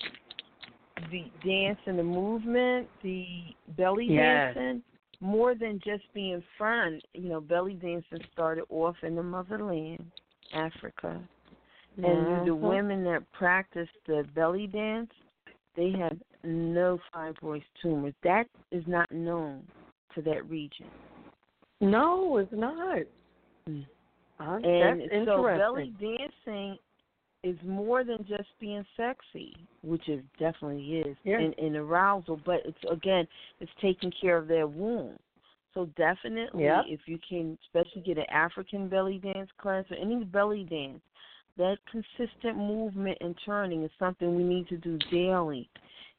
the 1.11 1.31
dance 1.45 1.79
and 1.87 1.99
the 1.99 2.03
movement, 2.03 2.89
the 3.03 3.55
belly 3.77 4.07
Yes. 4.07 4.55
dancing, 4.55 4.83
more 5.21 5.55
than 5.55 5.81
just 5.85 6.05
being 6.15 6.43
fun. 6.59 7.01
You 7.15 7.29
know, 7.29 7.41
belly 7.41 7.75
dancing 7.75 8.25
started 8.33 8.65
off 8.69 8.97
in 9.03 9.17
the 9.17 9.23
motherland, 9.23 10.11
Africa, 10.53 11.21
and 11.97 12.47
the 12.47 12.55
Mhm. 12.55 12.61
women 12.61 13.05
that 13.05 13.31
practice 13.33 13.89
the 14.07 14.25
belly 14.35 14.67
dance, 14.67 15.13
they 15.75 15.91
have 15.93 16.21
no 16.45 16.99
fibroid 17.13 17.65
tumors. 17.81 18.15
That 18.23 18.49
is 18.71 18.87
not 18.87 19.11
known 19.11 19.67
to 20.15 20.23
that 20.23 20.49
region. 20.49 20.91
No, 21.81 22.39
it's 22.39 22.53
not. 22.53 23.03
Mm. 23.69 23.87
Uh, 24.41 24.61
and 24.63 25.11
that's 25.11 25.27
so 25.27 25.43
belly 25.43 25.91
dancing 26.01 26.79
is 27.43 27.57
more 27.65 28.05
than 28.05 28.25
just 28.29 28.49
being 28.61 28.85
sexy, 28.97 29.55
which 29.83 30.09
it 30.09 30.25
definitely 30.39 30.99
is, 31.01 31.17
Yeah. 31.25 31.39
and, 31.39 31.55
and 31.59 31.77
arousal. 31.77 32.41
But 32.45 32.61
it's 32.65 32.79
again, 32.91 33.27
it's 33.61 33.71
taking 33.81 34.13
care 34.21 34.37
of 34.37 34.49
their 34.49 34.67
womb. 34.67 35.19
So 35.75 35.87
definitely, 35.97 36.65
Yep. 36.65 36.85
if 36.89 37.01
you 37.07 37.19
can, 37.29 37.57
especially 37.67 38.03
get 38.03 38.19
an 38.19 38.29
African 38.31 38.89
belly 38.89 39.19
dance 39.19 39.51
class 39.61 39.85
or 39.91 39.97
any 39.97 40.25
belly 40.25 40.65
dance, 40.65 41.03
that 41.57 41.79
consistent 41.91 42.57
movement 42.57 43.19
and 43.21 43.35
turning 43.45 43.85
is 43.85 43.91
something 43.99 44.35
we 44.35 44.45
need 44.45 44.67
to 44.69 44.77
do 44.77 44.99
daily. 45.11 45.69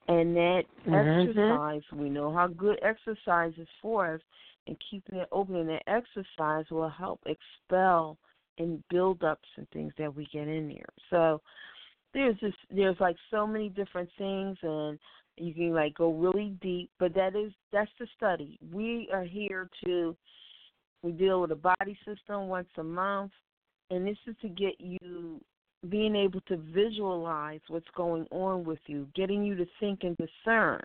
And 0.08 0.36
that 0.36 0.64
Mhm. 0.88 1.52
exercise, 1.52 1.82
we 1.94 2.10
know 2.10 2.32
how 2.34 2.48
good 2.48 2.80
exercise 2.82 3.54
is 3.58 3.68
for 3.82 4.16
us, 4.16 4.22
and 4.68 4.78
keeping 4.90 5.20
it 5.20 5.28
open 5.32 5.56
in 5.56 5.68
that 5.68 5.84
exercise 5.88 6.70
will 6.70 6.90
help 6.90 7.22
expel 7.26 8.18
and 8.60 8.84
buildups 8.94 9.38
and 9.58 9.68
things 9.72 9.94
that 9.98 10.14
we 10.14 10.28
get 10.32 10.48
in 10.48 10.68
there. 10.68 10.86
So 11.10 11.42
there's 12.14 12.38
just 12.40 12.58
there's 12.70 13.00
like 13.00 13.16
so 13.32 13.48
many 13.48 13.70
different 13.70 14.10
things 14.18 14.58
and 14.62 15.00
you 15.38 15.54
can 15.54 15.74
like 15.74 15.96
go 15.96 16.12
really 16.12 16.56
deep, 16.62 16.92
but 17.00 17.14
that 17.16 17.36
is 17.36 17.52
that's 17.72 17.92
the 18.00 18.08
study. 18.16 18.60
We 18.72 19.10
are 19.14 19.24
here 19.24 19.70
to 19.86 20.16
we 21.02 21.12
deal 21.14 21.42
with 21.42 21.52
the 21.52 21.56
body 21.56 21.98
system 22.06 22.48
once 22.48 22.68
a 22.78 22.84
month 22.84 23.32
and 23.90 24.06
this 24.06 24.18
is 24.28 24.36
to 24.42 24.50
get 24.50 24.74
you 24.80 25.42
being 25.90 26.16
able 26.16 26.42
to 26.42 26.58
visualize 26.58 27.62
what's 27.70 27.88
going 27.96 28.28
on 28.32 28.66
with 28.66 28.80
you, 28.88 29.08
getting 29.16 29.46
you 29.46 29.56
to 29.56 29.66
think 29.80 30.00
and 30.04 30.18
discern 30.18 30.82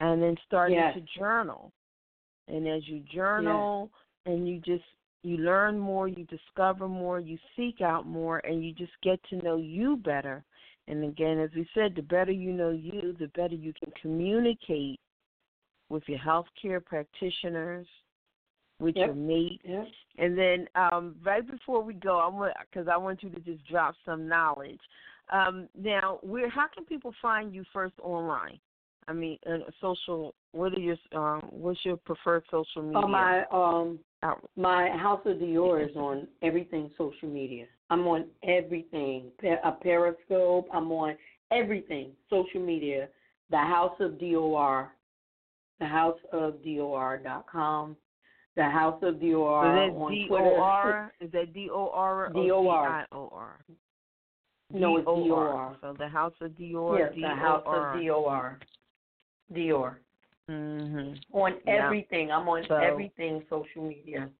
and 0.00 0.20
then 0.20 0.36
starting 0.46 0.76
Yes. 0.76 0.94
to 0.94 1.18
journal. 1.18 1.72
And 2.48 2.68
as 2.68 2.86
you 2.86 3.02
journal 3.14 3.90
and 4.26 4.46
you 4.46 4.58
just 4.58 4.84
you 5.22 5.36
learn 5.38 5.78
more, 5.78 6.08
you 6.08 6.24
discover 6.24 6.88
more, 6.88 7.20
you 7.20 7.38
seek 7.56 7.80
out 7.80 8.06
more 8.06 8.38
and 8.38 8.64
you 8.64 8.72
just 8.72 8.92
get 9.02 9.20
to 9.30 9.36
know 9.36 9.56
you 9.56 9.96
better. 9.96 10.44
And 10.88 11.04
again, 11.04 11.38
as 11.38 11.50
we 11.54 11.66
said, 11.74 11.94
the 11.94 12.02
better 12.02 12.32
you 12.32 12.52
know 12.52 12.70
you, 12.70 13.14
the 13.18 13.28
better 13.28 13.54
you 13.54 13.72
can 13.72 13.92
communicate 14.00 14.98
with 15.88 16.02
your 16.08 16.18
healthcare 16.18 16.84
practitioners, 16.84 17.86
with 18.80 18.96
Yep. 18.96 19.06
your 19.06 19.14
mate, 19.14 19.60
Yep. 19.64 19.88
and 20.18 20.36
then 20.36 20.68
um, 20.74 21.16
right 21.22 21.46
before 21.46 21.82
we 21.82 21.94
go, 21.94 22.18
I 22.18 22.26
want 22.26 22.54
because 22.68 22.88
I 22.88 22.96
want 22.96 23.22
you 23.22 23.30
to 23.30 23.40
just 23.40 23.64
drop 23.68 23.94
some 24.04 24.26
knowledge. 24.26 24.80
Um, 25.30 25.68
now, 25.78 26.18
where 26.22 26.48
how 26.48 26.66
can 26.66 26.84
people 26.84 27.14
find 27.22 27.54
you 27.54 27.64
first 27.72 27.94
online? 28.02 28.58
I 29.06 29.12
mean, 29.12 29.38
uh, 29.46 29.58
social. 29.80 30.34
What 30.50 30.72
are 30.74 30.80
your 30.80 30.96
um, 31.12 31.48
what's 31.50 31.84
your 31.84 31.96
preferred 31.96 32.44
social 32.50 32.82
media? 32.82 33.02
Oh, 33.04 33.08
my 33.08 33.44
um 33.52 33.98
out- 34.22 34.48
my 34.56 34.90
House 34.90 35.20
of 35.26 35.38
Dior 35.38 35.88
is 35.88 35.96
on 35.96 36.28
everything 36.42 36.90
social 36.96 37.28
media. 37.28 37.66
I'm 37.90 38.06
on 38.06 38.30
everything. 38.42 39.32
A 39.64 39.72
Periscope. 39.72 40.68
I'm 40.72 40.90
on 40.92 41.16
everything 41.50 42.12
social 42.30 42.60
media. 42.60 43.08
The 43.50 43.58
House 43.58 43.98
of 44.00 44.12
Dior. 44.12 44.88
The 45.78 45.86
House 45.86 46.18
of 46.32 46.54
Dior 46.64 47.22
dot 47.22 47.46
com. 47.46 47.96
The 48.54 48.64
House 48.64 49.02
of 49.02 49.16
Dior 49.16 49.90
so 49.90 49.96
on 50.02 50.12
D 50.12 50.26
Twitter. 50.28 51.12
Is 51.20 51.30
that 51.32 51.52
D 51.52 51.68
O 51.70 51.90
R 51.90 52.26
or 52.26 52.28
D 52.28 52.42
D-O-R. 52.42 52.88
I 52.88 53.06
O 53.14 53.28
R? 53.32 53.64
No, 54.70 54.96
it's 54.96 55.04
D-O-R. 55.04 55.24
D-O-R. 55.24 55.76
So 55.80 55.94
the 55.98 56.08
House 56.08 56.34
of 56.40 56.52
Dior. 56.52 56.98
Yes, 56.98 57.12
the 57.14 57.28
House 57.28 57.62
of 57.66 58.00
D-O-R. 58.00 58.58
Dior. 59.52 59.58
Dior. 59.58 59.96
Mhm. 60.52 61.22
On 61.32 61.60
Yeah. 61.66 61.86
everything. 61.86 62.30
I'm 62.30 62.48
on 62.48 62.64
So- 62.66 62.76
everything 62.76 63.44
social 63.48 63.82
media. 63.82 64.30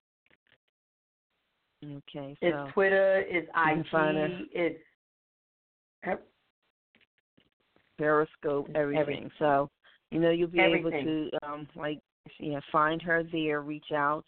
Okay. 1.84 2.36
It's 2.40 2.54
So 2.54 2.70
Twitter, 2.72 3.20
it's 3.28 3.48
IG, 3.54 4.48
it's 4.52 4.82
Yep. 6.06 6.26
Periscope, 7.98 8.68
everything. 8.74 9.00
Everything. 9.00 9.30
So, 9.38 9.70
you 10.10 10.20
know, 10.20 10.30
you'll 10.30 10.48
be 10.48 10.60
Everything. 10.60 11.08
able 11.08 11.30
to 11.30 11.46
um 11.46 11.68
like 11.74 11.98
yeah, 12.38 12.60
find 12.70 13.02
her 13.02 13.22
there, 13.24 13.62
reach 13.62 13.90
out. 13.92 14.24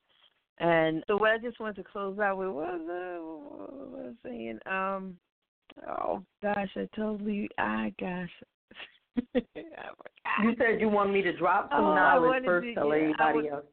And 0.58 1.04
so 1.06 1.16
what 1.16 1.30
I 1.32 1.38
just 1.38 1.60
wanted 1.60 1.76
to 1.76 1.84
close 1.84 2.18
out 2.18 2.38
with 2.38 2.48
what 2.48 2.80
was, 2.80 2.88
uh, 2.88 3.22
what 3.22 3.72
was 3.90 4.16
I 4.24 4.28
saying? 4.28 4.60
Um 4.66 5.18
oh 5.86 6.24
gosh, 6.42 6.76
I 6.76 6.86
totally 6.96 7.48
I 7.58 7.92
gosh. 8.00 8.30
You 10.42 10.54
said 10.58 10.80
you 10.80 10.88
want 10.88 11.12
me 11.12 11.22
to 11.22 11.36
drop 11.36 11.70
some 11.70 11.84
Oh, 11.84 11.94
knowledge 11.94 12.44
first, 12.44 12.66
to- 12.66 12.74
tell 12.74 12.88
yeah, 12.88 13.12
I 13.18 13.28
everybody 13.30 13.48
else. 13.50 13.64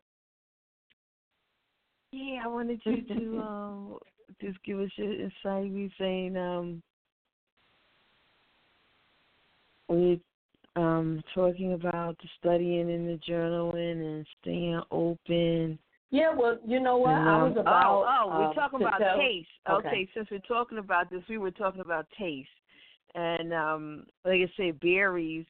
Yeah, 2.11 2.41
I 2.43 2.47
wanted 2.47 2.81
you 2.85 3.01
to 3.01 3.37
um 3.41 3.97
just 4.41 4.61
give 4.63 4.79
us 4.79 4.89
your 4.95 5.11
insight. 5.13 5.71
We 5.71 5.91
saying 5.97 6.37
um 6.37 6.83
we 9.87 10.21
um 10.75 11.23
talking 11.33 11.73
about 11.73 12.17
the 12.19 12.27
studying 12.39 12.91
and 12.91 13.07
the 13.07 13.19
journaling 13.27 14.01
and 14.03 14.25
staying 14.41 14.81
open. 14.91 15.79
Yeah, 16.11 16.33
well, 16.35 16.59
you 16.67 16.81
know 16.81 16.97
what? 16.97 17.11
I 17.15 17.35
um, 17.35 17.49
was 17.49 17.57
about. 17.57 17.85
oh, 17.85 18.05
oh, 18.07 18.29
uh, 18.29 18.39
we're 18.39 18.53
talking 18.53 18.81
about 18.81 18.99
tell- 18.99 19.17
taste. 19.17 19.47
Okay. 19.69 19.87
Okay. 19.87 20.09
since 20.13 20.27
we're 20.29 20.39
talking 20.39 20.77
about 20.77 21.09
this, 21.09 21.23
we 21.29 21.37
were 21.37 21.51
talking 21.51 21.81
about 21.81 22.05
taste, 22.19 22.49
and 23.15 23.53
um 23.53 24.05
like 24.25 24.41
I 24.41 24.51
say, 24.57 24.71
berries, 24.71 25.45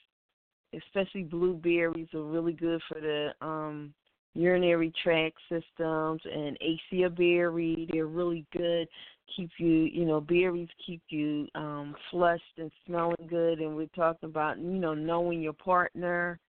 especially 0.76 1.24
blueberries, 1.24 2.08
are 2.14 2.24
really 2.24 2.54
good 2.54 2.82
for 2.88 3.00
the 3.00 3.34
um 3.46 3.94
urinary 4.34 4.94
tract 5.04 5.38
systems 5.50 6.22
and 6.26 6.58
acai 6.62 7.16
berry. 7.16 7.88
They're 7.92 8.08
really 8.08 8.46
good 8.56 8.88
keep 9.36 9.50
you 9.58 9.68
you 9.68 10.06
know 10.06 10.20
berries 10.22 10.70
keep 10.86 11.02
you 11.10 11.48
um 11.56 11.96
flushed 12.10 12.44
and 12.58 12.72
smelling 12.86 13.28
good. 13.30 13.60
And 13.60 13.76
we're 13.76 13.88
talking 13.88 14.30
about 14.30 14.58
you 14.58 14.80
know 14.80 14.94
knowing 14.94 15.42
your 15.42 15.54
partner 15.54 16.40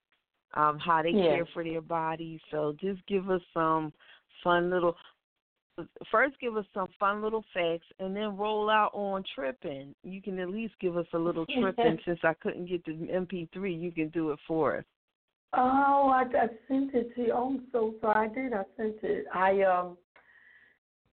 um 0.54 0.78
how 0.78 1.02
they 1.02 1.12
Yeah. 1.12 1.28
care 1.28 1.46
for 1.52 1.64
their 1.64 1.80
body. 1.80 2.40
So 2.50 2.74
just 2.80 3.04
give 3.06 3.30
us 3.30 3.42
some 3.54 3.92
fun 4.42 4.70
little 4.70 4.96
first 6.10 6.38
give 6.40 6.56
us 6.56 6.66
some 6.74 6.88
fun 7.00 7.22
little 7.22 7.44
facts 7.54 7.86
and 7.98 8.14
then 8.14 8.36
roll 8.36 8.68
out 8.68 8.90
on 8.92 9.24
tripping 9.34 9.94
you 10.02 10.20
can 10.20 10.38
at 10.38 10.50
least 10.50 10.74
give 10.80 10.96
us 10.96 11.06
a 11.14 11.18
little 11.18 11.46
tripping 11.46 11.98
since 12.04 12.18
i 12.24 12.34
couldn't 12.34 12.66
get 12.66 12.84
the 12.84 12.92
mp3 12.92 13.80
you 13.80 13.90
can 13.90 14.08
do 14.10 14.30
it 14.30 14.38
for 14.46 14.76
us 14.76 14.84
Oh, 15.54 16.10
I, 16.14 16.22
I 16.22 16.46
sent 16.66 16.94
it 16.94 17.14
to 17.14 17.22
you. 17.22 17.32
Oh, 17.34 17.50
I'm 17.50 17.66
so 17.72 17.94
sorry. 18.00 18.30
I 18.30 18.34
did. 18.34 18.52
I 18.54 18.62
sent 18.76 18.96
it. 19.02 19.26
I 19.34 19.62
um 19.62 19.96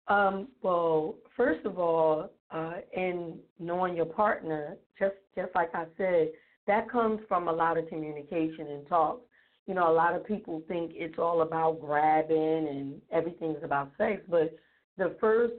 um. 0.09 0.49
Well, 0.63 1.17
first 1.37 1.65
of 1.65 1.79
all, 1.79 2.31
uh, 2.51 2.75
in 2.97 3.39
knowing 3.61 3.97
your 3.97 4.07
partner, 4.07 4.77
just 4.99 5.15
just 5.37 5.55
like 5.55 5.73
I 5.73 5.85
said, 5.97 6.33
that 6.67 6.91
comes 6.91 7.21
from 7.29 7.47
a 7.47 7.53
lot 7.53 7.79
of 7.79 7.89
communication 7.89 8.67
and 8.69 8.87
talk. 8.89 9.21
You 9.67 9.75
know, 9.75 9.91
a 9.91 9.95
lot 9.95 10.15
of 10.15 10.27
people 10.27 10.62
think 10.69 10.93
it's 10.95 11.19
all 11.19 11.43
about 11.43 11.81
grabbing 11.81 12.69
and 12.69 13.01
everything's 13.11 13.62
about 13.62 13.93
sex, 13.97 14.23
but 14.29 14.57
the 14.99 15.17
first 15.21 15.55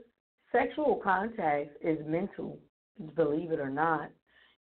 sexual 0.52 1.00
contact 1.02 1.70
is 1.82 1.98
mental, 2.06 2.58
believe 3.14 3.50
it 3.50 3.60
or 3.60 3.70
not. 3.70 4.10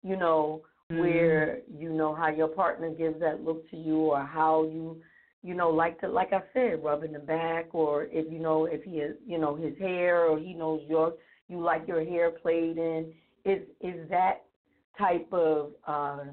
You 0.02 0.16
know, 0.16 0.62
Mm-hmm. 0.92 1.00
where 1.00 1.58
you 1.78 1.90
know 1.94 2.14
how 2.14 2.28
your 2.28 2.48
partner 2.48 2.90
gives 2.90 3.18
that 3.18 3.42
look 3.42 3.68
to 3.70 3.76
you 3.76 3.96
or 3.96 4.22
how 4.22 4.64
you 4.64 5.00
you 5.42 5.54
know 5.54 5.70
like 5.70 5.98
to 6.00 6.08
like 6.08 6.34
I 6.34 6.42
said 6.52 6.84
rubbing 6.84 7.12
the 7.12 7.20
back 7.20 7.68
or 7.72 8.04
if 8.10 8.30
you 8.30 8.38
know 8.38 8.66
if 8.66 8.82
he 8.82 8.98
is 8.98 9.16
you 9.26 9.38
know 9.38 9.56
his 9.56 9.78
hair 9.78 10.26
or 10.26 10.38
he 10.38 10.52
knows 10.52 10.82
your 10.86 11.14
you 11.48 11.58
like 11.58 11.88
your 11.88 12.04
hair 12.04 12.30
played 12.32 12.76
in 12.76 13.14
is 13.46 13.62
is 13.80 14.06
that 14.10 14.42
type 14.98 15.26
of 15.32 15.70
uh 15.86 16.24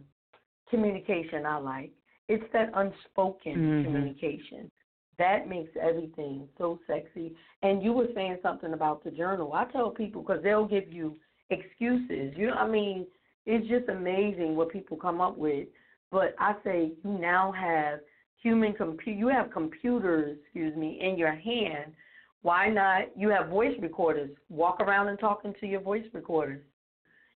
communication 0.69 1.45
I 1.45 1.57
like 1.57 1.91
it's 2.33 2.51
that 2.53 2.69
unspoken 2.73 3.55
Mhm. 3.55 3.83
communication 3.85 4.71
that 5.17 5.47
makes 5.47 5.71
everything 5.79 6.47
so 6.57 6.79
sexy 6.87 7.35
and 7.61 7.83
you 7.83 7.91
were 7.93 8.07
saying 8.15 8.37
something 8.41 8.73
about 8.73 9.03
the 9.03 9.11
journal 9.11 9.53
I 9.53 9.65
tell 9.65 9.91
people 9.91 10.21
because 10.23 10.41
they'll 10.43 10.71
give 10.77 10.91
you 10.91 11.07
excuses 11.49 12.27
you 12.37 12.47
know 12.47 12.53
I 12.65 12.67
mean 12.67 13.05
it's 13.45 13.67
just 13.67 13.89
amazing 13.89 14.55
what 14.55 14.69
people 14.69 14.97
come 14.97 15.21
up 15.21 15.37
with. 15.37 15.67
But 16.11 16.35
I 16.39 16.55
say 16.63 16.91
you 17.03 17.17
now 17.17 17.51
have 17.51 17.99
human 18.41 18.73
compu 18.73 19.17
you 19.17 19.27
have 19.27 19.51
computers, 19.51 20.37
excuse 20.43 20.75
me, 20.75 20.99
in 21.01 21.17
your 21.17 21.33
hand. 21.33 21.93
Why 22.41 22.69
not 22.69 23.15
you 23.15 23.29
have 23.29 23.49
voice 23.49 23.75
recorders. 23.79 24.31
Walk 24.49 24.79
around 24.79 25.07
and 25.07 25.19
talk 25.19 25.41
into 25.45 25.67
your 25.67 25.81
voice 25.81 26.05
recorders. 26.13 26.63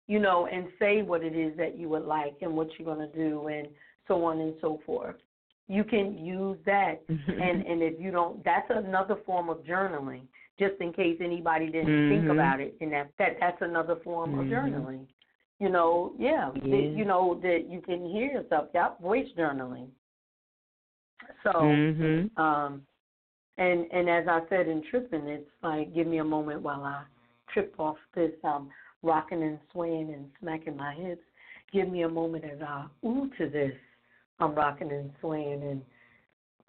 You 0.07 0.19
know, 0.19 0.47
and 0.51 0.67
say 0.77 1.01
what 1.01 1.23
it 1.23 1.35
is 1.35 1.57
that 1.57 1.77
you 1.79 1.89
would 1.89 2.05
like 2.05 2.35
and 2.41 2.55
what 2.55 2.67
you're 2.77 2.93
gonna 2.93 3.11
do 3.11 3.47
and 3.47 3.67
so 4.07 4.23
on 4.25 4.39
and 4.39 4.53
so 4.61 4.81
forth. 4.85 5.15
You 5.67 5.83
can 5.83 6.17
use 6.17 6.57
that 6.65 7.01
and 7.27 7.65
and 7.65 7.81
if 7.81 7.99
you 7.99 8.11
don't 8.11 8.43
that's 8.43 8.69
another 8.69 9.17
form 9.25 9.49
of 9.49 9.57
journaling. 9.59 10.23
Just 10.57 10.75
in 10.79 10.93
case 10.93 11.17
anybody 11.21 11.65
didn't 11.65 12.07
think 12.07 12.25
Mhm. 12.25 12.31
about 12.31 12.61
it 12.61 12.75
and 12.79 12.91
that, 12.93 13.11
that 13.19 13.37
that's 13.41 13.61
another 13.61 13.97
form 13.97 14.39
of 14.39 14.45
Mhm. 14.45 14.51
journaling 14.51 15.05
you 15.59 15.69
know, 15.69 16.13
yeah, 16.19 16.51
that, 16.53 16.93
you 16.95 17.05
know 17.05 17.39
that 17.41 17.65
you 17.69 17.81
can 17.81 18.09
hear 18.09 18.29
yourself. 18.29 18.69
Yep, 18.73 18.99
voice 18.99 19.27
journaling. 19.37 19.87
So, 21.43 21.51
Mhm. 21.51 22.37
um, 22.37 22.85
and 23.57 23.89
and 23.91 24.09
as 24.09 24.27
I 24.27 24.41
said 24.49 24.67
in 24.67 24.83
tripping, 24.83 25.27
it's 25.27 25.49
like 25.63 25.93
give 25.93 26.07
me 26.07 26.17
a 26.17 26.23
moment 26.23 26.61
while 26.61 26.83
I 26.83 27.05
trip 27.53 27.73
off 27.79 27.97
this 28.13 28.33
um 28.43 28.69
rocking 29.01 29.43
and 29.43 29.59
swaying 29.71 30.13
and 30.13 30.29
smacking 30.39 30.75
my 30.75 30.93
hips. 30.93 31.23
Give 31.71 31.87
me 31.87 32.01
a 32.01 32.09
moment 32.09 32.43
as 32.43 32.61
I 32.61 32.87
ooh 33.05 33.29
to 33.37 33.49
this. 33.49 33.73
I'm 34.39 34.55
rocking 34.55 34.91
and 34.91 35.11
swaying 35.21 35.63
and 35.63 35.81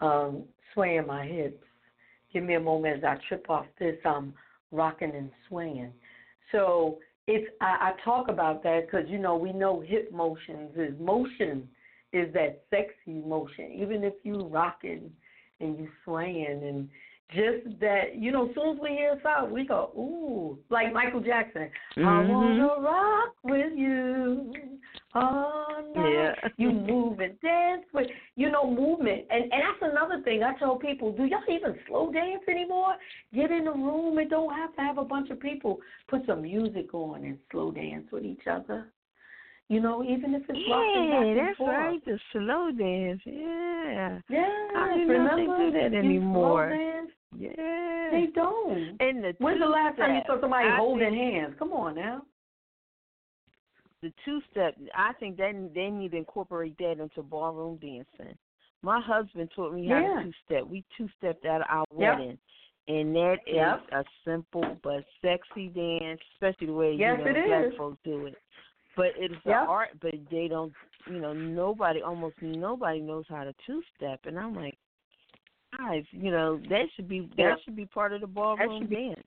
um 0.00 0.42
swaying 0.74 1.06
my 1.06 1.24
hips. 1.26 1.64
Give 2.32 2.44
me 2.44 2.54
a 2.54 2.60
moment 2.60 2.98
as 2.98 3.04
I 3.04 3.16
trip 3.28 3.48
off 3.48 3.66
this. 3.78 3.96
I'm 4.04 4.34
rocking 4.72 5.14
and 5.14 5.30
swaying. 5.48 5.92
So 6.52 6.98
it's 7.26 7.50
I, 7.60 7.92
I 7.92 8.04
talk 8.04 8.28
about 8.28 8.62
that 8.64 8.86
because 8.86 9.08
you 9.08 9.18
know 9.18 9.36
we 9.36 9.52
know 9.52 9.80
hip 9.80 10.12
motions 10.12 10.70
is 10.76 10.94
motion 11.00 11.68
is 12.12 12.32
that 12.34 12.62
sexy 12.70 13.20
motion. 13.26 13.72
Even 13.72 14.04
if 14.04 14.14
you 14.22 14.46
rocking 14.46 15.10
and 15.60 15.78
you 15.78 15.88
swaying 16.04 16.62
and 16.62 16.88
just 17.30 17.80
that 17.80 18.16
you 18.16 18.30
know, 18.30 18.48
as 18.48 18.54
soon 18.54 18.76
as 18.76 18.82
we 18.82 18.90
hear 18.90 19.12
a 19.12 19.22
sound, 19.22 19.52
we 19.52 19.66
go 19.66 19.90
ooh, 19.96 20.58
like 20.70 20.92
Michael 20.92 21.20
Jackson. 21.20 21.68
I 21.96 22.00
Mhm. 22.00 22.28
wanna 22.28 22.80
rock 22.80 23.34
with 23.42 23.72
you 23.76 24.52
Oh, 25.16 25.66
all 25.76 25.94
night. 25.94 26.12
Yeah. 26.12 26.48
You 26.56 26.72
move 26.92 27.20
and 27.20 27.40
dance 27.40 27.84
with 27.92 28.06
you 28.36 28.50
know 28.50 28.70
movement, 28.70 29.24
and 29.30 29.44
and 29.44 29.52
that's 29.52 29.92
another 29.92 30.22
thing 30.22 30.42
I 30.42 30.56
tell 30.58 30.76
people: 30.76 31.12
Do 31.12 31.24
y'all 31.24 31.40
even 31.48 31.76
slow 31.88 32.12
dance 32.12 32.42
anymore? 32.48 32.94
Get 33.34 33.50
in 33.50 33.66
a 33.66 33.72
room 33.72 34.18
and 34.18 34.28
don't 34.28 34.54
have 34.54 34.74
to 34.76 34.80
have 34.82 34.98
a 34.98 35.04
bunch 35.04 35.30
of 35.30 35.40
people. 35.40 35.80
Put 36.08 36.26
some 36.26 36.42
music 36.42 36.92
on 36.94 37.24
and 37.24 37.38
slow 37.50 37.70
dance 37.70 38.06
with 38.12 38.24
each 38.24 38.46
other. 38.50 38.92
You 39.68 39.80
know, 39.80 40.04
even 40.04 40.34
if 40.34 40.42
it's 40.48 40.58
Yeah, 40.68 41.34
that's 41.44 41.58
forth. 41.58 41.70
right. 41.70 42.04
The 42.04 42.18
slow 42.32 42.70
dance. 42.70 43.20
Yeah. 43.24 44.20
Yeah, 44.28 44.46
I 44.76 44.94
didn't 44.94 45.08
know 45.08 45.36
they 45.36 45.42
remember 45.42 45.70
do 45.70 45.72
that 45.72 45.96
anymore. 45.98 46.68
Slow 46.70 46.78
dance? 46.78 47.10
Yeah. 47.36 48.10
They 48.12 48.28
don't. 48.32 48.96
and 49.00 49.24
the 49.24 49.34
When's 49.38 49.58
the 49.60 49.66
last 49.66 49.96
time 49.96 50.14
you 50.14 50.20
saw 50.26 50.40
somebody 50.40 50.68
I 50.68 50.76
holding 50.76 51.10
think 51.10 51.34
hands? 51.34 51.54
Come 51.58 51.72
on 51.72 51.96
now. 51.96 52.22
The 54.02 54.12
two 54.24 54.40
step. 54.50 54.76
I 54.94 55.12
think 55.14 55.36
they 55.36 55.52
they 55.74 55.90
need 55.90 56.10
to 56.12 56.18
incorporate 56.18 56.76
that 56.78 57.00
into 57.00 57.22
ballroom 57.22 57.76
dancing. 57.76 58.36
My 58.82 59.00
husband 59.00 59.50
taught 59.56 59.72
me 59.72 59.88
how 59.88 59.98
Yeah. 59.98 60.18
to 60.20 60.24
two 60.24 60.32
step. 60.44 60.66
We 60.66 60.84
two 60.96 61.08
stepped 61.18 61.44
at 61.46 61.68
our 61.70 61.84
Yep. 61.96 62.18
wedding, 62.18 62.38
and 62.88 63.16
that 63.16 63.38
is 63.46 63.54
Yep. 63.56 63.88
a 63.92 64.04
simple 64.24 64.76
but 64.82 65.04
sexy 65.22 65.68
dance, 65.68 66.20
especially 66.34 66.68
the 66.68 66.74
way 66.74 66.92
Yes, 66.92 67.18
you 67.18 67.24
know 67.24 67.30
it 67.30 67.46
black 67.46 67.74
folks 67.76 67.98
do 68.04 68.26
it. 68.26 68.36
But 68.96 69.16
it's 69.16 69.34
Yep. 69.34 69.42
the 69.44 69.54
art, 69.54 69.90
but 70.00 70.14
they 70.30 70.46
don't. 70.48 70.72
You 71.06 71.20
know, 71.20 71.32
nobody, 71.32 72.02
almost 72.02 72.40
nobody 72.42 73.00
knows 73.00 73.26
how 73.28 73.44
to 73.44 73.52
two 73.64 73.82
step, 73.94 74.26
and 74.26 74.38
I'm 74.38 74.54
like, 74.54 74.76
guys, 75.78 76.04
you 76.12 76.30
know, 76.30 76.58
that 76.68 76.90
should 76.92 77.08
be 77.08 77.20
that 77.36 77.60
should 77.62 77.76
be 77.76 77.86
part 77.86 78.12
of 78.12 78.20
the 78.20 78.26
ballroom 78.26 78.80
should 78.82 78.90
be- 78.90 78.96
dance. 79.08 79.26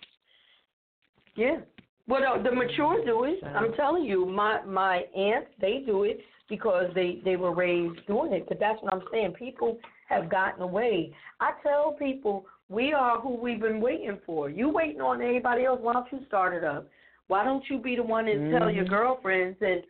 Yeah. 1.35 1.61
Well, 2.09 2.41
the, 2.43 2.51
mature 2.51 3.05
do 3.05 3.25
it. 3.25 3.39
I'm 3.45 3.71
telling 3.73 4.03
you, 4.03 4.25
my 4.25 4.63
my 4.65 5.03
aunts 5.15 5.51
they 5.61 5.83
do 5.85 6.03
it 6.03 6.19
because 6.49 6.85
they 6.95 7.21
they 7.23 7.35
were 7.35 7.53
raised 7.53 8.05
doing 8.07 8.33
it. 8.33 8.45
But 8.49 8.59
that's 8.59 8.81
what 8.81 8.93
I'm 8.93 9.03
saying. 9.11 9.33
People 9.33 9.77
have 10.09 10.29
gotten 10.29 10.63
away. 10.63 11.13
I 11.39 11.51
tell 11.61 11.95
people 11.99 12.47
we 12.67 12.93
are 12.93 13.19
who 13.19 13.35
we've 13.35 13.61
been 13.61 13.79
waiting 13.79 14.17
for. 14.25 14.49
You 14.49 14.69
waiting 14.69 15.01
on 15.01 15.21
anybody 15.21 15.65
else? 15.65 15.79
Why 15.81 15.93
don't 15.93 16.11
you 16.11 16.21
start 16.27 16.55
it 16.55 16.63
up? 16.63 16.87
Why 17.27 17.43
don't 17.43 17.63
you 17.69 17.77
be 17.77 17.95
the 17.95 18.03
one 18.03 18.27
and 18.27 18.51
tell 18.51 18.71
your 18.71 18.85
Mhm. 18.85 18.89
girlfriends 18.89 19.61
and 19.61 19.83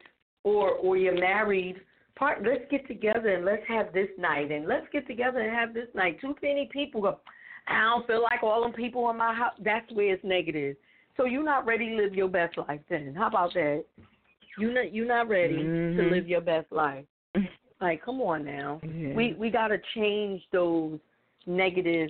or 0.43 0.71
or 0.71 0.97
your 0.97 1.17
married 1.17 1.79
part? 2.15 2.43
Let's 2.43 2.69
get 2.69 2.85
together 2.85 3.29
and 3.29 3.45
let's 3.45 3.65
have 3.67 3.93
this 3.93 4.09
night 4.17 4.51
and 4.51 4.67
let's 4.67 4.87
get 4.89 5.07
together 5.07 5.39
and 5.39 5.55
have 5.55 5.73
this 5.73 5.87
night. 5.95 6.19
Too 6.19 6.35
many 6.41 6.67
people 6.67 6.99
go. 6.99 7.19
I 7.67 7.81
don't 7.81 8.05
feel 8.07 8.21
like 8.21 8.43
all 8.43 8.61
them 8.63 8.73
people 8.73 9.09
in 9.09 9.15
my 9.15 9.33
house. 9.33 9.53
That's 9.59 9.89
where 9.93 10.13
it's 10.13 10.23
negative. 10.25 10.75
So 11.19 11.25
you're 11.25 11.43
not 11.43 11.65
ready 11.65 11.89
to 11.89 11.95
live 11.97 12.15
your 12.15 12.29
best 12.29 12.57
life 12.57 12.79
then. 12.89 13.13
How 13.13 13.27
about 13.27 13.53
that? 13.53 13.83
You 14.57 14.73
not 14.73 14.93
you're 14.93 15.05
not 15.05 15.27
ready 15.27 15.57
to 15.57 16.01
Mhm. 16.01 16.09
live 16.09 16.27
your 16.27 16.41
best 16.41 16.71
life. 16.71 17.05
Like, 17.81 18.01
come 18.01 18.21
on 18.21 18.43
now. 18.43 18.81
Yeah. 18.83 19.13
We 19.13 19.33
we 19.33 19.49
gotta 19.49 19.77
change 19.95 20.41
those 20.51 20.99
negative 21.45 22.09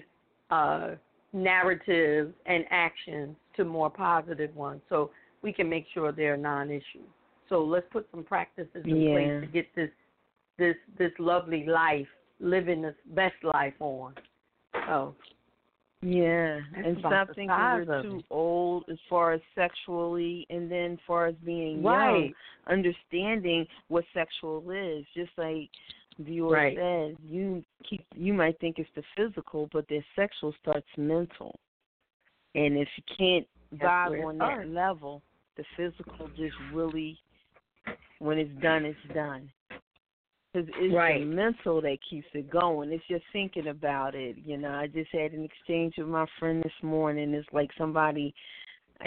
uh 0.52 0.96
narratives 1.32 2.34
and 2.48 2.66
actions 2.72 3.36
to 3.56 3.64
more 3.66 3.90
positive 3.90 4.56
ones 4.56 4.82
so 4.90 5.12
we 5.44 5.54
can 5.54 5.70
make 5.70 5.86
sure 5.94 6.12
they're 6.12 6.38
non 6.38 6.72
issue. 6.72 7.06
So 7.50 7.64
let's 7.64 7.86
put 7.92 8.08
some 8.12 8.24
practices 8.24 8.84
in 8.86 9.02
Yeah. 9.04 9.14
place 9.14 9.42
to 9.42 9.48
get 9.48 9.76
this 9.76 9.92
this 10.58 10.78
this 10.98 11.12
lovely 11.20 11.66
life, 11.66 12.10
living 12.40 12.82
this 12.82 12.96
best 13.08 13.44
life 13.44 13.80
on. 13.80 14.16
So 14.88 15.16
Yeah, 16.02 16.62
That's 16.74 16.88
and 16.88 16.98
stop 17.00 17.28
thinking 17.36 17.50
we're 17.50 18.02
too 18.02 18.24
old 18.30 18.86
as 18.90 18.98
far 19.10 19.34
as 19.34 19.42
sexually, 19.54 20.48
and 20.50 20.72
then 20.72 20.94
as 20.94 21.00
far 21.06 21.28
as 21.28 21.36
being 21.44 21.84
Right. 21.84 22.24
young, 22.24 22.34
understanding 22.68 23.68
what 23.90 24.06
sexual 24.14 24.70
is. 24.72 25.06
Just 25.14 25.32
like 25.38 25.70
D'OR 26.24 26.54
Right. 26.54 26.78
said, 26.78 27.18
you 27.22 27.64
keep 27.84 28.06
you 28.16 28.34
might 28.34 28.58
think 28.60 28.80
it's 28.80 28.90
the 28.96 29.04
physical, 29.16 29.68
but 29.74 29.88
the 29.90 30.02
sexual 30.16 30.54
starts 30.62 30.88
mental. 30.98 31.60
And 32.56 32.78
if 32.78 32.88
you 32.96 33.04
can't 33.18 33.48
That's 33.74 33.84
vibe 33.84 34.26
on 34.26 34.38
that 34.38 34.68
level, 34.68 35.22
the 35.58 35.66
physical 35.76 36.30
just 36.38 36.56
really, 36.74 37.20
when 38.20 38.38
it's 38.38 38.62
done, 38.62 38.86
it's 38.86 39.14
done. 39.14 39.52
Because 40.52 40.70
it's 40.78 40.94
Right. 40.94 41.20
the 41.20 41.26
mental 41.26 41.80
that 41.82 42.00
keeps 42.10 42.28
it 42.34 42.50
going. 42.50 42.92
It's 42.92 43.06
just 43.08 43.26
thinking 43.32 43.68
about 43.68 44.16
it. 44.16 44.38
You 44.38 44.58
know, 44.58 44.72
I 44.72 44.88
just 44.88 45.12
had 45.12 45.34
an 45.34 45.44
exchange 45.44 45.96
with 45.98 46.08
my 46.08 46.26
friend 46.40 46.64
this 46.64 46.84
morning. 46.84 47.34
It's 47.34 47.48
like 47.54 47.70
somebody, 47.78 48.34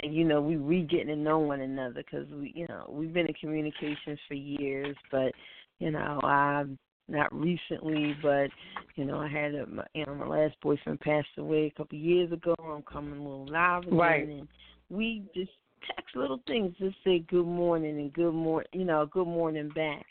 you 0.03 0.23
know, 0.23 0.41
we 0.41 0.57
we 0.57 0.81
getting 0.83 1.07
to 1.07 1.15
know 1.15 1.39
one 1.39 1.61
another 1.61 1.95
because 1.95 2.29
we, 2.31 2.53
you 2.55 2.65
know, 2.67 2.85
we've 2.89 3.13
been 3.13 3.27
in 3.27 3.33
communications 3.33 4.19
for 4.27 4.35
years, 4.35 4.95
but 5.11 5.33
you 5.79 5.91
know, 5.91 6.21
I 6.23 6.65
not 7.09 7.33
recently, 7.33 8.15
but 8.21 8.49
you 8.95 9.03
know, 9.03 9.19
I 9.19 9.27
had 9.27 9.53
a, 9.55 9.65
my, 9.67 9.83
you 9.93 10.05
know, 10.05 10.15
my 10.15 10.27
last 10.27 10.55
boyfriend 10.61 11.01
passed 11.01 11.27
away 11.37 11.65
a 11.65 11.77
couple 11.77 11.97
of 11.97 12.03
years 12.03 12.31
ago. 12.31 12.55
I'm 12.63 12.83
coming 12.83 13.19
a 13.19 13.23
little 13.23 13.47
live 13.47 13.83
again, 13.83 13.97
Right. 13.97 14.27
and 14.27 14.47
we 14.89 15.23
just 15.35 15.51
text 15.87 16.15
little 16.15 16.39
things, 16.47 16.73
just 16.79 16.95
say 17.03 17.19
good 17.19 17.45
morning 17.45 17.99
and 17.99 18.13
good 18.13 18.33
morning, 18.33 18.69
you 18.71 18.85
know, 18.85 19.05
good 19.05 19.27
morning 19.27 19.69
back. 19.75 20.05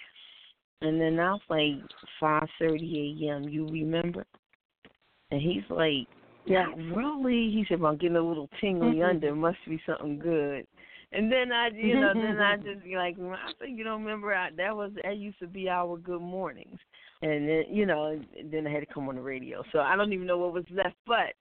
And 0.83 1.01
then 1.01 1.21
I 1.21 1.33
was 1.33 1.41
like, 1.49 1.91
5:30 2.21 3.29
a.m. 3.29 3.49
You 3.49 3.67
remember? 3.69 4.27
And 5.31 5.41
he's 5.41 5.63
like, 5.71 6.09
Yeah. 6.45 6.67
really? 6.95 7.51
He 7.51 7.65
said, 7.69 7.81
well, 7.81 7.93
I'm 7.93 7.99
getting 7.99 8.17
a 8.17 8.21
little 8.21 8.49
tingly 8.61 8.97
Mhm. 8.97 9.11
under. 9.11 9.35
Must 9.35 9.59
be 9.67 9.81
something 9.87 10.19
good. 10.19 10.67
and 11.13 11.31
then 11.31 11.53
I, 11.53 11.69
you 11.75 11.95
know, 12.01 12.13
then 12.15 12.41
I 12.41 12.57
just 12.57 12.83
be 12.83 12.97
like, 12.97 13.17
I 13.19 13.53
think 13.61 13.79
you 13.79 13.85
don't 13.85 14.03
remember 14.03 14.35
I, 14.35 14.51
that 14.57 14.77
was 14.77 14.93
that 15.03 15.17
used 15.19 15.39
to 15.39 15.47
be 15.47 15.69
our 15.69 15.97
good 15.97 16.21
mornings, 16.21 16.79
and 17.23 17.49
then 17.49 17.65
you 17.71 17.87
know, 17.87 18.21
then 18.51 18.67
I 18.67 18.71
had 18.71 18.81
to 18.81 18.93
come 18.93 19.09
on 19.09 19.17
the 19.17 19.23
radio. 19.23 19.63
So 19.73 19.81
I 19.81 19.95
don't 19.97 20.13
even 20.13 20.27
know 20.27 20.39
what 20.39 20.53
was 20.53 20.65
left, 20.71 20.97
but 21.07 21.35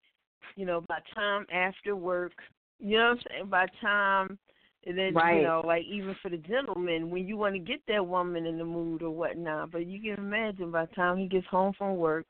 you 0.56 0.66
know, 0.66 0.82
by 0.88 1.00
time 1.16 1.46
after 1.52 1.96
work, 1.96 2.34
you 2.80 2.98
know 2.98 3.10
what 3.10 3.18
I'm 3.18 3.24
saying. 3.30 3.50
By 3.50 3.66
time, 3.82 4.38
and 4.86 4.98
then 4.98 5.14
Right. 5.14 5.38
you 5.38 5.44
know, 5.44 5.62
like 5.66 5.84
even 5.86 6.16
for 6.22 6.30
the 6.30 6.38
gentleman, 6.38 7.10
when 7.10 7.28
you 7.28 7.38
want 7.38 7.56
to 7.56 7.60
get 7.60 7.82
that 7.88 8.06
woman 8.06 8.46
in 8.46 8.58
the 8.58 8.66
mood 8.66 9.02
or 9.02 9.12
whatnot, 9.12 9.72
but 9.72 9.86
you 9.86 10.00
can 10.00 10.24
imagine 10.24 10.72
by 10.72 10.86
the 10.86 10.96
time 10.96 11.18
he 11.18 11.28
gets 11.28 11.48
home 11.48 11.74
from 11.78 11.98
work 11.98 12.28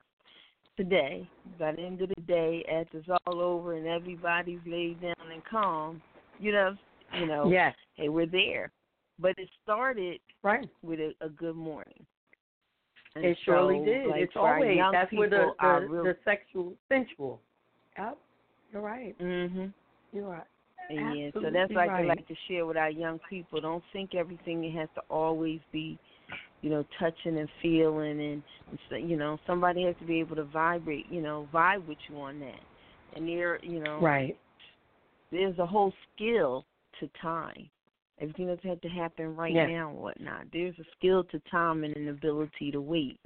today, 0.78 1.28
by 1.60 1.74
the 1.74 1.82
end 1.82 2.02
of 2.02 2.10
the 2.10 2.22
day, 2.24 2.64
after 2.72 2.98
it's 2.98 3.08
all 3.26 3.40
over 3.42 3.74
and 3.74 3.88
everybody's 3.88 4.60
laid 4.66 5.02
down 5.02 5.32
and 5.32 5.44
calm, 5.46 6.02
you 6.40 6.52
know, 6.52 6.76
you 7.20 7.26
know, 7.26 7.50
Yes. 7.50 7.76
hey, 7.96 8.10
we're 8.10 8.26
there. 8.26 8.72
But 9.20 9.38
it 9.38 9.50
started 9.64 10.20
Right. 10.44 10.68
with 10.82 11.00
a, 11.00 11.14
a 11.22 11.30
good 11.30 11.56
morning. 11.56 12.06
And 13.16 13.26
It 13.26 13.38
surely 13.44 13.80
so, 13.80 13.86
did. 13.86 14.08
Like 14.08 14.22
it's 14.22 14.34
always 14.36 14.80
that's 14.92 15.12
where 15.12 15.30
the 15.30 15.36
people, 15.36 15.56
our 15.60 15.82
the, 15.82 15.88
real, 15.88 16.04
the 16.06 16.18
sexual 16.24 16.74
sensual. 16.90 17.42
Yep. 17.98 18.18
You're 18.72 18.82
right. 18.82 19.18
Mhm. 19.20 19.74
You're 20.14 20.30
right. 20.30 20.44
Yeah, 20.94 21.30
so 21.34 21.50
that's 21.52 21.74
why 21.74 21.88
I 21.88 22.04
like 22.04 22.28
to 22.28 22.36
share 22.48 22.66
with 22.66 22.78
our 22.78 22.90
young 22.90 23.20
people. 23.30 23.62
Don't 23.62 23.84
think 23.94 24.16
everything 24.16 24.72
has 24.74 24.90
to 24.96 25.02
always 25.10 25.60
be, 25.72 25.98
you 26.62 26.70
know, 26.70 26.86
touching 27.00 27.38
and 27.38 27.50
feeling, 27.62 28.20
and, 28.92 29.10
you 29.10 29.18
know, 29.18 29.40
somebody 29.48 29.84
has 29.84 29.96
to 30.00 30.06
be 30.06 30.20
able 30.20 30.36
to 30.36 30.44
vibrate, 30.44 31.06
you 31.10 31.22
know, 31.22 31.48
vibe 31.54 31.88
with 31.88 31.98
you 32.10 32.18
on 32.20 32.40
that. 32.40 32.60
And 33.16 33.28
there, 33.28 33.64
you 33.64 33.80
know, 33.84 34.00
Right. 34.00 34.38
there's 35.32 35.58
a 35.60 35.66
whole 35.66 35.94
skill 36.14 36.66
to 37.00 37.08
time. 37.22 37.70
Everything 38.20 38.48
doesn't 38.48 38.70
have 38.70 38.82
to 38.82 38.90
happen 38.90 39.36
right 39.36 39.54
Yes. 39.54 39.70
now 39.70 39.90
and 39.90 39.98
whatnot. 39.98 40.46
There's 40.52 40.78
a 40.80 40.86
skill 40.98 41.24
to 41.26 41.40
time 41.52 41.84
and 41.84 41.96
an 41.96 42.10
ability 42.10 42.72
to 42.72 42.82
wait. 42.82 43.20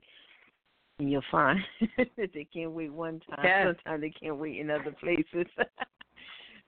And 0.99 1.11
you'll 1.11 1.22
find 1.30 1.59
that 1.97 2.34
they 2.34 2.45
can't 2.45 2.72
wait 2.72 2.93
one 2.93 3.20
time. 3.30 3.43
Yes. 3.43 3.76
Sometimes 3.76 4.01
they 4.01 4.11
can't 4.11 4.38
wait 4.38 4.59
in 4.59 4.70
other 4.70 4.93
places. 4.93 5.47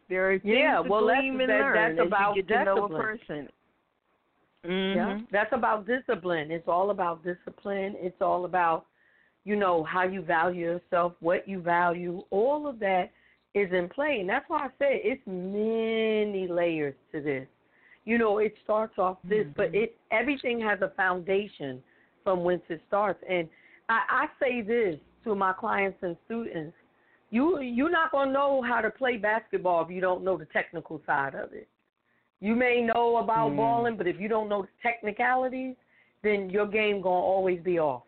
there 0.10 0.30
are 0.30 0.34
Yeah, 0.44 0.80
well, 0.80 1.06
that's- 1.06 1.24
that- 1.48 1.74
that's 1.74 2.00
about 2.08 2.36
you 2.36 2.44
to 2.44 2.64
know 2.66 2.86
a 2.86 2.90
discipline. 2.90 3.02
person. 3.02 3.50
Yeah. 4.64 4.70
Mm-hmm. 4.70 5.26
That's 5.32 5.54
about 5.54 5.86
discipline. 5.86 6.52
It's 6.52 6.68
all 6.68 6.90
about 6.90 7.24
discipline. 7.24 7.96
It's 8.00 8.22
all 8.22 8.46
about, 8.46 8.86
you 9.46 9.56
know, 9.56 9.84
how 9.84 10.04
you 10.04 10.22
value 10.22 10.66
yourself, 10.66 11.14
what 11.22 11.48
you 11.48 11.60
value. 11.62 12.24
All 12.32 12.68
of 12.68 12.80
that 12.80 13.12
is 13.54 13.72
in 13.72 13.88
play. 13.88 14.18
And 14.20 14.30
that's 14.30 14.48
why 14.50 14.66
I 14.66 14.68
say 14.80 15.02
it's 15.04 15.22
many 15.26 16.48
layers 16.48 16.96
to 17.14 17.22
this. 17.22 17.48
You 18.06 18.18
know, 18.18 18.40
it 18.40 18.56
starts 18.64 18.98
off 18.98 19.18
this, 19.24 19.48
but 19.56 19.68
Mm-hmm. 19.68 19.84
it 19.84 19.98
everything 20.12 20.60
has 20.62 20.82
a 20.82 20.90
foundation 20.90 21.82
from 22.24 22.44
whence 22.44 22.64
it 22.70 22.82
starts. 22.88 23.22
And 23.30 23.48
I, 23.90 24.02
I 24.10 24.28
say 24.40 24.62
this 24.62 25.00
to 25.24 25.36
my 25.36 25.54
clients 25.54 26.02
and 26.02 26.18
students. 26.26 26.76
You 27.30 27.60
you're 27.60 27.90
not 27.90 28.12
gonna 28.12 28.32
know 28.32 28.62
how 28.62 28.82
to 28.82 28.90
play 28.90 29.18
basketball 29.18 29.84
if 29.84 29.90
you 29.92 30.02
don't 30.02 30.24
know 30.24 30.38
the 30.38 30.46
technical 30.46 31.02
side 31.06 31.36
of 31.36 31.54
it. 31.54 31.68
You 32.40 32.56
may 32.56 32.82
know 32.82 33.18
about 33.18 33.52
Mm. 33.52 33.58
balling, 33.58 33.98
but 33.98 34.08
if 34.08 34.20
you 34.20 34.28
don't 34.28 34.48
know 34.48 34.62
the 34.62 34.70
technicalities, 34.82 35.76
then 36.22 36.50
your 36.50 36.68
game 36.68 37.02
gonna 37.02 37.16
always 37.16 37.60
be 37.62 37.80
off 37.80 38.04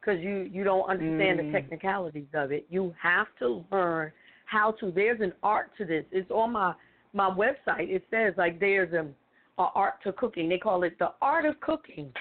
because 0.00 0.20
you 0.20 0.48
you 0.50 0.64
don't 0.64 0.88
understand 0.88 1.38
Mm. 1.38 1.46
the 1.46 1.52
technicalities 1.52 2.32
of 2.32 2.52
it. 2.52 2.66
You 2.70 2.94
have 2.98 3.28
to 3.40 3.64
learn 3.70 4.12
how 4.46 4.72
to. 4.72 4.90
There's 4.90 5.20
an 5.20 5.34
art 5.42 5.76
to 5.76 5.84
this. 5.84 6.06
It's 6.10 6.30
on 6.30 6.52
my 6.52 6.74
my 7.12 7.28
website. 7.28 7.90
It 7.90 8.04
says 8.10 8.34
like 8.36 8.58
there's 8.58 8.92
a, 8.94 9.06
a 9.58 9.70
art 9.74 10.00
to 10.04 10.12
cooking. 10.12 10.48
They 10.48 10.58
call 10.58 10.84
it 10.84 10.98
the 10.98 11.12
art 11.20 11.44
of 11.44 11.60
cooking. 11.60 12.12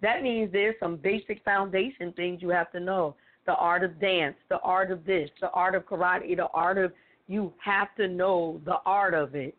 That 0.00 0.22
means 0.22 0.50
there's 0.50 0.78
some 0.80 0.96
basic 0.96 1.44
foundation 1.44 2.12
things 2.14 2.42
you 2.42 2.48
have 2.48 2.72
to 2.72 2.80
know. 2.80 3.14
The 3.44 3.54
art 3.56 3.82
of 3.82 4.00
dance, 4.00 4.36
the 4.48 4.60
art 4.60 4.90
of 4.90 5.04
this, 5.04 5.28
the 5.40 5.50
art 5.50 5.74
of 5.74 5.86
karate, 5.86 6.36
the 6.36 6.48
art 6.48 6.78
of 6.78 6.92
you 7.26 7.52
have 7.58 7.94
to 7.96 8.08
know 8.08 8.60
the 8.64 8.76
art 8.86 9.14
of 9.14 9.34
it. 9.34 9.54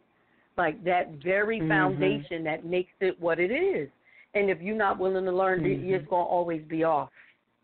Like 0.58 0.84
that 0.84 1.10
very 1.24 1.60
Mhm. 1.60 1.68
foundation 1.68 2.44
that 2.44 2.64
makes 2.64 2.94
it 3.00 3.20
what 3.20 3.40
it 3.40 3.52
is. 3.52 3.90
And 4.36 4.50
if 4.50 4.62
you're 4.62 4.76
not 4.76 5.00
willing 5.00 5.26
to 5.26 5.32
learn 5.32 5.66
it, 5.66 5.82
Mhm. 5.82 5.92
it's 5.92 6.08
gonna 6.08 6.24
always 6.24 6.64
be 6.64 6.84
off. 6.84 7.12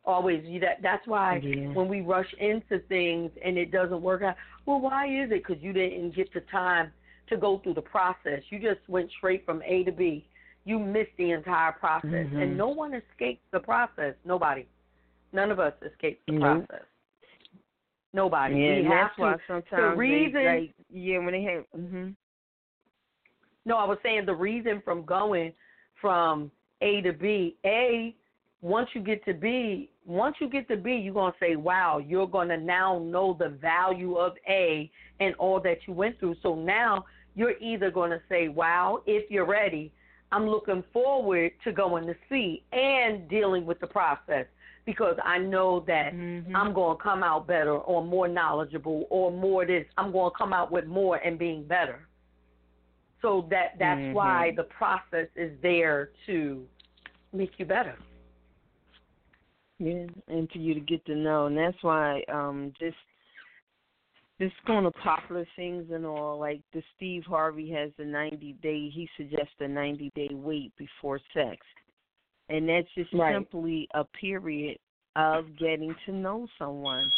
Always. 0.05 0.43
You 0.45 0.59
that 0.61 0.81
that's 0.81 1.05
why 1.07 1.37
Yeah. 1.37 1.67
when 1.69 1.87
we 1.87 2.01
rush 2.01 2.33
into 2.35 2.79
things 2.79 3.31
and 3.43 3.57
it 3.57 3.71
doesn't 3.71 4.01
work 4.01 4.21
out, 4.23 4.35
well, 4.65 4.79
why 4.79 5.05
is 5.07 5.31
it? 5.31 5.45
Because 5.45 5.61
you 5.61 5.73
didn't 5.73 6.11
get 6.11 6.31
the 6.33 6.41
time 6.41 6.91
to 7.27 7.37
go 7.37 7.59
through 7.59 7.75
the 7.75 7.81
process. 7.81 8.41
You 8.49 8.59
just 8.59 8.81
went 8.89 9.11
straight 9.11 9.45
from 9.45 9.61
A 9.63 9.83
to 9.83 9.91
B. 9.91 10.25
You 10.65 10.79
missed 10.79 11.15
the 11.17 11.31
entire 11.31 11.71
process, 11.71 12.27
Mhm. 12.27 12.41
and 12.41 12.57
no 12.57 12.69
one 12.69 12.93
escapes 12.93 13.43
the 13.51 13.59
process. 13.59 14.15
Nobody. 14.25 14.65
None 15.31 15.51
of 15.51 15.59
us 15.59 15.73
escapes 15.85 16.21
the 16.27 16.33
Nope. 16.33 16.67
process. 16.67 16.85
Nobody. 18.13 18.55
Yeah, 18.55 18.75
we 18.77 18.87
that's 18.87 19.15
to. 19.15 19.21
why 19.21 19.35
sometimes 19.47 19.69
the 19.71 19.95
reason- 19.95 20.33
they, 20.33 20.45
like 20.45 20.73
yeah 20.89 21.17
when 21.19 21.31
they 21.33 21.43
have 21.43 21.65
mhm 21.77 22.15
No, 23.65 23.77
I 23.77 23.83
was 23.85 23.99
saying 24.01 24.25
the 24.25 24.33
reason 24.33 24.81
from 24.81 25.03
going 25.05 25.53
from 26.01 26.49
A 26.81 27.01
to 27.01 27.13
B. 27.13 27.57
A, 27.65 28.15
once 28.61 28.89
you 28.95 29.01
get 29.01 29.23
to 29.25 29.33
B, 29.33 29.91
once 30.05 30.37
you 30.39 30.49
get 30.49 30.67
to 30.69 30.77
B, 30.77 30.95
you're 30.95 31.13
gonna 31.13 31.35
say, 31.39 31.55
"Wow, 31.55 31.99
you're 31.99 32.25
gonna 32.27 32.57
now 32.57 32.97
know 32.99 33.33
the 33.33 33.49
value 33.49 34.15
of 34.15 34.35
A 34.47 34.89
and 35.19 35.35
all 35.35 35.59
that 35.59 35.85
you 35.87 35.93
went 35.93 36.17
through." 36.19 36.35
So 36.35 36.55
now 36.55 37.05
you're 37.35 37.57
either 37.59 37.91
gonna 37.91 38.21
say, 38.27 38.47
"Wow," 38.47 39.03
if 39.05 39.29
you're 39.29 39.45
ready. 39.45 39.91
I'm 40.31 40.47
looking 40.47 40.83
forward 40.93 41.51
to 41.63 41.71
going 41.71 42.05
to 42.05 42.15
C 42.29 42.63
and 42.71 43.27
dealing 43.29 43.65
with 43.65 43.79
the 43.79 43.87
process 43.87 44.45
because 44.85 45.17
I 45.23 45.37
know 45.37 45.81
that 45.87 46.13
Mhm. 46.13 46.55
I'm 46.55 46.73
going 46.73 46.97
to 46.97 47.03
come 47.03 47.23
out 47.23 47.47
better 47.47 47.77
or 47.77 48.03
more 48.03 48.27
knowledgeable 48.27 49.05
or 49.09 49.31
more 49.31 49.65
this. 49.65 49.85
I'm 49.97 50.11
going 50.11 50.31
to 50.31 50.37
come 50.37 50.53
out 50.53 50.71
with 50.71 50.85
more 50.85 51.17
and 51.17 51.37
being 51.37 51.63
better. 51.63 52.07
So 53.21 53.47
that 53.49 53.77
that's 53.77 53.99
Mhm. 53.99 54.13
why 54.13 54.51
the 54.55 54.63
process 54.63 55.27
is 55.35 55.59
there 55.61 56.11
to 56.25 56.67
make 57.33 57.59
you 57.59 57.65
better. 57.65 57.97
Yeah, 59.79 60.07
and 60.27 60.49
for 60.51 60.57
you 60.57 60.73
to 60.73 60.79
get 60.81 61.05
to 61.05 61.15
know, 61.15 61.45
and 61.45 61.57
that's 61.57 61.81
why 61.83 62.23
um 62.23 62.73
just 62.79 62.97
this 64.39 64.51
kind 64.65 64.85
of 64.85 64.93
popular 64.95 65.45
things 65.55 65.91
and 65.91 66.05
all, 66.05 66.39
like 66.39 66.61
the 66.73 66.81
Steve 66.95 67.25
Harvey 67.25 67.69
has 67.71 67.91
the 67.97 68.05
ninety 68.05 68.53
day. 68.61 68.89
He 68.89 69.09
suggests 69.17 69.55
a 69.59 69.67
ninety 69.67 70.11
day 70.15 70.29
wait 70.31 70.71
before 70.77 71.19
sex, 71.33 71.57
and 72.49 72.67
that's 72.67 72.87
just 72.95 73.13
Right. 73.13 73.33
simply 73.33 73.87
a 73.93 74.03
period 74.03 74.77
of 75.15 75.45
getting 75.57 75.95
to 76.05 76.11
know 76.11 76.47
someone. 76.57 77.11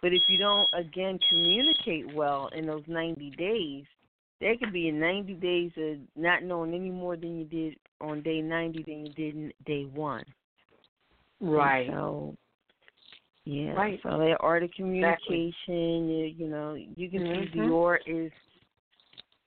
But 0.00 0.12
if 0.12 0.22
you 0.28 0.38
don't 0.38 0.68
again 0.74 1.18
communicate 1.28 2.08
well 2.08 2.48
in 2.56 2.66
those 2.66 2.84
ninety 2.88 3.30
days, 3.30 3.84
there 4.40 4.56
could 4.56 4.72
be 4.72 4.88
a 4.88 4.92
ninety 4.92 5.34
days 5.34 5.70
of 5.76 5.98
not 6.16 6.42
knowing 6.42 6.74
any 6.74 6.90
more 6.90 7.16
than 7.16 7.38
you 7.38 7.44
did 7.44 7.76
on 8.00 8.22
day 8.22 8.40
ninety 8.40 8.82
than 8.82 9.06
you 9.06 9.12
did 9.12 9.34
in 9.34 9.52
day 9.64 9.84
one. 9.84 10.24
And 11.86 11.94
So, 11.94 12.36
yeah. 13.44 13.74
Right. 13.74 14.00
So 14.02 14.18
that 14.18 14.36
art 14.40 14.62
of 14.62 14.70
communication, 14.72 15.54
you, 16.08 16.34
you 16.36 16.48
know, 16.48 16.74
you 16.74 17.10
can 17.10 17.20
see 17.20 17.58
Mhm. 17.58 17.68
D'OR 17.68 18.00
is 18.06 18.32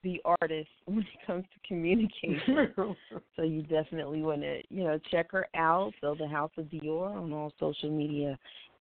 the 0.06 0.22
artist 0.24 0.70
when 0.86 1.00
it 1.00 1.28
comes 1.28 1.44
to 1.54 1.60
communication. 1.68 2.72
so 3.36 3.42
you 3.42 3.64
definitely 3.64 4.22
want 4.22 4.40
to, 4.42 4.62
you 4.70 4.86
know, 4.86 4.98
check 5.12 5.30
her 5.32 5.48
out. 5.56 5.92
So 6.00 6.16
the 6.18 6.28
House 6.28 6.52
of 6.58 6.72
D'OR 6.72 7.10
on 7.10 7.34
all 7.34 7.52
social 7.60 7.90
media 7.90 8.40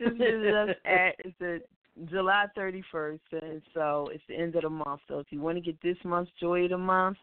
Just 0.00 0.16
visit 0.16 0.54
us 0.54 0.76
at 0.84 1.16
it's 1.18 1.40
a 1.40 1.58
July 2.06 2.46
31st, 2.56 3.20
and 3.32 3.62
so 3.74 4.08
it's 4.12 4.22
the 4.28 4.36
end 4.36 4.54
of 4.54 4.62
the 4.62 4.70
month. 4.70 5.00
So 5.08 5.18
if 5.18 5.26
you 5.30 5.40
want 5.40 5.56
to 5.56 5.62
get 5.62 5.80
this 5.82 5.96
month's 6.04 6.30
Joy 6.40 6.64
of 6.64 6.70
the 6.70 6.78
Month, 6.78 7.18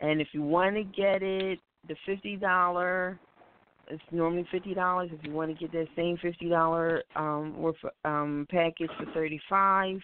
and 0.00 0.20
if 0.20 0.28
you 0.32 0.42
want 0.42 0.76
to 0.76 0.82
get 0.82 1.22
it, 1.22 1.58
the 1.88 1.96
fifty 2.04 2.36
dollar, 2.36 3.18
it's 3.88 4.02
normally 4.10 4.46
fifty 4.50 4.74
dollars. 4.74 5.10
If 5.12 5.24
you 5.24 5.32
want 5.32 5.50
to 5.50 5.56
get 5.56 5.72
that 5.72 5.88
same 5.96 6.16
fifty 6.20 6.48
dollar 6.48 7.02
um 7.14 7.56
worth 7.56 7.76
um 8.04 8.46
package 8.50 8.90
for 8.98 9.10
thirty 9.12 9.40
five, 9.48 9.98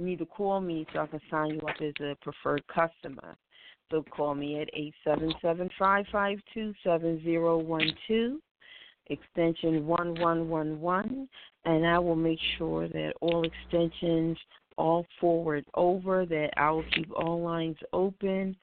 you 0.00 0.06
need 0.06 0.18
to 0.18 0.26
call 0.26 0.60
me 0.60 0.86
so 0.92 1.00
I 1.00 1.06
can 1.06 1.20
sign 1.30 1.50
you 1.50 1.60
up 1.60 1.76
as 1.80 1.92
a 2.00 2.16
preferred 2.22 2.64
customer. 2.66 3.36
So 3.90 4.02
call 4.16 4.34
me 4.34 4.60
at 4.60 4.68
eight 4.72 4.94
seven 5.04 5.32
seven 5.42 5.68
five 5.78 6.06
five 6.10 6.38
two 6.54 6.72
seven 6.82 7.22
zero 7.22 7.58
one 7.58 7.90
two, 8.06 8.40
extension 9.08 9.86
one 9.86 10.14
one 10.20 10.48
one 10.48 10.80
one, 10.80 11.28
and 11.64 11.86
I 11.86 11.98
will 11.98 12.16
make 12.16 12.38
sure 12.56 12.88
that 12.88 13.12
all 13.20 13.44
extensions 13.44 14.38
all 14.78 15.04
forward 15.20 15.64
over. 15.74 16.24
That 16.24 16.50
I 16.56 16.70
will 16.70 16.84
keep 16.94 17.10
all 17.14 17.42
lines 17.42 17.76
open 17.92 18.56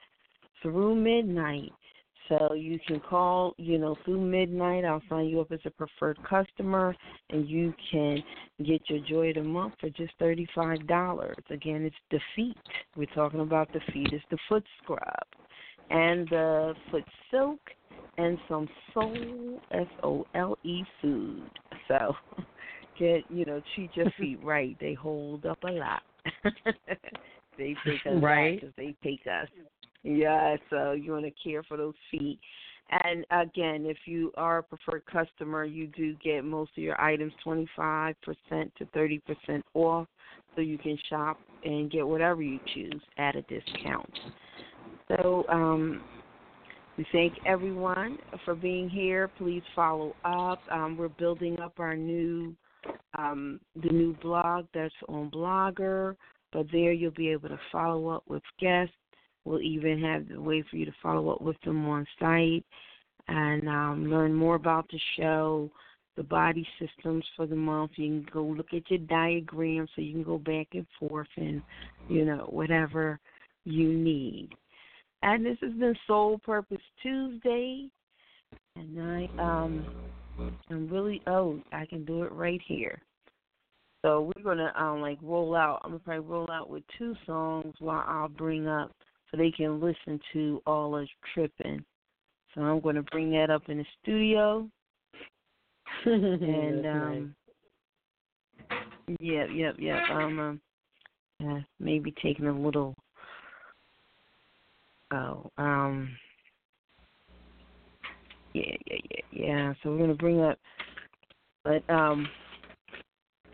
through 0.62 0.96
midnight. 0.96 1.72
So 2.28 2.52
you 2.54 2.78
can 2.86 3.00
call, 3.00 3.54
you 3.56 3.78
know, 3.78 3.96
through 4.04 4.20
midnight. 4.20 4.84
I'll 4.84 5.02
sign 5.08 5.26
you 5.26 5.40
up 5.40 5.50
as 5.52 5.60
a 5.64 5.70
preferred 5.70 6.18
customer, 6.28 6.94
and 7.30 7.48
you 7.48 7.72
can 7.90 8.22
get 8.64 8.82
your 8.88 9.00
joy 9.08 9.30
of 9.30 9.36
the 9.36 9.42
month 9.42 9.74
for 9.80 9.88
just 9.90 10.12
thirty-five 10.18 10.86
dollars. 10.86 11.36
Again, 11.50 11.82
it's 11.82 11.96
the 12.10 12.20
feet. 12.36 12.56
We're 12.96 13.06
talking 13.14 13.40
about 13.40 13.72
the 13.72 13.80
feet. 13.92 14.10
It's 14.12 14.24
the 14.30 14.38
foot 14.48 14.64
scrub, 14.82 15.00
and 15.90 16.28
the 16.28 16.74
foot 16.90 17.04
silk, 17.30 17.60
and 18.18 18.38
some 18.48 18.68
soul 18.92 19.60
S 19.70 19.86
O 20.02 20.26
L 20.34 20.58
E 20.64 20.82
food. 21.00 21.50
So 21.86 22.14
get, 22.98 23.22
you 23.30 23.44
know, 23.44 23.62
treat 23.74 23.90
your 23.94 24.10
feet 24.18 24.38
right. 24.42 24.76
They 24.80 24.94
hold 24.94 25.46
up 25.46 25.58
a 25.64 25.70
lot. 25.70 26.02
they 27.56 27.74
take 27.84 28.06
us 28.06 28.22
Right. 28.22 28.60
because 28.60 28.74
they 28.76 28.94
take 29.02 29.26
us. 29.26 29.48
Yeah, 30.02 30.56
so 30.70 30.92
you 30.92 31.12
want 31.12 31.24
to 31.24 31.32
care 31.42 31.62
for 31.62 31.76
those 31.76 31.94
feet. 32.10 32.38
And 33.04 33.26
again, 33.30 33.84
if 33.84 33.98
you 34.06 34.32
are 34.36 34.58
a 34.58 34.62
preferred 34.62 35.04
customer, 35.06 35.64
you 35.64 35.88
do 35.88 36.14
get 36.24 36.44
most 36.44 36.70
of 36.76 36.82
your 36.82 36.98
items 37.00 37.32
25% 37.44 38.14
to 38.24 38.84
30% 38.96 39.62
off, 39.74 40.06
so 40.54 40.62
you 40.62 40.78
can 40.78 40.96
shop 41.10 41.38
and 41.64 41.90
get 41.90 42.06
whatever 42.06 42.42
you 42.42 42.58
choose 42.74 43.02
at 43.18 43.36
a 43.36 43.42
discount. 43.42 44.18
So, 45.08 45.44
um, 45.48 46.02
we 46.98 47.06
thank 47.12 47.34
everyone 47.46 48.18
for 48.44 48.56
being 48.56 48.88
here. 48.88 49.30
Please 49.38 49.62
follow 49.76 50.16
up. 50.24 50.58
Um, 50.68 50.96
we're 50.96 51.08
building 51.08 51.60
up 51.60 51.74
our 51.78 51.94
new 51.94 52.56
um, 53.16 53.60
the 53.82 53.88
new 53.90 54.16
blog 54.20 54.66
that's 54.74 54.94
on 55.08 55.30
Blogger, 55.30 56.16
but 56.52 56.66
there 56.72 56.92
you'll 56.92 57.12
be 57.12 57.28
able 57.28 57.48
to 57.50 57.60
follow 57.70 58.08
up 58.08 58.24
with 58.28 58.42
guests. 58.60 58.94
We'll 59.48 59.62
even 59.62 59.98
have 60.02 60.28
the 60.28 60.40
way 60.40 60.62
for 60.70 60.76
you 60.76 60.84
to 60.84 60.94
follow 61.02 61.30
up 61.30 61.40
with 61.40 61.58
them 61.64 61.88
on 61.88 62.06
site 62.20 62.66
and 63.28 63.66
um, 63.66 64.10
learn 64.10 64.34
more 64.34 64.56
about 64.56 64.86
the 64.90 65.00
show, 65.16 65.70
the 66.16 66.22
body 66.22 66.68
systems 66.78 67.24
for 67.34 67.46
the 67.46 67.56
month. 67.56 67.92
You 67.96 68.08
can 68.08 68.26
go 68.30 68.42
look 68.44 68.74
at 68.74 68.90
your 68.90 68.98
diagram 68.98 69.88
so 69.94 70.02
you 70.02 70.12
can 70.12 70.22
go 70.22 70.36
back 70.36 70.66
and 70.74 70.86
forth 71.00 71.28
and, 71.36 71.62
you 72.10 72.26
know, 72.26 72.46
whatever 72.50 73.18
you 73.64 73.88
need. 73.88 74.50
And 75.22 75.46
this 75.46 75.56
has 75.62 75.72
been 75.72 75.96
Soul 76.06 76.38
Purpose 76.44 76.76
Tuesday. 77.02 77.88
And 78.76 79.00
I 79.00 79.42
um 79.42 79.86
I'm 80.68 80.88
really 80.90 81.22
oh, 81.26 81.58
I 81.72 81.86
can 81.86 82.04
do 82.04 82.22
it 82.24 82.32
right 82.32 82.60
here. 82.66 83.00
So 84.04 84.30
we're 84.36 84.44
gonna 84.44 84.74
um 84.76 85.00
like 85.00 85.18
roll 85.22 85.56
out 85.56 85.80
I'm 85.84 85.92
gonna 85.92 86.00
probably 86.00 86.28
roll 86.28 86.50
out 86.50 86.68
with 86.68 86.82
two 86.98 87.14
songs 87.24 87.74
while 87.78 88.04
I'll 88.06 88.28
bring 88.28 88.68
up 88.68 88.92
so 89.30 89.36
they 89.36 89.50
can 89.50 89.80
listen 89.80 90.20
to 90.32 90.62
all 90.66 90.94
us 90.94 91.08
tripping. 91.34 91.84
So 92.54 92.62
I'm 92.62 92.80
gonna 92.80 93.02
bring 93.02 93.30
that 93.32 93.50
up 93.50 93.62
in 93.68 93.78
the 93.78 93.84
studio 94.02 94.68
and 96.04 96.86
um 96.86 97.34
yep, 99.20 99.48
yep, 99.52 99.76
yep. 99.78 100.02
Um, 100.10 100.38
um 100.38 100.60
uh, 101.44 101.60
maybe 101.78 102.12
taking 102.22 102.46
a 102.46 102.52
little 102.52 102.94
oh, 105.12 105.50
um 105.58 106.10
yeah, 108.54 108.76
yeah, 108.86 108.96
yeah, 109.10 109.20
yeah. 109.30 109.72
So 109.82 109.90
we're 109.90 109.98
gonna 109.98 110.14
bring 110.14 110.40
up 110.40 110.58
but 111.64 111.88
um 111.90 112.28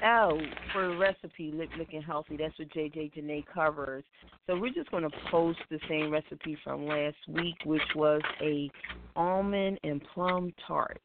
Oh, 0.05 0.39
for 0.73 0.97
recipe, 0.99 1.51
Look 1.55 1.71
Looking 1.79 2.03
Healthy, 2.03 2.37
that's 2.37 2.59
what 2.59 2.69
JJ 2.71 3.15
Janae 3.15 3.45
covers. 3.47 4.05
So 4.47 4.59
we're 4.59 4.73
just 4.73 4.91
going 4.91 5.05
to 5.05 5.17
post 5.31 5.61
the 5.71 5.79
same 5.89 6.11
recipe 6.11 6.59
from 6.63 6.87
last 6.87 7.17
week, 7.29 7.55
which 7.65 7.83
was 7.97 8.21
a 8.43 8.71
almond 9.17 9.81
and 9.83 10.03
plum 10.13 10.53
tart. 10.67 11.01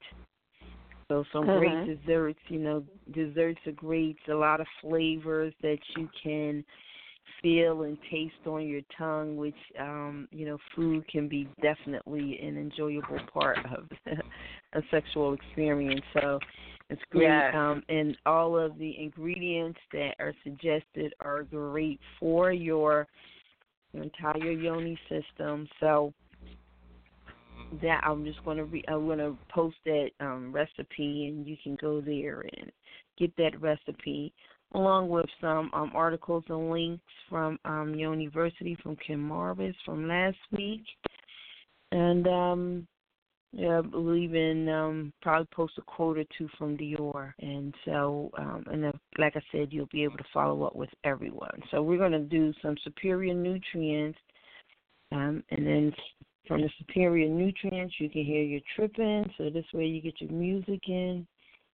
So 1.07 1.23
some 1.31 1.45
great 1.47 1.81
Mhm. 1.81 1.85
desserts, 1.85 2.39
you 2.49 2.59
know, 2.59 2.83
desserts 3.11 3.65
are 3.65 3.71
great. 3.71 4.17
A 4.27 4.33
lot 4.33 4.59
of 4.59 4.67
flavors 4.81 5.53
that 5.61 5.79
you 5.95 6.09
can 6.21 6.65
feel 7.41 7.83
and 7.83 7.97
taste 8.11 8.45
on 8.45 8.67
your 8.67 8.81
tongue, 8.97 9.37
which 9.37 9.55
um, 9.79 10.27
you 10.31 10.45
know, 10.45 10.57
food 10.75 11.07
can 11.07 11.29
be 11.29 11.47
definitely 11.61 12.37
an 12.41 12.57
enjoyable 12.57 13.19
part 13.33 13.59
of 13.65 13.89
a 14.73 14.81
sexual 14.91 15.33
experience. 15.33 16.03
So 16.13 16.39
it's 16.89 17.01
great. 17.11 17.23
Yes. 17.23 17.53
Um, 17.55 17.83
and 17.89 18.17
all 18.25 18.57
of 18.57 18.77
the 18.77 18.95
ingredients 18.99 19.79
that 19.93 20.15
are 20.19 20.33
suggested 20.43 21.13
are 21.19 21.43
great 21.43 21.99
for 22.19 22.51
your, 22.51 23.07
your 23.93 24.03
entire 24.03 24.51
yoni 24.51 24.99
system. 25.07 25.67
So 25.79 26.13
that 27.81 28.01
I'm 28.03 28.25
just 28.25 28.43
going 28.43 28.57
to 28.57 28.65
re- 28.65 28.83
I'm 28.87 29.07
to 29.17 29.37
post 29.49 29.77
that 29.85 30.09
um, 30.19 30.51
recipe, 30.51 31.27
and 31.27 31.45
you 31.45 31.55
can 31.63 31.77
go 31.79 32.01
there 32.01 32.41
and 32.57 32.71
get 33.17 33.35
that 33.37 33.59
recipe 33.61 34.33
along 34.73 35.09
with 35.09 35.25
some 35.41 35.69
um, 35.73 35.91
articles 35.95 36.43
and 36.49 36.69
links 36.69 37.03
from 37.29 37.57
um, 37.65 37.95
University 37.95 38.77
from 38.81 38.95
Kim 39.05 39.19
Marvis 39.19 39.75
from 39.85 40.07
last 40.07 40.37
week, 40.51 40.83
and 41.91 42.27
um, 42.27 42.87
yeah, 43.51 43.79
I 43.79 43.81
believe 43.81 44.35
in 44.35 44.69
um, 44.69 45.13
probably 45.21 45.47
post 45.51 45.73
a 45.79 45.81
quote 45.81 46.19
or 46.19 46.25
two 46.37 46.47
from 46.57 46.77
D'OR, 46.77 47.33
and 47.39 47.73
so 47.83 48.29
um, 48.37 48.63
and 48.71 48.93
like 49.17 49.35
I 49.35 49.41
said, 49.51 49.69
you'll 49.71 49.87
be 49.91 50.03
able 50.03 50.17
to 50.17 50.25
follow 50.31 50.63
up 50.63 50.75
with 50.75 50.89
everyone. 51.03 51.59
So 51.71 51.81
we're 51.81 51.97
going 51.97 52.11
to 52.11 52.19
do 52.19 52.53
some 52.61 52.75
superior 52.83 53.33
nutrients, 53.33 54.19
um, 55.11 55.43
and 55.49 55.65
then 55.65 55.93
from 56.47 56.61
the 56.61 56.69
superior 56.77 57.27
nutrients, 57.27 57.95
you 57.99 58.09
can 58.09 58.23
hear 58.23 58.43
your 58.43 58.61
tripping. 58.75 59.31
So 59.37 59.49
this 59.49 59.65
way, 59.73 59.85
you 59.85 60.01
get 60.01 60.21
your 60.21 60.31
music 60.31 60.81
in 60.87 61.25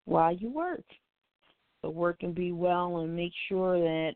while 0.05 0.33
you 0.33 0.49
work. 0.49 0.83
So 1.81 1.89
work 1.89 2.17
and 2.21 2.33
be 2.33 2.53
well, 2.53 2.99
and 2.99 3.13
make 3.13 3.33
sure 3.49 3.77
that 3.79 4.13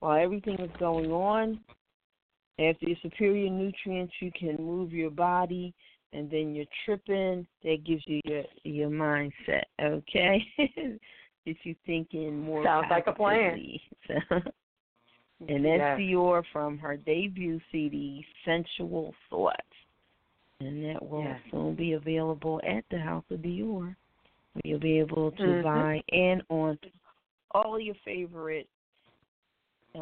while 0.00 0.22
everything 0.22 0.60
is 0.60 0.70
going 0.78 1.10
on, 1.10 1.60
after 2.58 2.86
your 2.86 2.98
superior 3.00 3.48
nutrients, 3.48 4.12
you 4.20 4.30
can 4.38 4.56
move 4.56 4.92
your 4.92 5.10
body 5.10 5.74
and 6.12 6.30
then 6.30 6.54
you're 6.54 6.66
tripping, 6.84 7.46
that 7.62 7.84
gives 7.84 8.02
you 8.06 8.20
your 8.24 8.44
your 8.64 8.90
mindset, 8.90 9.64
okay? 9.80 10.42
If 11.46 11.56
you 11.64 11.74
thinking 11.86 12.38
more 12.38 12.62
Sounds 12.64 12.88
like 12.90 13.06
a 13.06 13.12
plan. 13.12 13.58
positively. 13.58 13.82
So, 14.06 14.40
and 15.48 15.64
that's. 15.64 15.98
D'OR 15.98 16.44
from 16.52 16.76
her 16.78 16.98
debut 16.98 17.58
CD, 17.72 18.24
Sensual 18.44 19.14
Thoughts. 19.30 19.56
And 20.60 20.84
that 20.84 21.02
will 21.02 21.34
soon 21.50 21.74
be 21.74 21.92
available 21.92 22.60
at 22.68 22.84
the 22.90 22.98
House 22.98 23.24
of 23.30 23.42
D'OR. 23.42 23.96
You'll 24.64 24.80
be 24.80 24.98
able 24.98 25.30
to 25.30 25.42
Mhm. 25.42 25.62
buy 25.62 26.02
and 26.12 26.42
on 26.50 26.78
all 27.52 27.80
your 27.80 27.94
favorite 28.04 28.68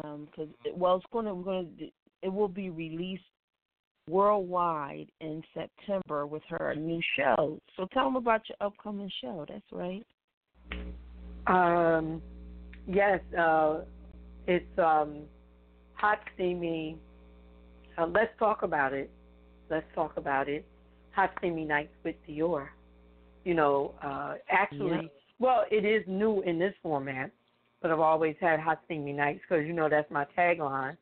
um 0.03 0.27
cuz 0.35 0.49
well 0.73 0.97
it's 0.97 1.05
going 1.11 1.25
to 1.25 1.33
we're 1.33 1.43
going 1.43 1.77
to 1.77 1.91
it 2.21 2.29
will 2.31 2.47
be 2.49 2.69
released 2.69 3.23
worldwide 4.09 5.07
in 5.21 5.43
September 5.53 6.25
with 6.25 6.43
her 6.49 6.73
new 6.75 7.01
show. 7.15 7.59
So 7.77 7.87
tell 7.93 8.05
them 8.05 8.15
about 8.15 8.41
your 8.49 8.57
upcoming 8.59 9.11
show. 9.21 9.45
That's 9.47 9.61
right. 9.71 10.05
Um, 11.47 12.21
yes, 12.87 13.19
uh, 13.37 13.81
it's 14.47 14.79
um, 14.79 15.21
hot 15.93 16.19
steamy. 16.35 16.97
Uh, 17.97 18.07
let's 18.07 18.31
talk 18.39 18.63
about 18.63 18.93
it. 18.93 19.09
Let's 19.69 19.85
talk 19.93 20.17
about 20.17 20.49
it. 20.49 20.65
Hot 21.11 21.31
steamy 21.39 21.65
nights 21.65 21.93
with 22.03 22.15
D'OR. 22.27 22.71
You 23.45 23.53
know, 23.53 23.93
uh, 24.03 24.35
actually, 24.49 25.03
Yep. 25.03 25.11
well, 25.39 25.63
it 25.71 25.85
is 25.85 26.03
new 26.07 26.41
in 26.41 26.59
this 26.59 26.73
format, 26.83 27.31
but 27.81 27.91
I've 27.91 27.99
always 27.99 28.35
had 28.41 28.59
hot 28.59 28.81
steamy 28.85 29.13
nights 29.13 29.41
because 29.47 29.65
you 29.65 29.73
know 29.73 29.89
that's 29.89 30.09
my 30.11 30.25
tagline. 30.37 30.97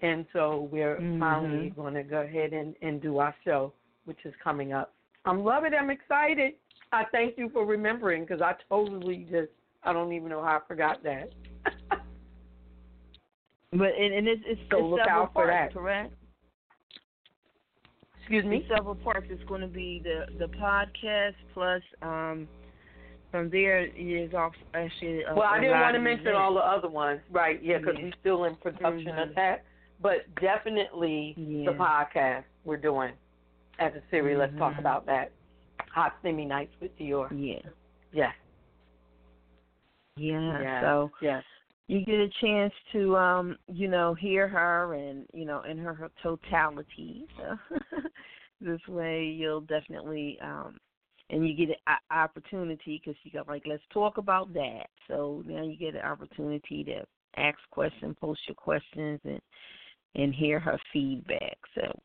And 0.00 0.26
so 0.32 0.68
we're 0.70 0.96
Mhm. 0.98 1.18
finally 1.18 1.70
going 1.70 1.94
to 1.94 2.02
go 2.02 2.20
ahead 2.20 2.52
and, 2.52 2.74
and 2.82 3.00
do 3.00 3.18
our 3.18 3.34
show, 3.44 3.72
which 4.04 4.18
is 4.24 4.34
coming 4.42 4.72
up. 4.72 4.92
I'm 5.24 5.42
loving 5.42 5.72
it. 5.72 5.76
I'm 5.76 5.90
excited. 5.90 6.54
I 6.92 7.04
thank 7.06 7.36
you 7.38 7.48
for 7.50 7.64
remembering 7.64 8.22
because 8.24 8.40
I 8.42 8.54
totally 8.68 9.26
just 9.30 9.50
I 9.82 9.92
don't 9.92 10.12
even 10.12 10.28
know 10.28 10.42
how 10.42 10.56
I 10.58 10.60
forgot 10.68 11.02
that. 11.04 11.32
But 13.72 13.94
and, 13.98 14.14
and 14.14 14.28
it's 14.28 14.42
it's, 14.46 14.60
So 14.70 14.78
it's 14.78 14.86
look 14.88 15.00
several 15.00 15.22
out 15.24 15.32
for 15.32 15.46
parts, 15.46 15.52
that. 15.52 15.72
correct? 15.74 16.14
Excuse 18.20 18.44
me. 18.44 18.58
It's 18.58 18.68
several 18.68 18.94
parts. 18.94 19.26
It's 19.28 19.42
going 19.44 19.60
to 19.60 19.66
be 19.66 20.00
the 20.02 20.24
the 20.38 20.46
podcast 20.56 21.34
plus 21.52 21.82
um 22.02 22.48
from 23.30 23.50
there 23.50 23.86
is 23.86 24.32
also 24.34 24.56
actually. 24.74 25.22
A, 25.24 25.34
Well, 25.34 25.42
I 25.42 25.60
didn't 25.60 25.80
want 25.80 25.94
to 25.94 26.00
mention 26.00 26.34
all 26.34 26.54
the 26.54 26.60
other 26.60 26.88
ones, 26.88 27.20
right? 27.30 27.62
Yeah, 27.62 27.78
because 27.78 27.96
Yeah. 27.98 28.04
we're 28.04 28.12
still 28.20 28.44
in 28.44 28.56
production 28.56 29.12
Mhm. 29.12 29.28
of 29.30 29.34
that. 29.34 29.64
But 30.00 30.34
definitely 30.40 31.34
Yeah. 31.36 31.70
the 31.72 31.78
podcast 31.78 32.44
we're 32.64 32.76
doing 32.76 33.12
as 33.78 33.92
a 33.94 34.02
series. 34.10 34.38
Let's 34.38 34.56
talk 34.58 34.78
about 34.78 35.06
that. 35.06 35.32
Hot 35.94 36.14
Steamy 36.20 36.44
Nights 36.44 36.74
with 36.80 36.96
D'OR. 36.98 37.32
Yeah. 37.32 37.60
Yes. 38.12 38.34
Yeah. 40.16 40.60
yes. 40.60 40.82
So 40.82 41.10
yes. 41.20 41.42
you 41.88 42.04
get 42.04 42.16
a 42.16 42.28
chance 42.40 42.72
to 42.92 43.16
um 43.16 43.56
you 43.68 43.88
know 43.88 44.14
hear 44.14 44.48
her 44.48 44.94
and 44.94 45.26
you 45.32 45.44
know 45.44 45.62
in 45.62 45.78
her, 45.78 45.94
her 45.94 46.10
totality 46.22 47.26
so 47.36 47.78
this 48.60 48.80
way 48.88 49.24
you'll 49.24 49.60
definitely 49.62 50.38
um 50.42 50.76
and 51.28 51.46
you 51.46 51.54
get 51.54 51.76
an 51.86 51.96
opportunity 52.10 53.00
because 53.02 53.18
you 53.24 53.30
got 53.30 53.48
like 53.48 53.64
let's 53.66 53.82
talk 53.92 54.18
about 54.18 54.52
that 54.54 54.86
so 55.06 55.42
now 55.46 55.62
you 55.62 55.76
get 55.76 55.94
an 55.94 56.02
opportunity 56.02 56.82
to 56.82 57.04
ask 57.36 57.58
questions 57.70 58.16
post 58.20 58.40
your 58.48 58.54
questions 58.54 59.20
and 59.24 59.40
and 60.16 60.34
hear 60.34 60.58
her 60.58 60.78
feedback 60.92 61.56
so 61.74 62.00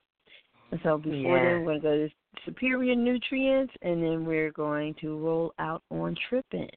so 0.83 0.97
before 0.97 1.37
Yeah. 1.37 1.43
then 1.43 1.65
we're 1.65 1.79
going 1.79 1.81
to 1.81 1.87
go 1.87 2.07
to 2.07 2.09
superior 2.45 2.95
nutrients 2.95 3.73
and 3.81 4.01
then 4.01 4.25
we're 4.25 4.51
going 4.51 4.93
to 5.01 5.17
roll 5.17 5.53
out 5.59 5.83
on 5.89 6.15
tripping 6.29 6.69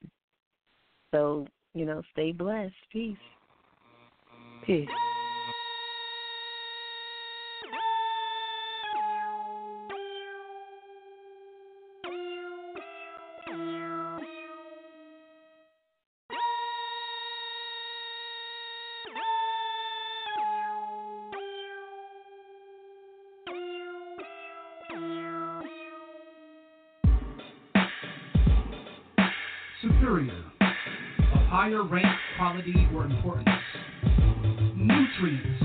so 1.13 1.47
you 1.75 1.85
know, 1.85 2.03
stay 2.13 2.33
blessed. 2.33 2.73
Peace. 2.91 3.17
Peace. 4.65 4.89
Higher 31.75 31.83
rank, 31.83 32.07
quality, 32.37 32.89
or 32.95 33.05
importance. 33.05 33.49
Nutrients, 34.77 35.63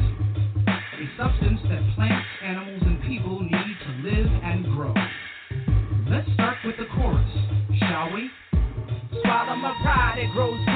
a 0.67 1.05
substance 1.17 1.59
that 1.69 1.95
plants, 1.95 2.27
animals, 2.43 2.81
and 2.81 3.01
people 3.03 3.41
need 3.41 3.51
to 3.51 4.09
live 4.09 4.27
and 4.43 4.65
grow. 4.75 4.93
Let's 6.09 6.31
start 6.33 6.57
with 6.65 6.77
the 6.77 6.85
chorus, 6.95 7.29
shall 7.79 8.11
we? 8.13 8.29
Swallow 9.21 9.55
my 9.55 9.77
pride, 9.83 10.17
it 10.17 10.33
grows 10.33 10.68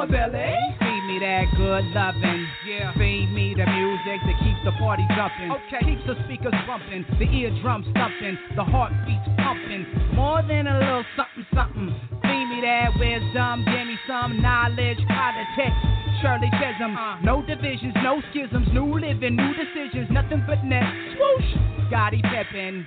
my 0.00 0.06
belly. 0.06 0.56
Feed 0.80 1.04
me 1.12 1.18
that 1.20 1.44
good 1.56 1.84
loving. 1.92 2.46
Yeah. 2.66 2.92
Feed 2.96 3.28
me 3.36 3.52
the 3.52 3.66
music 3.68 4.20
that 4.24 4.36
keeps 4.40 4.60
the 4.64 4.72
party 4.80 5.04
jumping. 5.12 5.52
Okay. 5.52 5.84
Keeps 5.84 6.06
the 6.08 6.16
speakers 6.24 6.54
bumping, 6.66 7.04
the 7.18 7.28
eardrums 7.28 7.84
thumping, 7.92 8.38
the 8.56 8.64
heartbeats 8.64 9.28
pumping. 9.36 9.84
More 10.16 10.40
than 10.40 10.66
a 10.66 10.78
little 10.78 11.04
something, 11.16 11.44
something. 11.52 11.92
Feed 12.24 12.46
me 12.48 12.64
that 12.64 12.96
wisdom, 12.96 13.64
give 13.68 13.86
me 13.86 13.96
some 14.08 14.40
knowledge, 14.40 14.98
politics. 15.04 15.76
Shirley 16.22 16.50
Chisholm, 16.56 16.96
Uh. 16.96 17.20
no 17.20 17.42
divisions, 17.42 17.94
no 18.02 18.22
schisms, 18.30 18.68
new 18.72 18.98
living, 18.98 19.36
new 19.36 19.52
decisions, 19.52 20.08
nothing 20.10 20.42
but 20.46 20.64
net. 20.64 20.88
Swoosh, 21.16 21.50
Scottie 21.88 22.22
Pippen. 22.24 22.86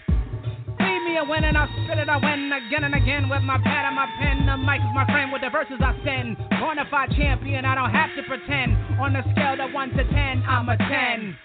Me 1.03 1.17
a 1.19 1.23
win 1.23 1.43
and 1.43 1.57
I 1.57 1.67
spit 1.83 1.99
it, 1.99 2.07
I 2.07 2.15
win 2.15 2.47
again 2.47 2.87
and 2.87 2.95
again 2.95 3.27
with 3.27 3.43
my 3.43 3.59
pad 3.59 3.83
and 3.83 3.95
my 3.95 4.07
pen. 4.15 4.47
The 4.47 4.55
mic 4.55 4.79
is 4.79 4.93
my 4.95 5.03
friend 5.11 5.35
with 5.35 5.43
the 5.43 5.51
verses 5.51 5.83
I 5.83 5.91
send. 5.99 6.39
Bonafide 6.63 7.11
champion, 7.19 7.65
I 7.65 7.75
don't 7.75 7.91
have 7.91 8.15
to 8.15 8.23
pretend. 8.23 8.71
On 9.03 9.11
a 9.11 9.23
scale 9.35 9.59
of 9.59 9.73
1 9.75 9.89
to 9.99 10.03
10, 10.07 10.43
I'm 10.47 10.69
a 10.71 10.77
10. 10.79 11.35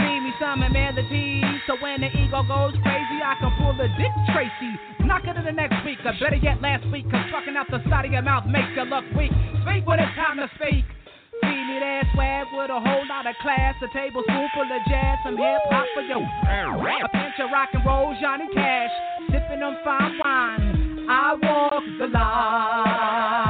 See 0.00 0.16
me 0.24 0.32
some 0.40 0.64
melody, 0.64 1.44
so 1.68 1.76
when 1.84 2.00
the 2.00 2.08
ego 2.08 2.40
goes 2.48 2.72
crazy, 2.80 3.20
I 3.20 3.36
can 3.36 3.52
pull 3.60 3.76
a 3.76 3.88
Dick 4.00 4.14
Tracy. 4.32 4.72
Knock 5.04 5.28
it 5.28 5.36
to 5.36 5.42
the 5.44 5.52
next 5.52 5.84
week, 5.84 6.00
or 6.00 6.16
better 6.16 6.40
yet, 6.40 6.62
last 6.64 6.88
week, 6.88 7.04
cause 7.12 7.28
trucking 7.28 7.60
out 7.60 7.68
the 7.68 7.84
side 7.90 8.08
of 8.08 8.12
your 8.12 8.22
mouth 8.22 8.48
makes 8.48 8.72
you 8.72 8.88
look 8.88 9.04
weak. 9.12 9.32
Speak 9.60 9.84
when 9.84 10.00
it's 10.00 10.16
time 10.16 10.40
to 10.40 10.48
speak. 10.56 10.88
Me 11.42 11.78
that 11.80 12.06
swag 12.14 12.46
with 12.52 12.70
a 12.70 12.80
whole 12.80 13.06
lot 13.08 13.26
of 13.26 13.36
class, 13.40 13.74
a 13.82 13.88
tablespoon 13.88 14.48
full 14.54 14.64
of 14.64 14.82
jazz, 14.88 15.18
some 15.24 15.36
hip 15.36 15.62
hop 15.70 15.86
for 15.94 16.02
you. 16.02 16.18
A 16.18 17.08
pinch 17.08 17.38
of 17.40 17.50
rock 17.52 17.68
and 17.72 17.84
roll, 17.84 18.14
Johnny 18.20 18.48
Cash, 18.54 18.90
sipping 19.30 19.62
on 19.62 19.76
fine 19.84 20.18
wine. 20.22 21.06
I 21.08 21.34
walk 21.42 21.84
the 21.98 22.06
line. 22.06 23.40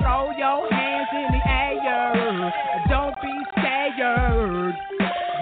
Throw 0.00 0.30
your 0.38 0.70
hands 0.72 1.08
in 1.12 1.28
the 1.32 1.40
air, 1.50 2.52
don't 2.88 3.14
be 3.20 3.32
scared. 3.52 4.74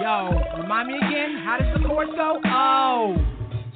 Yo, 0.01 0.15
remind 0.61 0.87
me 0.89 0.95
again, 0.97 1.37
how 1.45 1.57
does 1.59 1.73
the 1.73 1.87
chorus 1.87 2.09
go? 2.15 2.41
Oh. 2.45 3.15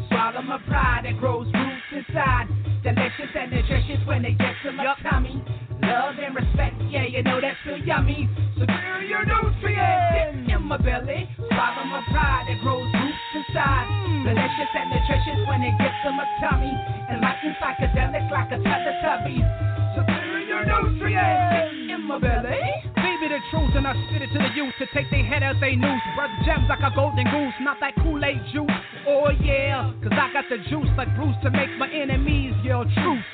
Swallow 0.09 0.41
my 0.41 0.57
pride 0.67 1.05
that 1.05 1.17
grows 1.19 1.47
roots 1.53 2.07
inside. 2.07 2.47
Delicious 2.83 3.31
and 3.33 3.51
nutritious 3.51 4.05
when 4.05 4.25
it 4.25 4.37
gets 4.37 4.57
to 4.63 4.71
my 4.73 4.95
tummy. 5.09 5.41
Love 5.83 6.15
and 6.19 6.35
respect, 6.35 6.75
yeah, 6.89 7.05
you 7.05 7.23
know 7.23 7.41
that's 7.41 7.57
real 7.67 7.77
yummy. 7.77 8.29
Superior 8.57 9.25
nutrients 9.25 10.47
in 10.47 10.61
my 10.63 10.77
belly. 10.77 11.27
Swallow 11.35 11.85
my 11.91 12.01
pride 12.11 12.45
that 12.47 12.59
grows 12.63 12.87
roots 12.87 13.35
inside. 13.35 13.87
Delicious 14.23 14.71
and 14.73 14.89
nutritious 14.89 15.39
when 15.47 15.61
it 15.61 15.75
gets 15.77 15.95
to 16.07 16.11
my 16.15 16.25
tummy. 16.39 16.71
And 17.11 17.19
like 17.19 17.43
a 17.43 17.51
psychedelic, 17.59 18.31
like 18.31 18.51
a 18.51 18.59
Teletubby. 18.63 19.43
Superior 19.95 20.65
nutrients 20.65 21.91
in 21.91 22.01
my 22.07 22.19
belly. 22.19 22.59
The 23.23 23.39
truth 23.49 23.71
and 23.73 23.87
I 23.87 23.93
spit 24.09 24.21
it 24.21 24.27
to 24.33 24.37
the 24.37 24.51
youth 24.53 24.73
to 24.77 24.85
take 24.93 25.09
their 25.09 25.23
head 25.23 25.41
out 25.41 25.55
they 25.59 25.75
noose. 25.75 26.01
Brother 26.13 26.37
gems 26.45 26.67
like 26.69 26.81
a 26.81 26.93
golden 26.93 27.23
goose, 27.23 27.53
not 27.61 27.79
that 27.79 27.95
Kool-Aid 28.03 28.37
juice. 28.53 28.69
Oh 29.07 29.31
yeah, 29.41 29.91
cause 30.03 30.11
I 30.11 30.29
got 30.33 30.45
the 30.49 30.57
juice 30.69 30.91
like 30.97 31.07
Bruce 31.15 31.33
to 31.41 31.49
make 31.49 31.71
my 31.79 31.89
enemies 31.89 32.53
yell 32.63 32.83
truce. 32.83 33.25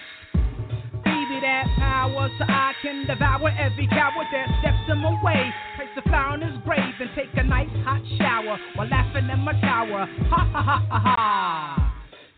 Me 1.40 1.48
that 1.48 1.68
power 1.78 2.28
so 2.38 2.44
I 2.48 2.74
can 2.82 3.06
devour 3.07 3.49
every 3.56 3.88
coward 3.88 4.28
that 4.32 4.48
steps 4.60 4.84
in 4.91 4.98
my 4.99 5.16
way. 5.24 5.53
Place 5.76 5.88
the 5.95 6.02
flower 6.03 6.36
in 6.36 6.41
his 6.41 6.57
grave 6.66 6.95
and 6.99 7.10
take 7.16 7.32
a 7.36 7.44
nice 7.44 7.72
hot 7.88 8.02
shower 8.18 8.60
while 8.76 8.90
laughing 8.90 9.30
in 9.30 9.40
my 9.40 9.53
tower. 9.61 10.03
Ha 10.28 10.41
ha 10.52 10.61
ha 10.61 10.78
ha 10.90 10.99
ha. 10.99 11.95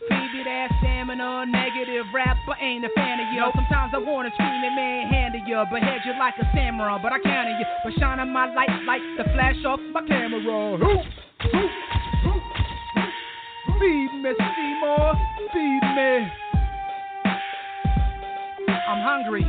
Feed 0.09 0.45
that 0.45 0.69
stamina, 0.79 1.45
negative 1.49 2.05
rap, 2.13 2.37
but 2.45 2.57
ain't 2.61 2.85
a 2.85 2.89
fan 2.93 3.19
of 3.19 3.33
you. 3.33 3.41
Sometimes 3.55 3.91
I 3.95 3.97
wanna 3.97 4.29
scream 4.33 4.61
and 4.61 4.75
manhandle 4.75 5.41
you, 5.47 5.63
but 5.71 5.81
head 5.81 6.01
you 6.05 6.13
like 6.19 6.35
a 6.37 6.45
samurai, 6.53 6.99
but 7.01 7.13
I 7.13 7.19
counter 7.19 7.57
you. 7.57 7.65
But 7.83 7.93
shining 7.97 8.33
my 8.33 8.53
light 8.53 8.85
like 8.85 9.01
the 9.17 9.23
flash 9.33 9.57
off 9.65 9.79
my 9.93 10.05
camera. 10.05 10.77
Hoop, 10.77 11.05
hoop, 11.49 11.71
hoop. 12.21 12.41
Feed 13.79 14.11
me, 14.21 14.31
Seymour, 14.37 15.17
feed 15.53 15.85
me. 15.95 16.50
I'm 18.71 19.03
hungry. 19.03 19.45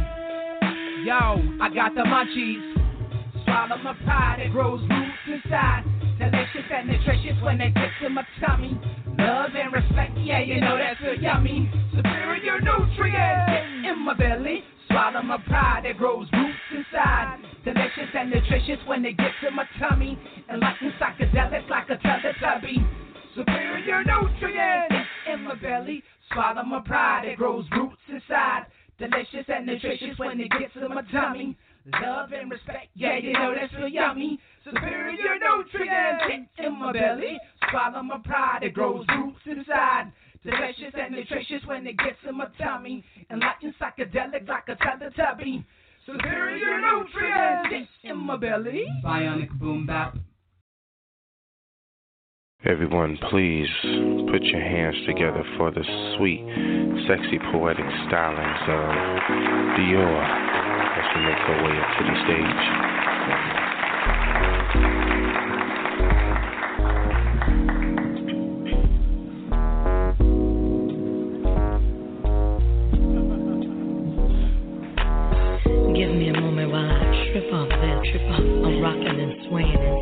Yo, 1.05 1.39
I 1.61 1.69
got 1.75 1.95
the 1.95 2.03
munchies. 2.03 2.73
Swallow 3.45 3.79
my 3.83 3.95
pride, 4.05 4.41
it 4.41 4.53
grows 4.53 4.81
roots 4.81 5.43
inside. 5.45 5.85
Delicious 6.19 6.71
and 6.73 6.89
nutritious 6.89 7.43
when 7.43 7.61
it 7.61 7.75
gets 7.75 7.95
in 8.05 8.15
my 8.15 8.25
tummy. 8.45 8.79
Love 9.19 9.51
and 9.55 9.73
respect, 9.73 10.17
yeah, 10.19 10.41
you 10.41 10.61
know 10.61 10.79
that's 10.79 11.01
real 11.01 11.21
yummy. 11.21 11.71
Superior 11.95 12.61
nutrients 12.61 13.87
in 13.87 14.05
my 14.05 14.15
belly. 14.15 14.65
Swallow 14.89 15.23
my 15.23 15.39
pride, 15.47 15.85
it 15.85 15.99
grows 15.99 16.27
roots 16.33 16.59
inside. 16.75 17.39
Delicious 17.65 18.11
and 18.15 18.31
nutritious 18.31 18.79
when 18.87 19.05
it 19.05 19.17
gets 19.17 19.35
in 19.47 19.55
my 19.55 19.67
tummy. 19.79 20.19
And 20.49 20.61
like 20.61 20.77
a 20.83 20.91
psychedelic, 21.03 21.69
like 21.69 21.89
a 21.91 21.97
Teletubby. 21.97 22.85
Superior 23.35 24.05
nutrients 24.05 25.09
in 25.33 25.43
my 25.43 25.55
belly. 25.57 26.03
Swallow 26.33 26.63
my 26.65 26.81
pride, 26.81 27.25
it 27.27 27.37
grows 27.37 27.65
roots 27.73 27.97
inside. 28.09 28.67
Delicious 29.03 29.47
and 29.49 29.67
nutritious 29.67 30.17
when 30.17 30.41
it 30.41 30.49
gets 30.61 30.77
in 30.77 30.89
my 30.89 31.03
tummy. 31.11 31.57
Love 32.01 32.31
and 32.33 32.49
respect, 32.49 32.87
yeah, 32.95 33.19
you 33.19 33.33
know 33.33 33.53
that's 33.53 33.75
real 33.75 33.89
yummy. 33.89 34.39
Superior 34.65 35.35
nutrients 35.43 36.49
in 36.59 36.79
my 36.79 36.93
belly. 36.93 37.37
Swallow 37.69 38.03
my 38.05 38.19
pride, 38.25 38.61
it 38.63 38.75
grows 38.75 39.05
roots 39.09 39.41
inside. 39.47 40.13
Delicious 40.45 40.95
and 40.95 41.17
nutritious 41.17 41.67
when 41.67 41.85
it 41.89 41.97
gets 41.99 42.19
in 42.29 42.37
my 42.37 42.47
tummy. 42.59 43.03
A 43.31 43.35
psychedelic, 43.35 44.47
like 44.47 44.69
a 44.69 44.77
Teletubby. 44.77 45.65
Superior 46.07 46.81
nutrients 46.81 47.91
in 48.05 48.17
my 48.19 48.37
belly. 48.37 48.85
Bionic 49.05 49.51
boom 49.59 49.85
bap. 49.85 50.17
Everyone, 52.65 53.19
please 53.29 53.67
put 54.31 54.41
your 54.45 54.61
hands 54.61 54.95
together 55.05 55.43
for 55.57 55.73
the 55.73 55.83
sweet, 56.17 56.47
sexy, 57.09 57.41
poetic 57.51 57.85
stylings 58.07 58.63
of 58.71 58.87
D'OR 59.75 60.23
as 60.23 61.05
she 61.11 61.19
makes 61.27 61.43
her 61.43 61.59
way 61.59 61.75
up 61.83 61.91
to 61.99 62.05
the 62.07 62.15
stage. 62.23 62.63
Give 75.99 76.15
me 76.15 76.29
a 76.29 76.41
moment 76.41 76.71
while 76.71 76.87
I 76.87 77.11
trip 77.33 77.53
off 77.53 77.69
trip 78.05 78.23
off. 78.31 78.39
I'm 78.39 78.81
rocking 78.81 79.19
and 79.19 79.35
swaying 79.49 79.83
and 79.83 80.02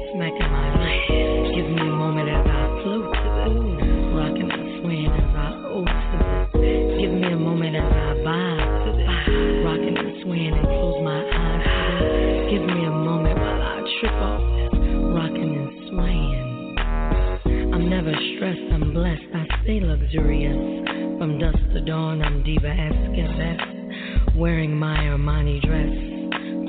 dawn, 21.91 22.23
I'm 22.23 22.45
diva-esque 22.45 23.19
at 23.19 23.37
best, 23.37 24.37
wearing 24.37 24.79
my 24.79 24.97
Armani 25.11 25.61
dress 25.61 25.91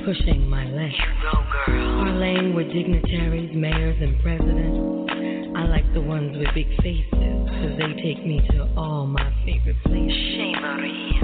pushing 0.03 0.49
my 0.49 0.65
leg. 0.65 0.91
Parlaying 1.67 2.55
with 2.55 2.73
dignitaries, 2.73 3.51
mayors, 3.53 3.97
and 4.01 4.19
presidents. 4.23 5.53
I 5.55 5.67
like 5.67 5.85
the 5.93 6.01
ones 6.01 6.35
with 6.35 6.47
big 6.55 6.65
faces, 6.81 7.13
cause 7.13 7.77
they 7.77 8.01
take 8.01 8.25
me 8.25 8.41
to 8.49 8.67
all 8.75 9.05
my 9.05 9.31
favorite 9.45 9.77
places. 9.83 10.09
Shame 10.09 10.57
on 10.57 10.89
you. 10.89 11.21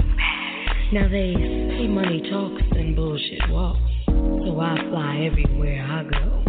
Now 0.92 1.08
they 1.08 1.34
say 1.34 1.88
money 1.88 2.22
talks 2.30 2.62
and 2.78 2.94
bullshit 2.94 3.50
walks, 3.50 3.90
so 4.06 4.60
I 4.60 4.78
fly 4.90 5.26
everywhere 5.26 5.82
I 5.82 6.04
go. 6.04 6.44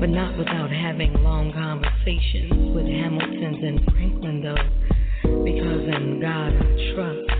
But 0.00 0.08
not 0.08 0.38
without 0.38 0.70
having 0.70 1.12
long 1.22 1.52
conversations 1.52 2.74
with 2.74 2.86
Hamiltons 2.86 3.62
and 3.62 3.84
Franklin, 3.92 4.40
though, 4.40 4.96
because 5.44 5.84
in 5.88 6.20
God 6.20 6.52
I 6.54 6.68
trust. 6.94 7.36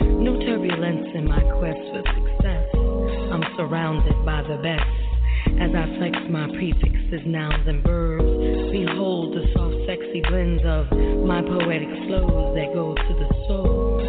No 0.00 0.38
turbulence 0.40 1.08
in 1.14 1.28
my 1.28 1.40
quest 1.58 1.80
for 1.92 2.02
success. 2.04 2.66
I'm 3.32 3.44
surrounded 3.56 4.24
by 4.24 4.42
the 4.42 4.56
best. 4.62 5.00
As 5.60 5.70
I 5.74 5.84
flex 5.98 6.16
my 6.28 6.48
prefixes, 6.56 7.22
nouns, 7.26 7.66
and 7.66 7.82
verbs, 7.82 8.72
behold 8.72 9.36
the 9.36 9.44
soft, 9.54 9.76
sexy 9.86 10.20
blends 10.28 10.62
of 10.64 10.90
my 11.24 11.40
poetic 11.42 11.88
flows 12.06 12.54
that 12.56 12.72
go 12.74 12.94
to 12.94 13.12
the 13.16 13.28
soul, 13.48 14.00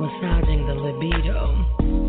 massaging 0.00 0.66
the 0.66 0.74
libido. 0.74 1.62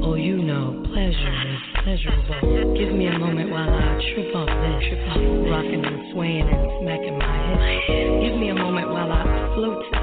Oh, 0.06 0.15
you 0.15 0.41
know, 0.41 0.84
pleasure 0.94 1.38
is 1.48 1.61
pleasurable. 1.84 2.77
Give 2.77 2.94
me 2.94 3.07
a 3.07 3.18
moment 3.18 3.52
while 3.52 3.69
I 3.69 4.02
trip 4.14 4.35
off 4.35 4.49
this, 4.49 4.90
trip 4.90 5.07
off, 5.10 5.22
rocking 5.49 5.85
and 5.85 6.14
swaying 6.14 6.48
and 6.49 6.64
smacking 6.81 7.18
my 7.18 7.80
hips. 7.88 8.26
Give 8.26 8.35
me 8.40 8.49
a 8.49 8.56
moment 8.56 8.90
while 8.90 9.11
I 9.11 9.23
float 9.56 10.03